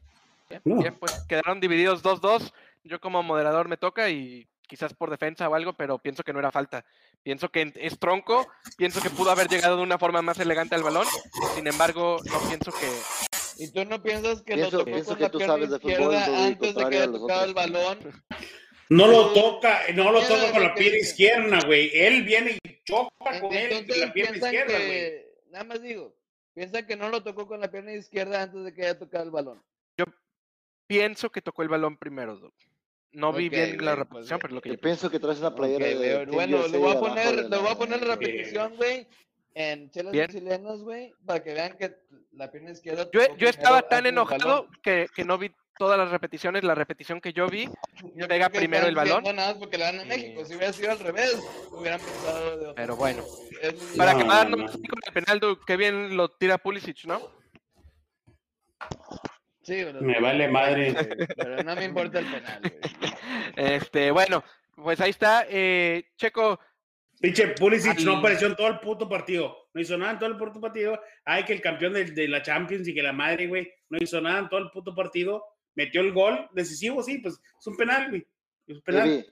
Bien, 0.50 0.62
No. 0.66 0.76
bien, 0.78 0.96
pues 1.00 1.12
quedaron 1.28 1.60
divididos 1.60 2.04
2-2. 2.04 2.54
Yo 2.84 3.00
como 3.00 3.24
moderador 3.24 3.68
me 3.68 3.78
toca 3.78 4.10
y 4.10 4.48
quizás 4.68 4.94
por 4.94 5.10
defensa 5.10 5.48
o 5.48 5.56
algo, 5.56 5.74
pero 5.74 6.00
pienso 6.00 6.24
que 6.24 6.34
no 6.34 6.40
era 6.40 6.52
falta. 6.52 6.86
Pienso 7.22 7.50
que 7.50 7.72
es 7.76 7.98
tronco, 8.00 8.46
pienso 8.78 9.02
que 9.02 9.10
pudo 9.10 9.32
haber 9.32 9.48
llegado 9.48 9.78
de 9.78 9.84
una 9.84 9.98
forma 9.98 10.22
más 10.22 10.40
elegante 10.40 10.76
al 10.76 10.84
balón. 10.84 11.08
Sin 11.56 11.68
embargo, 11.68 12.18
no 12.26 12.40
pienso 12.50 12.72
que 12.72 12.88
¿Y 13.64 13.72
tú 13.72 13.86
no 13.86 14.02
piensas 14.02 14.42
que 14.42 14.56
Pienso- 14.56 14.78
lo 14.78 14.80
tocó 14.80 14.92
pienso 14.92 15.10
con 15.12 15.18
que 15.18 15.24
la 15.24 15.30
tú 15.30 15.38
pierna 15.38 15.54
sabes 15.54 15.70
de 15.70 15.80
fútbol, 15.80 16.16
antes 16.16 16.76
de 16.76 16.90
que 16.90 16.96
haya 16.98 17.12
tocado 17.12 17.46
el 17.46 17.54
balón? 17.54 18.24
No 18.90 19.08
lo 19.08 19.32
toca, 19.34 19.80
no 19.94 20.12
lo 20.12 20.22
toca 20.22 20.52
con 20.52 20.64
la 20.64 20.74
pierna 20.76 20.98
izquierda, 20.98 21.60
güey. 21.66 21.92
Él 21.94 22.24
viene 22.24 22.58
y 22.64 22.84
choca 22.84 23.40
con 23.40 23.54
él 23.54 23.88
con 23.88 24.00
la 24.00 24.12
pierna 24.14 24.38
izquierda, 24.38 24.78
güey. 24.78 25.26
nada 25.52 25.64
más 25.66 25.82
digo, 25.82 26.16
piensan 26.54 26.86
que 26.88 26.96
no 26.98 27.10
lo 27.10 27.24
tocó 27.24 27.48
con 27.48 27.60
la 27.62 27.70
pierna 27.72 27.94
izquierda 27.94 28.42
antes 28.42 28.64
de 28.64 28.74
que 28.74 28.82
haya 28.82 28.98
tocado 29.00 29.24
el 29.24 29.32
balón. 29.32 29.64
pienso 30.86 31.32
que 31.32 31.42
tocó 31.42 31.64
el 31.64 31.70
balón 31.70 31.98
primero. 31.98 32.38
Doc. 32.38 32.54
No 33.14 33.32
vi 33.32 33.48
Ok, 33.48 33.52
bien 33.54 33.78
la 33.86 33.96
pues, 33.96 33.98
repetición, 34.10 34.40
pero 34.42 34.54
lo 34.56 34.62
que 34.62 34.70
Yo 34.70 34.76
yo 34.76 34.82
pienso. 34.82 35.10
que 35.10 35.20
traes 35.20 35.40
una 35.40 35.54
playera 35.56 35.86
Ok, 35.86 35.92
de 36.02 36.26
bueno, 36.26 36.68
le 36.68 36.78
voy 36.78 36.92
a 36.96 37.00
poner, 37.00 37.36
le 37.36 37.58
voy 37.58 37.68
a 37.68 37.70
la- 37.70 37.78
poner 37.78 38.02
la 38.08 38.16
repetición, 38.16 38.76
güey, 38.76 39.08
en 39.54 39.92
chelas 39.92 40.12
Bien. 40.12 40.28
chilenas, 40.32 40.80
güey, 40.82 41.14
para 41.26 41.44
que 41.44 41.54
vean 41.54 41.78
que 41.78 41.96
la 42.32 42.50
pierna 42.52 42.72
izquierda. 42.72 43.08
Yo, 43.14 43.22
yo 43.38 43.48
estaba 43.48 43.84
tan 43.84 44.08
enojado 44.08 44.68
que, 44.82 45.08
que 45.16 45.24
no 45.24 45.38
vi 45.38 45.52
todas 45.78 45.98
las 45.98 46.10
repeticiones. 46.10 46.64
La 46.64 46.74
repetición 46.74 47.22
que 47.22 47.34
yo 47.34 47.48
vi, 47.48 47.70
Yo 48.16 48.28
pega 48.28 48.50
que 48.50 48.58
primero 48.60 48.88
el 48.88 48.96
balón. 48.96 49.20
diciendo 49.24 49.34
Nada 49.42 49.50
más 49.54 49.60
porque 49.60 49.78
le 49.78 49.84
dan 49.84 50.00
a 50.00 50.04
y- 50.06 50.08
México. 50.08 50.44
Si 50.46 50.56
hubiera 50.56 50.74
sido 50.74 50.92
al 50.92 51.00
revés, 51.00 51.38
hubieran 51.72 52.00
pensado 52.00 52.58
de 52.58 52.66
otra 52.68 52.74
pero 52.76 52.96
bueno. 52.96 53.24
Es- 53.62 53.74
Para 53.96 54.14
No, 54.14 54.20
acabarnos 54.20 54.60
no. 54.60 54.66
así 54.66 54.82
con 54.88 55.00
el 55.06 55.14
penal, 55.14 55.40
qué 55.68 55.78
bien 55.78 56.18
lo 56.18 56.30
tira 56.30 56.58
Pulisic, 56.58 57.06
¿no? 57.06 57.22
Sí, 59.64 59.82
pero- 59.84 60.02
Me 60.02 60.20
vale 60.20 60.48
madre. 60.50 60.94
Pero 61.38 61.64
no 61.64 61.76
me 61.76 61.86
importa 61.86 62.20
el 62.20 62.26
penal, 62.26 62.62
güey. 62.62 63.14
Este, 63.56 64.12
bueno, 64.12 64.44
pues 64.76 65.00
ahí 65.02 65.10
está. 65.12 65.46
eh, 65.50 66.04
Checo, 66.18 66.60
Pinche 67.20 67.48
Pulisic 67.50 68.00
no 68.02 68.18
apareció 68.18 68.48
en 68.48 68.56
todo 68.56 68.68
el 68.68 68.80
puto 68.80 69.08
partido. 69.08 69.56
No 69.74 69.80
hizo 69.82 69.98
nada 69.98 70.12
en 70.12 70.20
todo 70.20 70.30
el 70.30 70.38
puto 70.38 70.60
partido. 70.60 71.00
Ay, 71.24 71.46
que 71.46 71.54
el 71.54 71.62
campeón 71.62 71.94
de, 71.94 72.06
de 72.06 72.28
la 72.28 72.42
Champions 72.42 72.86
y 72.88 72.94
que 72.94 73.02
la 73.02 73.14
madre, 73.14 73.48
güey, 73.48 73.72
no 73.90 73.98
hizo 74.02 74.20
nada 74.20 74.40
en 74.40 74.50
todo 74.50 74.60
el 74.60 74.70
puto 74.72 74.94
partido. 74.94 75.44
Metió 75.76 76.02
el 76.02 76.12
gol 76.12 76.50
decisivo, 76.54 77.02
sí, 77.02 77.20
pues 77.20 77.36
es 77.36 77.68
un 77.68 77.78
penal, 77.78 78.10
güey. 78.10 78.28
Es 78.68 78.76
un 78.76 78.82
penal. 78.84 79.26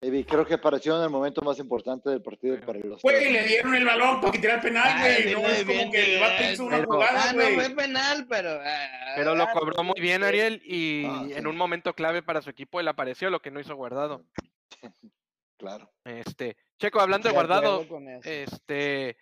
Evi, 0.00 0.22
creo 0.24 0.46
que 0.46 0.54
apareció 0.54 0.96
en 0.96 1.02
el 1.02 1.10
momento 1.10 1.42
más 1.42 1.58
importante 1.58 2.08
del 2.08 2.22
partido 2.22 2.58
para 2.60 2.78
los 2.78 3.02
Güey, 3.02 3.32
le 3.32 3.42
dieron 3.44 3.74
el 3.74 3.84
balón 3.84 4.20
para 4.20 4.32
que 4.32 4.38
tirara 4.38 4.56
el 4.60 4.62
penal, 4.62 5.00
güey. 5.00 5.34
No 5.34 5.48
es 5.48 5.64
como 5.64 5.90
que 5.90 6.14
el 6.14 6.20
vato 6.20 6.42
hizo 6.52 6.64
una 6.66 6.84
jugada, 6.84 7.30
Ah, 7.30 7.32
no 7.32 7.42
fue 7.42 7.70
penal, 7.70 8.26
pero. 8.28 8.50
ah, 8.62 9.12
pero 9.16 9.34
lo 9.34 9.42
ah, 9.42 9.50
cobró 9.52 9.82
muy 9.82 10.00
bien. 10.00 10.22
Ariel 10.22 10.62
y 10.64 11.04
Ah, 11.04 11.22
sí. 11.26 11.32
en 11.34 11.46
un 11.48 11.56
momento 11.56 11.94
clave 11.94 12.22
para 12.22 12.42
su 12.42 12.50
equipo 12.50 12.78
él 12.78 12.86
apareció, 12.86 13.28
lo 13.28 13.40
que 13.42 13.50
no 13.50 13.60
hizo 13.60 13.74
guardado. 13.74 14.24
Claro. 15.60 15.90
Este, 16.04 16.56
Checo, 16.78 17.00
hablando 17.00 17.24
de 17.24 17.30
De 17.30 17.34
guardado, 17.34 17.84
este, 18.22 19.16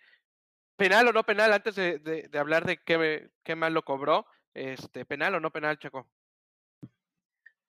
penal 0.75 1.07
o 1.07 1.11
no 1.11 1.23
penal, 1.23 1.51
antes 1.51 1.73
de, 1.73 1.97
de- 1.97 2.27
de 2.27 2.37
hablar 2.37 2.63
de 2.63 2.77
qué, 2.77 3.31
qué 3.43 3.55
mal 3.55 3.73
lo 3.73 3.81
cobró, 3.81 4.27
este, 4.53 5.03
penal 5.03 5.33
o 5.33 5.39
no 5.39 5.49
penal, 5.49 5.79
Checo. 5.79 6.07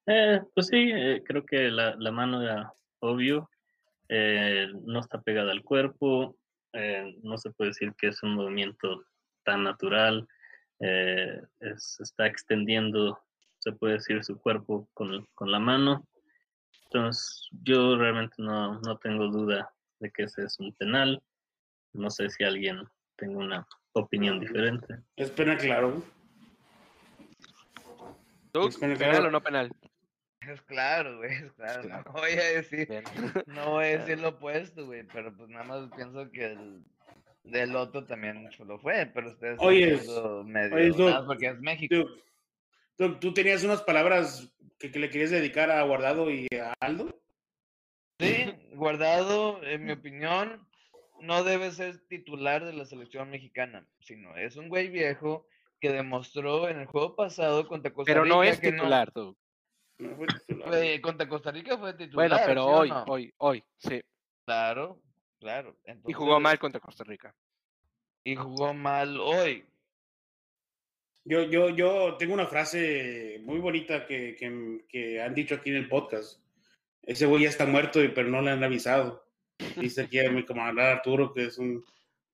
Eh, 0.07 0.41
pues 0.55 0.67
sí, 0.67 0.91
eh, 0.95 1.23
creo 1.25 1.47
que 1.47 1.57
la, 1.71 1.95
la 1.99 2.13
mano 2.13 2.43
era 2.43 2.75
obvio, 3.01 3.51
eh, 4.09 4.69
no 4.85 5.01
está 5.01 5.21
pegada 5.21 5.53
al 5.53 5.63
cuerpo, 5.63 6.37
eh, 6.73 7.19
no 7.23 7.39
se 7.39 7.51
puede 7.51 7.71
decir 7.71 7.93
que 7.97 8.09
es 8.09 8.23
un 8.23 8.35
movimiento 8.35 9.05
tan 9.45 9.65
natural, 9.65 10.27
eh, 10.81 11.41
es- 11.61 11.99
está 12.01 12.27
extendiendo, 12.27 13.19
se 13.59 13.73
puede 13.73 13.95
decir, 13.95 14.23
su 14.25 14.39
cuerpo 14.39 14.89
con, 14.95 15.27
con 15.35 15.51
la 15.51 15.59
mano. 15.59 16.07
Entonces, 16.85 17.49
yo 17.65 17.97
realmente 17.97 18.35
no, 18.39 18.81
no 18.81 18.97
tengo 18.99 19.27
duda 19.29 19.71
de 20.01 20.11
que 20.11 20.23
ese 20.25 20.45
es 20.45 20.59
un 20.59 20.73
penal. 20.75 21.23
No 21.93 22.09
sé 22.11 22.31
si 22.31 22.45
alguien 22.45 22.83
tenga 23.17 23.39
una 23.39 23.67
opinión 23.93 24.41
diferente. 24.41 25.01
Es 25.17 25.31
penal, 25.31 25.59
claro. 25.59 26.03
¿Tú? 28.53 28.69
Es 28.69 28.77
penal, 28.79 28.97
¿Penal 28.97 29.15
claro. 29.15 29.29
o 29.29 29.31
no 29.33 29.43
penal? 29.43 29.73
Es 30.49 30.63
claro, 30.67 31.19
güey, 31.19 31.33
es 31.33 31.53
claro. 31.53 31.83
Claro. 31.83 32.05
No 32.07 32.21
voy 32.21 32.33
a 32.33 32.45
decir, 32.45 32.89
Bien. 32.89 33.05
no 33.47 33.71
voy 33.71 33.85
a 33.85 33.99
decir 33.99 34.19
lo 34.19 34.29
opuesto, 34.29 34.87
güey, 34.87 35.03
pero 35.13 35.37
pues 35.37 35.49
nada 35.49 35.65
más 35.65 35.91
pienso 35.95 36.31
que 36.31 36.53
el 36.53 36.83
del 37.45 37.77
otro 37.77 38.05
también 38.05 38.49
lo 38.67 38.79
fue, 38.79 39.11
pero 39.15 39.29
ustedes 39.31 39.59
Oye, 39.61 39.99
siendo 39.99 40.45
medio 40.45 40.75
oye, 40.75 41.15
porque 41.27 41.47
es 41.49 41.61
México. 41.61 41.95
Tú, 41.95 42.09
tú- 42.97 43.19
tú 43.19 43.35
tenías 43.35 43.65
unas 43.65 43.83
palabras 43.83 44.53
que, 44.79 44.91
que 44.91 44.99
le 44.99 45.11
querías 45.11 45.31
dedicar 45.31 45.71
a 45.71 45.83
Guardado 45.83 46.31
y 46.31 46.47
a 46.61 46.75
Aldo. 46.81 47.09
Sí, 48.19 48.53
Guardado, 48.75 49.63
en 49.65 49.85
mi 49.85 49.93
opinión, 49.93 50.67
no 51.21 51.43
debe 51.45 51.71
ser 51.71 51.99
titular 52.09 52.65
de 52.65 52.73
la 52.73 52.85
selección 52.85 53.31
mexicana, 53.31 53.87
sino 54.01 54.37
es 54.37 54.57
un 54.57 54.69
güey 54.69 54.89
viejo 54.89 55.47
que 55.81 55.91
demostró 55.93 56.69
en 56.69 56.81
el 56.81 56.87
juego 56.87 57.15
pasado 57.15 57.67
contra 57.69 57.93
Costa 57.93 58.11
Pero 58.13 58.25
Rica 58.25 58.35
no 58.35 58.43
es 58.43 58.61
que 58.61 58.73
titular, 58.73 59.11
tú. 59.13 59.37
No 59.99 60.17
fue 60.17 60.27
titular. 60.27 60.69
Güey, 60.69 61.01
contra 61.01 61.29
Costa 61.29 61.51
Rica 61.51 61.77
fue 61.77 61.95
titular. 61.95 62.29
Bueno, 62.29 62.45
pero 62.47 62.63
¿sí 62.63 62.69
o 62.69 62.73
hoy, 62.73 62.89
no? 62.89 63.05
hoy, 63.09 63.35
hoy, 63.39 63.65
sí. 63.79 64.01
Claro, 64.45 65.01
claro. 65.41 65.77
Y 66.07 66.13
jugó 66.13 66.41
mal 66.41 66.59
contra 66.59 66.81
Costa 66.81 67.05
Rica. 67.05 67.35
Y 68.25 68.35
jugó 68.37 68.75
mal 68.75 69.19
hoy. 69.21 69.65
Yo, 71.25 71.43
yo, 71.43 71.69
yo 71.71 72.17
tengo 72.17 72.35
una 72.35 72.47
frase 72.47 73.41
muy 73.43 73.59
bonita 73.59 74.07
que, 74.07 74.35
que, 74.35 74.85
que 74.89 75.21
han 75.21 75.35
dicho 75.35 75.57
aquí 75.57 75.71
en 75.71 75.77
el 75.77 75.89
podcast. 75.89 76.41
Ese 77.03 77.27
güey 77.27 77.43
ya 77.43 77.49
está 77.49 77.67
muerto, 77.67 78.01
pero 78.15 78.29
no 78.29 78.41
le 78.41 78.51
han 78.51 78.65
avisado. 78.65 79.27
Dice 79.77 80.03
aquí 80.03 80.21
a 80.21 80.31
mi 80.31 80.45
camarada 80.45 80.93
Arturo 80.93 81.33
que 81.33 81.47
es 81.47 81.59
un 81.59 81.85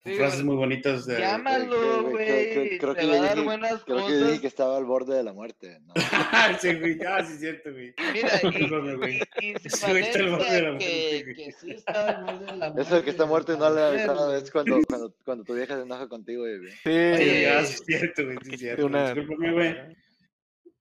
Sí, 0.06 0.14
frases 0.16 0.42
güey. 0.42 0.46
muy 0.46 0.56
bonitas 0.56 1.06
de... 1.06 1.18
Llámalo, 1.18 1.70
creo- 1.70 1.94
creo- 1.94 2.10
güey. 2.10 2.78
creo 2.78 2.94
que 2.94 3.00
Te 3.00 3.06
yo 3.06 3.12
va 3.12 3.16
a 3.16 3.22
dar 3.22 3.34
dije- 3.36 3.44
buenas 3.44 3.84
Creo 3.84 3.96
que 3.96 4.02
yo 4.02 4.08
dije 4.10 4.24
cosas. 4.26 4.40
que 4.40 4.46
estaba 4.46 4.76
al 4.76 4.84
borde 4.84 5.16
de 5.16 5.22
la 5.22 5.32
muerte. 5.32 5.80
¿no? 5.86 5.94
sí, 6.60 6.74
güey. 6.74 6.98
Ah, 7.08 7.24
sí, 7.24 7.38
cierto, 7.38 7.72
güey. 7.72 7.94
Mira, 8.12 8.28
y, 8.42 8.68
güey. 8.96 9.20
y, 9.40 9.46
y 9.46 9.52
güey 9.88 10.02
está 10.02 10.18
al 10.20 10.30
borde 10.30 10.52
de 10.52 10.62
la 10.62 10.78
que, 10.78 10.84
muerte, 10.84 11.22
güey. 11.22 11.34
que 11.36 11.52
sí 11.52 11.70
está 11.70 12.08
al 12.18 12.24
borde 12.24 12.38
de 12.44 12.52
la 12.58 12.70
muerte. 12.70 12.82
Eso 12.82 12.94
de 12.96 13.02
que 13.02 13.10
está 13.10 13.24
muerto 13.26 13.54
y 13.54 13.58
no 13.58 13.70
le 13.70 13.80
güey. 14.26 14.42
es 14.42 14.50
cuando, 14.50 14.80
cuando, 14.86 15.14
cuando 15.24 15.44
tu 15.44 15.54
vieja 15.54 15.76
se 15.76 15.82
enoja 15.82 16.06
contigo. 16.08 16.46
Evi. 16.46 16.68
Sí. 16.70 16.76
Sí, 16.82 16.90
Oye, 16.90 17.48
ah, 17.50 17.64
sí, 17.64 17.74
es 17.74 17.82
cierto, 17.86 18.24
güey. 18.24 18.36
Sí, 18.44 18.54
es 18.54 18.60
cierto. 18.60 18.86
una- 18.86 19.14
Discúlpame, 19.14 19.52
güey. 19.52 19.74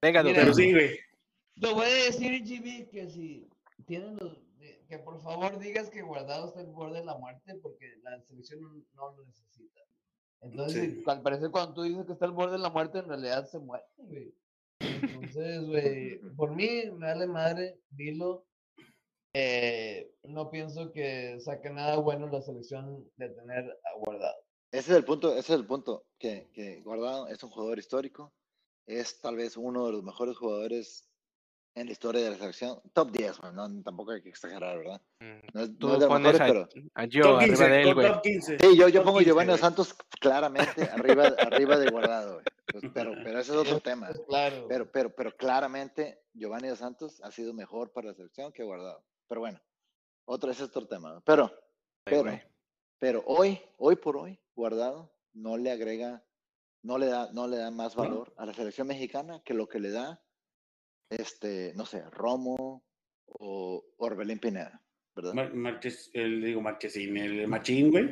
Venga, 0.01 0.21
doctor. 0.23 0.41
Pero 0.43 0.53
sí, 0.53 0.71
güey. 0.73 0.99
Te 1.61 1.67
voy 1.73 1.85
a 1.85 1.93
decir, 2.05 2.41
GB, 2.43 2.89
que 2.89 3.07
si 3.09 3.47
tienen 3.85 4.17
los. 4.17 4.37
Que 4.93 4.99
por 4.99 5.19
favor 5.23 5.57
digas 5.57 5.89
que 5.89 6.03
Guardado 6.03 6.49
está 6.49 6.59
al 6.59 6.67
borde 6.67 6.99
de 6.99 7.05
la 7.05 7.17
muerte 7.17 7.55
porque 7.63 7.97
la 8.03 8.21
selección 8.21 8.61
no, 8.61 8.69
no 8.93 9.15
lo 9.17 9.25
necesita. 9.25 9.81
Entonces, 10.41 10.93
Sí. 10.93 11.03
al 11.07 11.23
parecer, 11.23 11.49
cuando 11.49 11.73
tú 11.73 11.81
dices 11.81 12.05
que 12.05 12.13
está 12.13 12.25
al 12.25 12.31
borde 12.31 12.57
de 12.57 12.59
la 12.59 12.69
muerte, 12.69 12.99
en 12.99 13.07
realidad 13.07 13.47
se 13.47 13.57
muere, 13.57 13.85
güey. 13.97 14.35
Entonces, 14.79 15.65
güey, 15.65 16.19
por 16.37 16.55
mí, 16.55 16.91
me 16.91 17.07
vale 17.07 17.25
madre, 17.25 17.79
dilo. 17.89 18.45
Eh, 19.33 20.13
no 20.25 20.51
pienso 20.51 20.91
que 20.91 21.39
saque 21.39 21.71
nada 21.71 21.97
bueno 21.97 22.27
la 22.27 22.43
selección 22.43 23.09
de 23.15 23.29
tener 23.29 23.63
a 23.71 23.97
Guardado. 23.97 24.35
Ese 24.71 24.91
es 24.91 24.97
el 24.97 25.05
punto, 25.05 25.31
ese 25.31 25.53
es 25.53 25.59
el 25.59 25.65
punto, 25.65 26.05
que, 26.19 26.51
que 26.53 26.81
Guardado 26.81 27.27
es 27.29 27.41
un 27.41 27.49
jugador 27.49 27.79
histórico, 27.79 28.31
es 28.85 29.19
tal 29.21 29.37
vez 29.37 29.57
uno 29.57 29.87
de 29.87 29.93
los 29.93 30.03
mejores 30.03 30.37
jugadores 30.37 31.09
en 31.75 31.85
la 31.87 31.91
historia 31.91 32.23
de 32.23 32.31
la 32.31 32.37
selección. 32.37 32.79
Top 32.93 33.11
10, 33.11 33.39
güey, 33.39 33.53
no, 33.53 33.83
tampoco 33.83 34.11
hay 34.11 34.21
que 34.21 34.29
exagerar, 34.29 34.77
¿verdad? 34.77 35.01
Mm, 35.19 35.39
No 35.53 35.61
es, 35.63 35.77
Tú 35.77 35.87
no 35.87 35.93
es 35.95 35.99
de 36.01 36.07
pones 36.07 36.33
mejores, 36.39 36.41
a, 36.41 36.69
pero... 36.71 36.91
a 36.93 37.07
Gio 37.07 37.23
Top 37.23 37.37
arriba 37.39 37.55
15, 37.55 37.69
de 37.69 37.81
él, 37.81 37.93
güey. 37.93 38.07
top 38.07 38.21
15. 38.21 38.57
Sí, 38.59 38.77
yo, 38.77 38.87
yo 38.89 39.03
pongo 39.03 39.17
15, 39.19 39.25
Giovanni 39.29 39.49
güey. 39.49 39.59
Santos 39.59 39.95
claramente 40.19 40.83
arriba, 40.83 41.27
arriba 41.39 41.77
de 41.77 41.89
Guardado, 41.89 42.33
güey. 42.33 42.45
Pues, 42.71 42.83
pero, 42.93 43.11
pero 43.23 43.39
ese 43.39 43.51
es 43.51 43.57
otro 43.57 43.79
tema. 43.79 44.07
Pues 44.07 44.21
claro. 44.27 44.65
Pero, 44.67 44.91
pero, 44.91 45.15
pero 45.15 45.35
claramente 45.35 46.23
Giovanni 46.33 46.67
Dos 46.69 46.79
Santos 46.79 47.21
ha 47.23 47.31
sido 47.31 47.53
mejor 47.53 47.91
para 47.91 48.07
la 48.07 48.13
selección 48.13 48.51
que 48.51 48.63
Guardado. 48.63 49.03
Pero 49.27 49.41
bueno, 49.41 49.59
otro, 50.25 50.51
ese 50.51 50.63
es 50.63 50.69
otro 50.69 50.87
tema. 50.87 51.13
¿no? 51.13 51.21
Pero, 51.21 51.51
Ay, 52.05 52.21
pero, 52.23 52.39
pero 52.99 53.23
hoy, 53.25 53.59
hoy 53.77 53.95
por 53.95 54.17
hoy, 54.17 54.39
Guardado 54.55 55.11
no 55.33 55.57
le 55.57 55.71
agrega, 55.71 56.23
no 56.83 56.97
le 56.97 57.07
da, 57.07 57.31
no 57.33 57.47
le 57.47 57.57
da 57.57 57.71
más 57.71 57.95
valor 57.95 58.33
a 58.37 58.45
la 58.45 58.53
selección 58.53 58.87
mexicana 58.87 59.41
que 59.43 59.53
lo 59.53 59.67
que 59.67 59.79
le 59.79 59.89
da, 59.91 60.22
este, 61.09 61.73
no 61.75 61.85
sé, 61.85 62.03
Romo 62.11 62.83
o 63.27 63.83
Orbelín 63.97 64.39
Pineda, 64.39 64.81
¿verdad? 65.15 65.33
Mar- 65.33 65.53
Marches, 65.53 66.09
el, 66.13 66.41
digo 66.43 66.61
Marchesín, 66.61 67.17
el 67.17 67.47
Machín, 67.47 67.91
güey, 67.91 68.09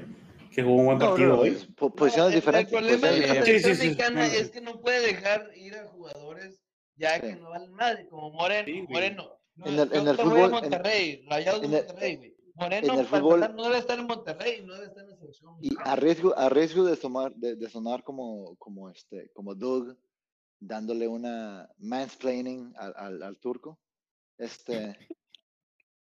que 0.53 0.63
jugó 0.63 0.75
un 0.77 0.85
buen 0.85 0.97
No, 0.99 1.09
partido 1.09 1.29
no, 1.29 1.39
hoy. 1.39 1.49
es 1.49 1.65
po- 1.65 1.93
posiciones 1.93 2.33
diferentes. 2.35 2.73
El 2.73 2.79
problema 2.79 3.07
de 3.07 3.11
la 3.13 3.17
Sí, 3.17 3.21
diferentes. 3.21 3.45
sí, 3.45 3.59
selección 3.61 3.77
sí. 3.77 3.87
mexicana 3.87 4.25
es 4.27 4.49
que 4.51 4.61
no 4.61 4.81
puede 4.81 4.99
dejar 5.07 5.49
ir 5.55 5.75
a 5.75 5.87
jugadores 5.87 6.59
ya 6.95 7.15
Sí. 7.15 7.21
que 7.21 7.35
no 7.37 7.49
valen 7.49 7.71
madre, 7.73 8.07
como 8.09 8.31
Moreno. 8.31 8.65
Sí. 8.65 8.85
Moreno. 8.89 9.31
No, 9.55 9.65
En 9.65 9.73
el- 9.79 9.93
en 9.93 10.07
el 10.07 10.17
fútbol- 10.17 10.51
Monterrey, 10.51 11.25
Rayados 11.29 11.61
de 11.61 11.67
Monterrey, 11.67 12.15
güey. 12.17 12.29
en 12.29 12.51
Moreno 12.55 12.99
el 12.99 13.05
fútbol- 13.07 13.55
no 13.55 13.63
debe 13.63 13.77
estar 13.77 13.99
en 13.99 14.05
Monterrey, 14.07 14.61
no 14.65 14.73
debe 14.75 14.85
estar 14.87 15.03
en 15.03 15.09
la 15.09 15.15
selección. 15.17 15.55
Y 15.61 15.71
a 15.83 15.95
riesgo, 15.95 16.37
a 16.37 16.49
riesgo 16.49 16.83
de, 16.85 16.95
sonar, 16.95 17.33
de, 17.35 17.55
de 17.55 17.69
sonar 17.69 18.03
como, 18.03 18.55
como, 18.57 18.89
este, 18.89 19.29
como 19.33 19.55
Doug, 19.55 19.95
dándole 20.61 21.07
una 21.07 21.67
mansplaining 21.79 22.73
al, 22.77 22.93
al, 22.95 23.23
al 23.23 23.37
turco, 23.39 23.79
este, 24.37 24.95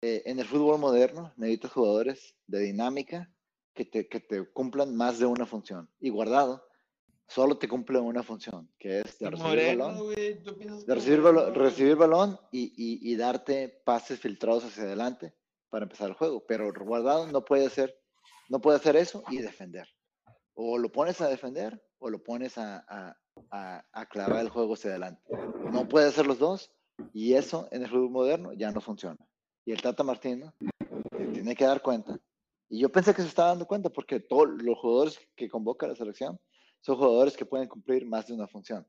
eh, 0.01 0.21
en 0.25 0.39
el 0.39 0.45
fútbol 0.45 0.79
moderno 0.79 1.33
necesitas 1.37 1.71
jugadores 1.71 2.35
de 2.47 2.59
dinámica 2.59 3.33
que 3.73 3.85
te, 3.85 4.07
que 4.07 4.19
te 4.19 4.45
cumplan 4.51 4.95
más 4.95 5.17
de 5.19 5.25
una 5.25 5.45
función. 5.45 5.89
Y 5.99 6.09
guardado, 6.09 6.67
solo 7.27 7.57
te 7.57 7.67
cumple 7.69 7.99
una 7.99 8.23
función, 8.23 8.69
que 8.77 8.99
es 8.99 9.17
de 9.19 9.29
recibir 9.29 9.47
Moreno, 9.49 9.85
balón, 9.87 10.03
güey, 10.03 10.43
¿tú 10.43 10.57
piensas 10.57 10.85
de 10.85 10.95
recibir, 10.95 11.19
Moreno- 11.21 11.41
balo- 11.47 11.53
recibir 11.53 11.95
balón 11.95 12.39
y, 12.51 12.63
y- 12.75 13.11
y 13.11 13.15
darte 13.15 13.81
pases 13.85 14.19
filtrados 14.19 14.65
hacia 14.65 14.83
adelante 14.83 15.33
para 15.69 15.83
empezar 15.83 16.09
el 16.09 16.15
juego. 16.15 16.45
Pero 16.45 16.73
guardado 16.83 17.27
no 17.27 17.45
puede 17.45 17.65
hacer, 17.65 17.97
no 18.49 18.59
puede 18.59 18.75
hacer 18.77 18.97
eso 18.97 19.23
y 19.29 19.37
defender. 19.37 19.87
O 20.53 20.77
lo 20.77 20.91
pones 20.91 21.21
a 21.21 21.29
defender 21.29 21.81
o 21.99 22.09
lo 22.09 22.21
pones 22.21 22.57
a, 22.57 22.83
a- 22.89 23.17
a- 23.49 24.05
clavar 24.09 24.39
el 24.41 24.49
juego 24.49 24.73
hacia 24.73 24.91
adelante. 24.91 25.21
No 25.71 25.87
puede 25.87 26.07
hacer 26.07 26.25
los 26.25 26.39
dos 26.39 26.71
y 27.13 27.33
eso 27.33 27.67
en 27.71 27.83
el 27.83 27.89
fútbol 27.89 28.09
moderno 28.09 28.53
ya 28.53 28.71
no 28.71 28.81
funciona. 28.81 29.17
Y 29.65 29.71
el 29.71 29.81
Tata 29.81 30.03
Martino 30.03 30.53
tiene 31.33 31.55
que 31.55 31.65
dar 31.65 31.81
cuenta. 31.81 32.19
Y 32.69 32.79
yo 32.79 32.89
pensé 32.91 33.13
que 33.13 33.21
se 33.21 33.27
estaba 33.27 33.49
dando 33.49 33.67
cuenta 33.67 33.89
porque 33.89 34.19
todos 34.19 34.47
los 34.61 34.77
jugadores 34.79 35.19
que 35.35 35.49
convoca 35.49 35.87
la 35.87 35.95
selección 35.95 36.39
son 36.81 36.97
jugadores 36.97 37.35
que 37.37 37.45
pueden 37.45 37.67
cumplir 37.67 38.05
más 38.05 38.27
de 38.27 38.33
una 38.33 38.47
función. 38.47 38.87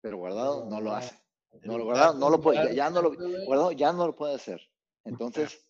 Pero 0.00 0.18
Guardado 0.18 0.66
no 0.68 0.80
lo 0.80 0.92
hace. 0.92 1.16
No 1.62 1.78
lo 1.78 1.84
guardado, 1.84 2.14
no 2.14 2.30
lo 2.30 2.40
puede, 2.40 2.56
ya, 2.70 2.72
ya 2.72 2.90
no 2.90 3.00
lo, 3.00 3.14
guardado 3.46 3.70
ya 3.72 3.92
no 3.92 4.06
lo 4.08 4.16
puede 4.16 4.34
hacer. 4.34 4.60
Entonces, 5.04 5.64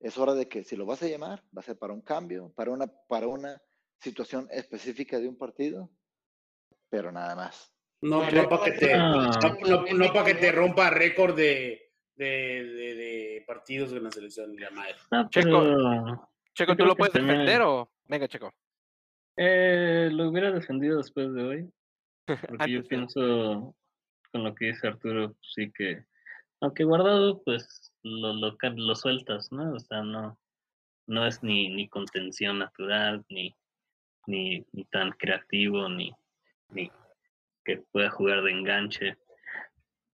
es 0.00 0.18
hora 0.18 0.34
de 0.34 0.48
que 0.48 0.64
si 0.64 0.74
lo 0.74 0.84
vas 0.84 1.00
a 1.02 1.06
llamar, 1.06 1.44
va 1.56 1.60
a 1.60 1.64
ser 1.64 1.78
para 1.78 1.92
un 1.92 2.00
cambio, 2.00 2.52
para 2.56 2.72
una, 2.72 2.88
para 3.06 3.28
una 3.28 3.62
situación 4.00 4.48
específica 4.50 5.18
de 5.20 5.28
un 5.28 5.36
partido, 5.36 5.90
pero 6.88 7.12
nada 7.12 7.34
más. 7.34 7.74
No, 8.00 8.18
Moreno 8.22 8.42
no 8.42 8.48
para 8.48 8.64
que 8.64 8.70
te, 8.72 8.86
ser- 8.86 8.98
no, 8.98 9.26
no- 9.66 9.84
no 9.92 10.12
pa' 10.12 10.24
que 10.24 10.34
te 10.34 10.52
rompa 10.52 10.90
récord 10.90 11.34
de, 11.36 11.90
de, 12.14 12.26
de, 12.64 12.94
de 12.94 13.44
partidos 13.46 13.92
en 13.92 14.04
la 14.04 14.10
selección, 14.10 14.54
la 14.56 14.70
madre. 14.70 14.94
No, 15.10 15.28
Checo, 15.28 16.28
Checo, 16.54 16.76
¿tú 16.76 16.84
lo 16.84 16.94
puedes 16.96 17.12
defender 17.14 17.62
o...? 17.62 17.90
Venga, 18.06 18.28
Checo. 18.28 18.52
eh, 19.36 20.08
lo 20.12 20.28
hubiera 20.28 20.50
defendido 20.50 20.98
después 20.98 21.32
de 21.34 21.42
hoy. 21.42 21.72
Porque 22.48 22.70
yo 22.70 22.82
de- 22.82 22.88
pienso, 22.88 23.74
con 24.32 24.44
lo 24.44 24.54
que 24.54 24.66
dice 24.66 24.86
Arturo, 24.88 25.32
pues 25.32 25.52
sí 25.54 25.72
que, 25.72 26.04
aunque 26.60 26.84
guardado, 26.84 27.42
pues 27.42 27.92
lo, 28.02 28.32
lo, 28.32 28.56
lo 28.60 28.94
sueltas, 28.94 29.50
¿no? 29.50 29.72
O 29.74 29.78
sea, 29.80 30.02
no, 30.02 30.38
no 31.06 31.26
es 31.26 31.42
ni, 31.42 31.68
ni 31.68 31.88
contención 31.88 32.58
natural, 32.60 33.24
ni, 33.28 33.56
ni, 34.26 34.64
ni 34.72 34.84
tan 34.84 35.10
creativo, 35.12 35.88
ni, 35.88 36.12
ni 36.70 36.90
que 37.64 37.82
pueda 37.92 38.10
jugar 38.10 38.42
de 38.42 38.52
enganche. 38.52 39.16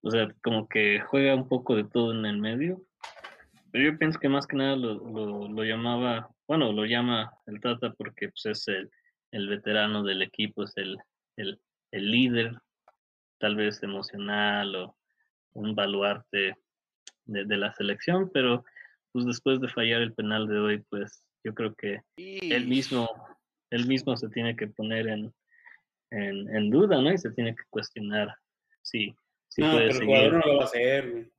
O 0.02 0.10
sea, 0.10 0.28
como 0.42 0.68
que 0.68 1.00
juega 1.00 1.34
un 1.34 1.48
poco 1.48 1.76
de 1.76 1.84
todo 1.84 2.12
en 2.12 2.26
el 2.26 2.38
medio. 2.38 2.82
Pero 3.70 3.90
yo 3.90 3.98
pienso 3.98 4.18
que 4.18 4.28
más 4.28 4.46
que 4.46 4.56
nada 4.56 4.76
lo, 4.76 4.94
lo, 4.94 5.48
lo 5.48 5.64
llamaba, 5.64 6.30
bueno, 6.46 6.72
lo 6.72 6.84
llama 6.84 7.32
el 7.46 7.60
Tata 7.60 7.92
porque 7.92 8.28
pues, 8.28 8.46
es 8.46 8.68
el, 8.68 8.90
el 9.32 9.48
veterano 9.48 10.02
del 10.02 10.22
equipo, 10.22 10.62
es 10.62 10.76
el, 10.76 10.98
el, 11.36 11.60
el 11.90 12.10
líder, 12.10 12.56
tal 13.38 13.56
vez 13.56 13.82
emocional 13.82 14.76
o 14.76 14.96
un 15.54 15.74
baluarte 15.74 16.56
de, 17.24 17.44
de 17.44 17.56
la 17.56 17.72
selección, 17.72 18.30
pero 18.32 18.64
pues 19.12 19.26
después 19.26 19.60
de 19.60 19.68
fallar 19.68 20.02
el 20.02 20.14
penal 20.14 20.46
de 20.46 20.58
hoy, 20.58 20.84
pues 20.88 21.24
yo 21.44 21.54
creo 21.54 21.74
que 21.74 22.00
él 22.16 22.66
mismo, 22.66 23.08
él 23.70 23.86
mismo 23.86 24.16
se 24.16 24.28
tiene 24.28 24.56
que 24.56 24.66
poner 24.68 25.08
en, 25.08 25.32
en, 26.14 26.56
en 26.56 26.70
duda, 26.70 27.00
¿no? 27.00 27.12
Y 27.12 27.18
se 27.18 27.30
tiene 27.32 27.54
que 27.54 27.62
cuestionar 27.70 28.34
si, 28.82 29.14
si 29.48 29.62
no, 29.62 29.72
puede 29.72 29.88
pero 29.88 29.90
el 29.90 29.92
seguir. 29.98 30.06
jugador 30.06 30.32
no 30.32 30.52
lo 30.52 30.56
va 30.58 30.62
a 30.62 30.66
hacer, 30.66 31.10
güey. 31.10 31.30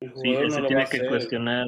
El 0.00 0.12
Sí, 0.16 0.32
no 0.32 0.50
se 0.50 0.56
lo 0.56 0.62
va 0.62 0.68
tiene 0.68 0.84
que 0.86 0.96
hacer. 0.96 1.08
cuestionar. 1.08 1.66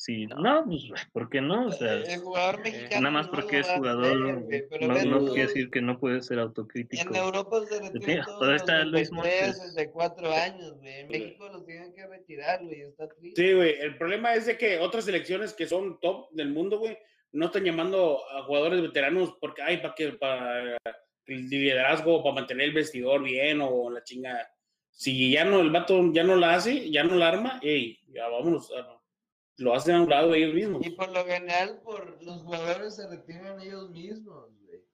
Sí, 0.00 0.26
no, 0.26 0.64
pues, 0.64 0.84
¿por 1.12 1.28
qué 1.28 1.40
no? 1.40 1.66
O 1.66 1.72
sea, 1.72 1.94
el 1.94 2.18
jugador 2.20 2.60
mexicano 2.62 3.00
nada 3.02 3.10
más 3.10 3.26
no 3.26 3.32
porque 3.32 3.56
lo 3.56 3.60
es 3.62 3.68
jugador, 3.68 4.04
hacer, 4.06 4.68
no, 4.86 5.20
no 5.20 5.26
quiere 5.32 5.48
decir 5.48 5.70
que 5.70 5.80
no 5.82 5.98
puede 5.98 6.22
ser 6.22 6.38
En 6.38 6.44
autocrítico. 6.44 7.12
Europa 7.16 7.60
se 7.62 7.80
tiene- 7.80 7.90
retiran 7.90 8.24
todos 8.26 8.54
está 8.54 8.84
Luis 8.84 9.10
33, 9.10 9.12
Montes. 9.12 9.56
64 9.56 10.32
años, 10.32 10.74
güey. 10.78 11.00
En 11.00 11.08
México 11.08 11.48
los 11.48 11.66
tienen 11.66 11.92
que 11.94 12.06
retirar, 12.06 12.62
güey. 12.64 12.82
Está 12.82 13.08
triste. 13.08 13.42
Sí, 13.42 13.52
güey. 13.54 13.74
El 13.80 13.98
problema 13.98 14.34
es 14.34 14.46
de 14.46 14.56
que 14.56 14.78
otras 14.78 15.04
selecciones 15.04 15.52
que 15.52 15.66
son 15.66 15.98
top 15.98 16.30
del 16.30 16.50
mundo, 16.50 16.78
güey, 16.78 16.96
no 17.32 17.46
están 17.46 17.64
llamando 17.64 18.20
a 18.30 18.44
jugadores 18.44 18.80
veteranos 18.80 19.34
porque, 19.40 19.62
ay, 19.62 19.78
para 19.78 19.94
que 19.96 20.12
para 20.12 20.60
el 20.62 20.76
liderazgo, 21.28 22.22
para 22.22 22.34
mantener 22.36 22.68
el 22.68 22.74
vestidor 22.74 23.22
bien 23.22 23.60
o 23.60 23.90
la 23.90 24.02
chinga. 24.02 24.50
Si 24.90 25.30
ya 25.30 25.44
no, 25.44 25.60
el 25.60 25.70
vato 25.70 26.12
ya 26.12 26.24
no 26.24 26.34
la 26.36 26.54
hace, 26.54 26.90
ya 26.90 27.04
no 27.04 27.14
la 27.14 27.28
arma, 27.28 27.60
ey, 27.62 27.98
ya 28.08 28.28
vámonos. 28.28 28.70
a- 28.72 28.96
lo 29.60 29.74
hacen 29.74 29.96
a 29.96 30.02
un 30.02 30.08
lado 30.08 30.34
ellos 30.34 30.54
mismos. 30.54 30.86
Y 30.86 30.90
por 30.90 31.10
lo 31.10 31.24
general, 31.24 31.80
por 31.82 32.22
los 32.22 32.42
jugadores 32.42 32.94
se 32.94 33.08
retiran 33.08 33.60
ellos 33.60 33.90
mismos, 33.90 34.52
güey. 34.64 34.84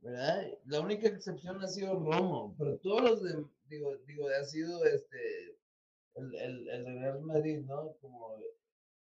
¿Verdad? 0.00 0.46
La 0.64 0.80
única 0.80 1.08
excepción 1.08 1.62
ha 1.62 1.66
sido 1.68 1.94
Romo, 1.94 2.54
pero 2.58 2.78
todos 2.78 3.02
los 3.02 3.22
de, 3.22 3.44
digo, 3.68 3.94
digo, 4.06 4.26
ha 4.28 4.42
sido 4.44 4.82
este, 4.86 5.58
el, 6.14 6.34
el, 6.34 6.68
el 6.70 7.00
Real 7.00 7.20
Madrid, 7.20 7.58
¿no? 7.66 7.94
Como 8.00 8.38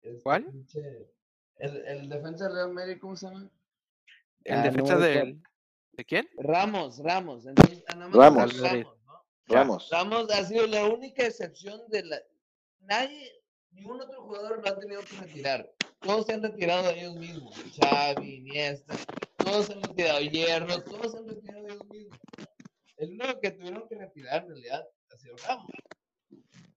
este 0.00 0.22
¿Cuál? 0.22 0.46
pinche- 0.46 1.06
el, 1.58 1.76
el 1.86 2.08
defensa 2.08 2.46
del 2.46 2.54
Real 2.54 2.72
Madrid, 2.72 2.96
¿cómo 2.98 3.14
se 3.14 3.26
llama? 3.26 3.50
¿En 4.44 4.54
Ah, 4.54 4.56
no 4.58 4.62
defensa 4.70 4.96
me 4.96 5.06
de, 5.06 5.18
acuerdo. 5.18 5.40
De 5.92 6.04
quién? 6.04 6.28
Ramos, 6.36 6.98
Ramos. 6.98 7.46
Entonces, 7.46 7.84
nada 7.88 8.08
más 8.08 8.16
Ramos. 8.16 8.60
Ramos, 8.60 8.96
¿no? 9.06 9.24
Ramos. 9.46 9.88
Ramos 9.90 10.30
ha 10.30 10.44
sido 10.44 10.66
la 10.66 10.86
única 10.86 11.26
excepción 11.26 11.80
de 11.88 12.04
la. 12.04 12.22
Nadie, 12.80 13.32
ningún 13.70 14.00
otro 14.00 14.22
jugador 14.22 14.62
lo 14.62 14.68
ha 14.68 14.78
tenido 14.78 15.02
que 15.02 15.16
retirar. 15.16 15.72
Todos 16.00 16.26
se 16.26 16.32
han 16.32 16.42
retirado 16.42 16.90
ellos 16.90 17.14
mismos. 17.16 17.54
Xavi, 17.80 18.36
Iniesta, 18.36 18.94
todos 19.36 19.66
se 19.66 19.72
han 19.74 19.82
retirado. 19.82 20.20
Hierro, 20.20 20.82
todos 20.82 21.12
se 21.12 21.18
han 21.18 21.28
retirado 21.28 21.66
ellos 21.66 21.86
mismos. 21.88 22.18
El 22.96 23.10
único 23.10 23.40
que 23.40 23.50
tuvieron 23.50 23.88
que 23.88 23.94
retirar 23.96 24.42
en 24.42 24.48
realidad 24.48 24.88
ha 25.12 25.16
sido 25.16 25.36
Ramos. 25.46 25.70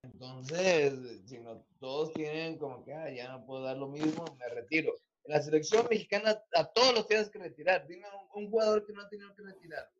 Entonces, 0.02 1.22
si 1.26 1.38
no, 1.38 1.66
todos 1.78 2.12
tienen 2.14 2.56
como 2.58 2.84
que 2.84 2.94
ah, 2.94 3.10
ya 3.10 3.32
no 3.32 3.44
puedo 3.44 3.64
dar 3.64 3.76
lo 3.76 3.88
mismo, 3.88 4.24
me 4.38 4.48
retiro. 4.48 4.94
En 5.26 5.32
la 5.32 5.42
selección 5.42 5.86
mexicana 5.90 6.40
a 6.54 6.64
todos 6.72 6.94
los 6.94 7.06
tienes 7.08 7.28
que 7.30 7.38
retirar. 7.38 7.86
Dime 7.86 8.06
un, 8.34 8.44
un 8.44 8.50
jugador 8.50 8.86
que 8.86 8.92
no 8.92 9.02
ha 9.02 9.08
tenido 9.08 9.34
que 9.34 9.42
retirar. 9.42 9.90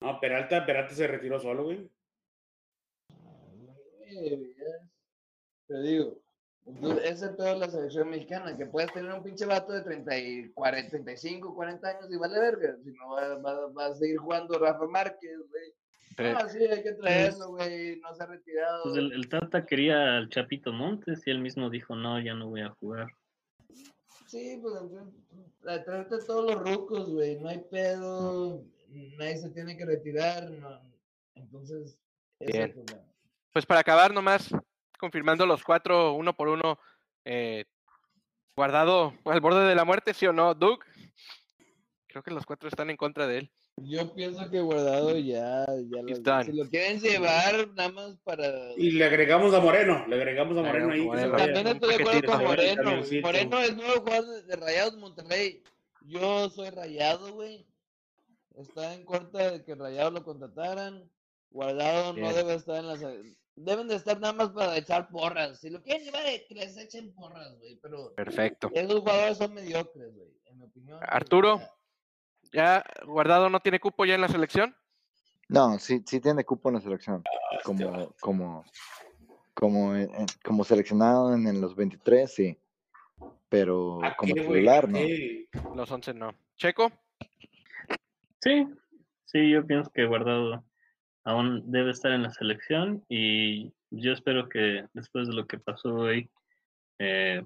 No, 0.00 0.20
Peralta, 0.20 0.64
Peralta 0.64 0.94
se 0.94 1.06
retiró 1.06 1.40
solo, 1.40 1.64
güey. 1.64 1.90
Te 5.68 5.80
digo, 5.82 6.22
ese 7.02 7.26
es 7.26 7.32
peor 7.32 7.54
de 7.54 7.58
la 7.58 7.68
selección 7.70 8.08
mexicana, 8.10 8.56
que 8.56 8.66
puedes 8.66 8.92
tener 8.92 9.12
un 9.12 9.22
pinche 9.24 9.46
vato 9.46 9.72
de 9.72 9.82
30 9.82 10.18
y 10.18 10.52
40, 10.52 10.90
35, 10.90 11.54
40 11.54 11.88
años 11.88 12.06
y 12.12 12.16
vale 12.16 12.38
verga. 12.38 12.76
Si 12.84 12.92
no, 12.92 13.08
va, 13.10 13.36
va- 13.38 13.66
va 13.72 13.86
a 13.86 13.94
seguir 13.94 14.18
jugando 14.18 14.58
Rafa 14.58 14.86
Márquez, 14.86 15.38
güey. 15.48 15.74
Ah, 16.18 16.48
sí, 16.48 16.58
hay 16.64 16.82
que 16.82 16.92
traerlo, 16.92 17.48
güey. 17.48 18.00
No 18.00 18.14
se 18.14 18.22
ha 18.22 18.26
retirado. 18.26 18.84
Pues 18.84 18.96
el, 18.96 19.12
el 19.12 19.28
Tata 19.28 19.66
quería 19.66 20.16
al 20.16 20.28
Chapito 20.30 20.72
Montes 20.72 21.26
y 21.26 21.30
él 21.30 21.40
mismo 21.40 21.68
dijo, 21.68 21.94
no, 21.94 22.20
ya 22.20 22.34
no 22.34 22.48
voy 22.48 22.62
a 22.62 22.70
jugar. 22.70 23.08
Sí, 24.26 24.58
pues 24.60 24.74
entonces, 24.80 25.14
tra- 25.62 25.84
tráete 25.84 26.14
a 26.14 26.18
todos 26.26 26.54
los 26.54 26.68
rucos, 26.68 27.10
güey. 27.10 27.38
No 27.38 27.48
hay 27.48 27.58
pedo. 27.70 28.64
Nadie 28.88 29.36
se 29.38 29.50
tiene 29.50 29.76
que 29.76 29.84
retirar. 29.84 30.50
No, 30.50 30.80
Entonces, 31.34 31.98
Bien. 32.40 32.62
el 32.62 32.72
problema. 32.72 33.02
Pues 33.52 33.66
para 33.66 33.80
acabar 33.80 34.12
nomás, 34.12 34.54
confirmando 34.98 35.46
los 35.46 35.62
cuatro 35.62 36.14
uno 36.14 36.34
por 36.34 36.48
uno, 36.48 36.78
eh, 37.24 37.64
guardado 38.56 39.12
al 39.26 39.40
borde 39.40 39.66
de 39.68 39.74
la 39.74 39.84
muerte, 39.84 40.14
¿sí 40.14 40.26
o 40.26 40.32
no, 40.32 40.54
Doug? 40.54 40.80
Creo 42.06 42.22
que 42.22 42.30
los 42.30 42.46
cuatro 42.46 42.68
están 42.68 42.90
en 42.90 42.96
contra 42.96 43.26
de 43.26 43.38
él. 43.38 43.52
Yo 43.82 44.14
pienso 44.14 44.50
que 44.50 44.60
Guardado 44.60 45.18
ya, 45.18 45.66
ya 45.66 46.02
lo, 46.02 46.44
si 46.44 46.52
lo 46.52 46.68
quieren 46.68 46.98
llevar 46.98 47.68
nada 47.74 47.90
más 47.90 48.16
para... 48.24 48.72
Y 48.76 48.92
le 48.92 49.04
agregamos 49.04 49.52
a 49.52 49.60
Moreno, 49.60 50.06
le 50.08 50.16
agregamos 50.16 50.56
a 50.56 50.62
Moreno 50.62 50.92
ahí. 50.92 51.06
vaya. 51.06 51.36
También 51.36 51.66
estoy 51.66 51.96
de 51.96 52.02
acuerdo 52.02 52.32
con 52.32 52.44
Moreno. 52.44 53.02
Moreno 53.22 53.60
es 53.60 53.76
nuevo 53.76 54.00
jugador 54.00 54.44
de, 54.44 54.56
Rayados 54.56 54.96
Monterrey. 54.96 55.62
Yo 56.06 56.48
soy 56.48 56.70
Rayado, 56.70 57.34
güey. 57.34 57.66
Está 58.56 58.94
en 58.94 59.04
contra 59.04 59.52
de 59.52 59.62
que 59.62 59.74
Rayados 59.74 60.14
lo 60.14 60.24
contrataran. 60.24 61.10
Guardado 61.50 62.14
no 62.14 62.32
debe 62.32 62.54
estar 62.54 62.76
en 62.76 62.86
las... 62.86 63.00
Deben 63.56 63.88
de 63.88 63.96
estar 63.96 64.18
nada 64.18 64.32
más 64.32 64.50
para 64.50 64.76
echar 64.76 65.08
porras. 65.08 65.60
Si 65.60 65.68
lo 65.68 65.82
quieren 65.82 66.04
llevar, 66.04 66.26
eh, 66.26 66.44
que 66.48 66.54
les 66.54 66.76
echen 66.78 67.14
porras, 67.14 67.58
güey. 67.58 67.78
Pero 67.82 68.14
Perfecto. 68.14 68.70
esos 68.74 69.00
jugadores 69.00 69.38
son 69.38 69.54
mediocres, 69.54 70.14
güey. 70.14 70.28
En 70.46 70.58
mi 70.58 70.64
opinión. 70.64 70.98
Arturo. 71.02 71.60
¿Ya 72.56 72.82
guardado 73.04 73.50
no 73.50 73.60
tiene 73.60 73.78
cupo 73.78 74.06
ya 74.06 74.14
en 74.14 74.22
la 74.22 74.28
selección? 74.28 74.74
No, 75.50 75.78
sí, 75.78 76.02
sí 76.06 76.20
tiene 76.22 76.42
cupo 76.42 76.70
en 76.70 76.76
la 76.76 76.80
selección. 76.80 77.22
Como, 77.62 78.14
como, 78.18 78.64
como, 79.52 79.94
en- 79.94 80.08
como 80.42 80.64
seleccionado 80.64 81.34
en, 81.34 81.46
en 81.46 81.60
los 81.60 81.76
23, 81.76 82.32
sí. 82.34 82.58
Pero 83.50 84.02
¿A 84.02 84.16
como 84.16 84.32
titular, 84.32 84.88
no. 84.88 84.96
Eh, 85.00 85.46
Los 85.74 85.90
11 85.90 86.14
no. 86.14 86.34
Checo, 86.56 86.90
Sí, 88.40 88.66
sí, 89.26 89.50
yo 89.50 89.66
pienso 89.66 89.90
que 89.90 90.06
Guardado 90.06 90.64
aún 91.24 91.70
debe 91.70 91.90
estar 91.90 92.12
en 92.12 92.22
la 92.22 92.30
selección 92.30 93.04
y 93.10 93.70
yo 93.90 94.12
espero 94.14 94.48
que 94.48 94.86
después 94.94 95.28
de 95.28 95.34
lo 95.34 95.46
que 95.46 95.58
pasó 95.58 95.92
hoy, 95.94 96.30
eh, 97.00 97.44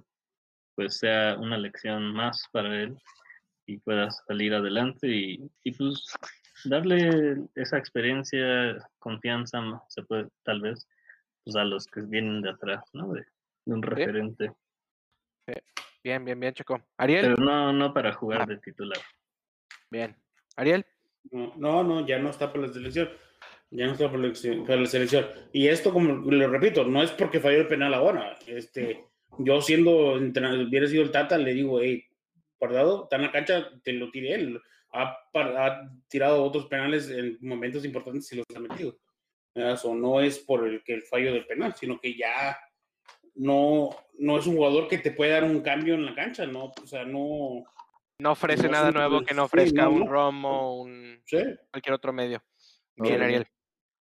pues 0.77 0.99
sea 0.99 1.37
una 1.37 1.59
lección 1.59 2.13
más 2.13 2.45
para 2.53 2.81
él 2.81 2.97
y 3.75 3.79
pueda 3.79 4.11
salir 4.11 4.55
adelante 4.55 5.07
y, 5.09 5.51
y 5.65 5.73
pues 5.73 6.05
darle 6.65 7.37
esa 7.55 7.79
experiencia, 7.79 8.77
confianza, 8.99 9.61
se 9.89 10.03
puede 10.03 10.29
tal 10.43 10.61
vez, 10.61 10.87
pues 11.45 11.57
a 11.57 11.65
los 11.65 11.87
que 11.87 12.01
vienen 12.03 12.43
de 12.43 12.51
atrás, 12.51 12.83
¿no? 12.93 13.13
De, 13.13 13.25
de 13.65 13.75
un 13.75 13.83
referente, 13.83 14.53
bien, 16.03 16.25
bien, 16.25 16.41
bien, 16.41 16.55
Checo. 16.55 16.81
Ariel, 16.97 17.23
pero 17.23 17.37
no, 17.37 17.73
no 17.73 17.93
para 17.93 18.13
jugar 18.13 18.43
Ah. 18.43 18.47
de 18.47 18.57
titular. 18.59 18.99
bien. 19.91 20.17
Ariel, 20.57 20.85
No, 21.31 21.53
no, 21.57 21.85
no, 21.85 22.07
ya 22.07 22.19
no 22.19 22.31
está 22.31 22.51
por 22.53 22.63
la 22.63 22.73
selección. 22.73 23.09
Ya 23.71 23.87
no 23.87 23.93
está 23.93 24.11
por 24.11 24.19
la, 24.19 24.33
por 24.67 24.79
la 24.79 24.87
selección. 24.87 25.27
Y 25.53 25.69
esto, 25.69 25.93
como 25.93 26.15
lo 26.31 26.49
repito, 26.49 26.85
no 26.85 27.03
es 27.03 27.11
porque 27.13 27.39
falló 27.41 27.59
el 27.61 27.69
penal 27.69 27.95
ahora. 27.95 28.37
Este, 28.47 29.05
yo 29.39 29.61
siendo, 29.61 30.17
entrenador, 30.17 30.67
hubiera 30.67 30.87
sido 30.89 31.03
el 31.05 31.13
Tata, 31.13 31.39
le 31.39 31.53
digo, 31.55 31.81
hey, 31.81 32.05
guardado, 32.61 33.05
está 33.05 33.17
en 33.17 33.23
la 33.23 33.33
cancha, 33.33 33.71
te 33.83 33.93
lo 33.93 34.11
tiré 34.11 34.35
él. 34.35 34.61
Ha, 34.93 35.19
ha 35.35 35.91
tirado 36.09 36.45
otros 36.45 36.67
penales 36.67 37.09
en 37.11 37.39
momentos 37.41 37.85
importantes 37.85 38.31
y 38.33 38.37
los 38.37 38.47
ha 38.55 38.61
metido. 38.61 38.97
Eso 39.55 39.95
no 39.95 40.21
es 40.21 40.39
por 40.39 40.67
el 40.67 40.83
que 40.85 40.95
el 40.95 41.03
fallo 41.03 41.33
del 41.33 41.47
penal, 41.47 41.75
sino 41.75 41.99
que 42.01 42.17
ya 42.17 42.57
no, 43.35 43.91
no 44.19 44.39
es 44.39 44.47
un 44.47 44.57
jugador 44.57 44.89
que 44.89 44.99
te 44.99 45.13
puede 45.13 45.33
dar 45.33 45.45
un 45.45 45.61
cambio 45.61 45.95
en 45.95 46.07
la 46.07 46.15
cancha, 46.15 46.47
¿no? 46.47 46.73
O 46.83 46.87
sea, 46.87 47.05
no. 47.05 47.65
no 48.19 48.33
ofrece 48.33 48.65
No, 48.65 48.73
nada 48.73 48.89
sí, 48.89 48.95
nuevo 48.95 49.23
que 49.23 49.35
no 49.35 49.43
sí, 49.43 49.47
ofrezca 49.47 49.83
no, 49.85 49.91
un. 49.91 50.07
Romo, 50.07 50.83
un 50.83 51.21
Sí. 51.25 51.39
cualquier 51.71 51.95
otro 51.95 52.13
medio. 52.13 52.43
Bien. 52.97 53.23
Ariel. 53.23 53.47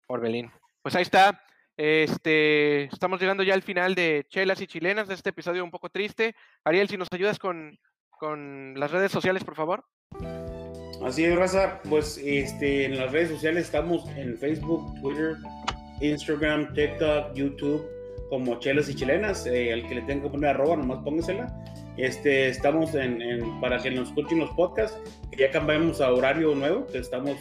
Orbelín. 0.07 0.51
Pues 0.83 0.95
ahí 0.95 1.03
está. 1.03 1.43
Este, 1.77 2.85
estamos 2.85 3.21
llegando 3.21 3.43
ya 3.43 3.55
al 3.55 3.63
final 3.63 3.95
de 3.95 4.27
Chelas 4.29 4.61
y 4.61 4.67
Chilenas 4.69 5.09
de 5.09 5.15
este 5.15 5.31
episodio 5.31 5.65
un 5.65 5.71
poco 5.73 5.91
triste. 5.91 6.37
Ariel, 6.63 6.89
si 6.89 6.97
nos 6.97 7.09
ayudas 7.11 7.39
con, 7.39 7.77
con 8.25 8.73
las 8.81 8.91
redes 8.91 9.13
sociales, 9.13 9.45
por 9.45 9.55
favor. 9.55 9.85
Así 11.05 11.25
es, 11.25 11.37
raza. 11.37 11.81
Pues 11.91 12.19
este, 12.25 12.87
en 12.87 12.97
las 12.97 13.13
redes 13.13 13.29
sociales 13.29 13.67
estamos 13.67 14.09
en 14.17 14.39
Facebook, 14.39 14.99
Twitter, 15.03 15.37
Instagram, 16.01 16.73
TikTok, 16.73 17.35
YouTube, 17.35 17.85
como 18.31 18.59
Chelas 18.61 18.89
y 18.89 18.95
Chilenas. 18.95 19.45
Eh, 19.47 19.75
al 19.75 19.87
que 19.87 19.97
le 19.97 20.03
tenga 20.03 20.23
que 20.25 20.31
poner 20.31 20.51
arroba, 20.51 20.77
nomás 20.77 21.05
póngasela. 21.05 21.55
Este, 21.99 22.49
estamos 22.49 22.95
en, 22.95 23.21
en- 23.21 23.61
para 23.61 23.79
que 23.79 23.91
nos 23.91 24.09
escuchen 24.09 24.39
los 24.39 24.51
podcasts, 24.53 24.99
que 25.31 25.43
ya 25.43 25.51
cambiamos 25.51 26.01
a 26.01 26.11
horario 26.11 26.55
nuevo, 26.55 26.87
que 26.87 26.99
estamos, 26.99 27.37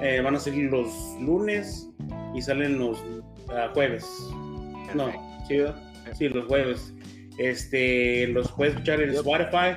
eh, 0.00 0.22
van 0.24 0.34
a 0.36 0.40
salir 0.40 0.70
los 0.70 0.88
lunes 1.20 1.90
y 2.34 2.40
salen 2.40 2.78
los 2.78 2.98
ah, 3.50 3.70
jueves. 3.74 4.06
No, 4.94 5.12
sí, 5.46 5.58
sí, 6.14 6.28
los 6.30 6.46
jueves. 6.46 6.94
Este, 7.38 8.26
los 8.28 8.50
puedes 8.52 8.74
escuchar 8.74 9.02
en 9.02 9.10
Spotify, 9.10 9.76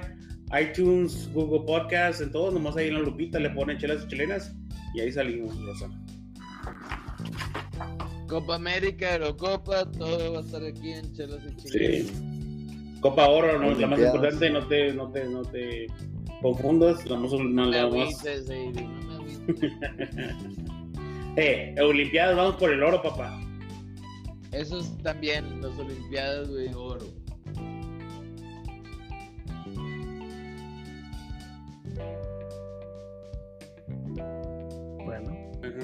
iTunes, 0.59 1.29
Google 1.33 1.65
Podcasts, 1.65 2.21
en 2.21 2.31
todos, 2.31 2.53
nomás 2.53 2.77
ahí 2.77 2.87
en 2.87 2.95
la 2.95 3.01
lupita 3.01 3.39
le 3.39 3.49
ponen 3.49 3.77
chelas 3.77 4.03
y 4.03 4.07
chilenas 4.07 4.55
y 4.93 5.01
ahí 5.01 5.11
salimos, 5.11 5.59
Rosa. 5.61 5.89
Copa 8.27 8.55
América, 8.55 9.15
Eurocopa, 9.15 9.89
todo 9.91 10.33
va 10.33 10.39
a 10.39 10.41
estar 10.41 10.63
aquí 10.63 10.93
en 10.93 11.13
Chelas 11.13 11.41
y 11.45 11.55
Chilenas. 11.55 12.07
Sí. 12.07 12.97
Copa 13.01 13.27
Oro, 13.27 13.59
¿no? 13.59 13.71
la 13.71 13.87
más 13.87 13.99
importante, 13.99 14.49
no 14.49 14.65
te, 14.67 14.93
no 14.93 15.11
te, 15.11 15.25
no 15.25 15.41
te 15.43 15.87
confundas, 16.41 17.05
la 17.07 17.17
más, 17.17 17.33
no, 17.33 17.65
la 17.65 17.87
más-. 17.87 18.23
Eh, 21.37 21.75
Olimpiadas, 21.81 22.37
vamos 22.37 22.55
por 22.55 22.71
el 22.71 22.81
oro, 22.81 23.01
papá. 23.01 23.37
Esos 24.53 24.97
también, 24.99 25.61
las 25.61 25.77
Olimpiadas, 25.77 26.49
güey, 26.49 26.73
oro. 26.73 27.05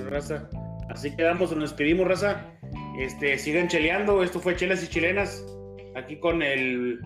Raza. 0.09 0.49
Así 0.89 1.15
quedamos, 1.15 1.51
nos 1.51 1.69
despedimos, 1.71 2.07
raza. 2.07 2.45
Este, 2.99 3.37
sigan 3.37 3.67
cheleando. 3.67 4.23
Esto 4.23 4.39
fue 4.39 4.55
Chelas 4.55 4.83
y 4.83 4.87
Chilenas. 4.87 5.45
Aquí 5.95 6.17
con 6.17 6.41
el 6.41 6.99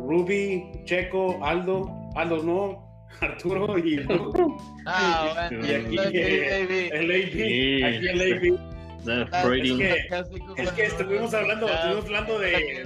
Ruby, 0.00 0.64
Checo, 0.84 1.38
Aldo, 1.44 1.88
Aldo 2.16 2.42
no, 2.42 3.06
Arturo 3.20 3.78
y 3.78 3.96
Lu. 3.96 4.56
Ah, 4.86 5.48
bueno, 5.50 5.66
Y 5.66 5.74
aquí, 5.74 5.96
eh, 6.18 6.90
el. 6.92 7.32
Sí, 7.32 7.82
Aquí 7.82 8.08
el 8.08 8.58
the 9.04 9.12
Ah, 9.32 9.42
Freudian- 9.44 9.78
que- 9.78 10.62
Es 10.62 10.72
que 10.72 10.82
estuvimos 10.84 11.34
hablando, 11.34 11.68
estuvimos 11.68 12.04
hablando 12.06 12.38
de. 12.38 12.82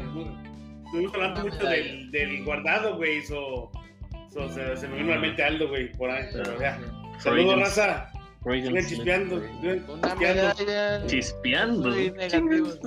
Estuvimos 0.87 1.15
hablando 1.15 1.43
mucho 1.43 1.67
del, 1.67 2.11
del 2.11 2.45
guardado, 2.45 2.97
güey. 2.97 3.21
So, 3.23 3.71
so, 4.33 4.49
se, 4.49 4.77
se 4.79 4.89
me 4.89 4.97
vino 4.97 5.13
a 5.13 5.17
la 5.17 5.21
mente 5.21 5.43
Aldo, 5.43 5.69
güey, 5.69 5.93
por 5.93 6.11
ahí. 6.11 6.25
pero 6.33 6.59
ya. 6.59 6.79
Saludos, 7.19 7.55
Freudian- 7.55 7.61
raza. 7.61 8.11
Chispeando. 8.47 9.36
Una 9.36 10.16
chispeando. 11.07 11.90
medalla. 11.90 12.40
Muy. 12.40 12.80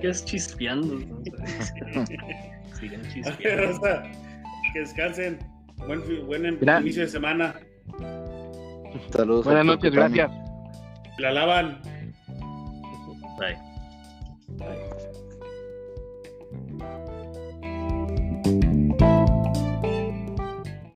¿Qué 0.00 0.08
es 0.08 0.24
chispeando? 0.24 0.98
Sigan 2.78 3.02
chispeando. 3.12 3.80
Que 4.72 4.80
descansen. 4.80 5.38
Buen, 5.86 6.26
buen 6.26 6.46
em- 6.46 6.58
inicio 6.80 7.02
de 7.02 7.08
semana. 7.08 7.54
Saludos. 9.10 9.44
Buenas 9.44 9.64
noches, 9.64 9.92
gracias. 9.92 10.30
La 11.18 11.30
lavan. 11.30 11.80
Bye. 13.38 13.56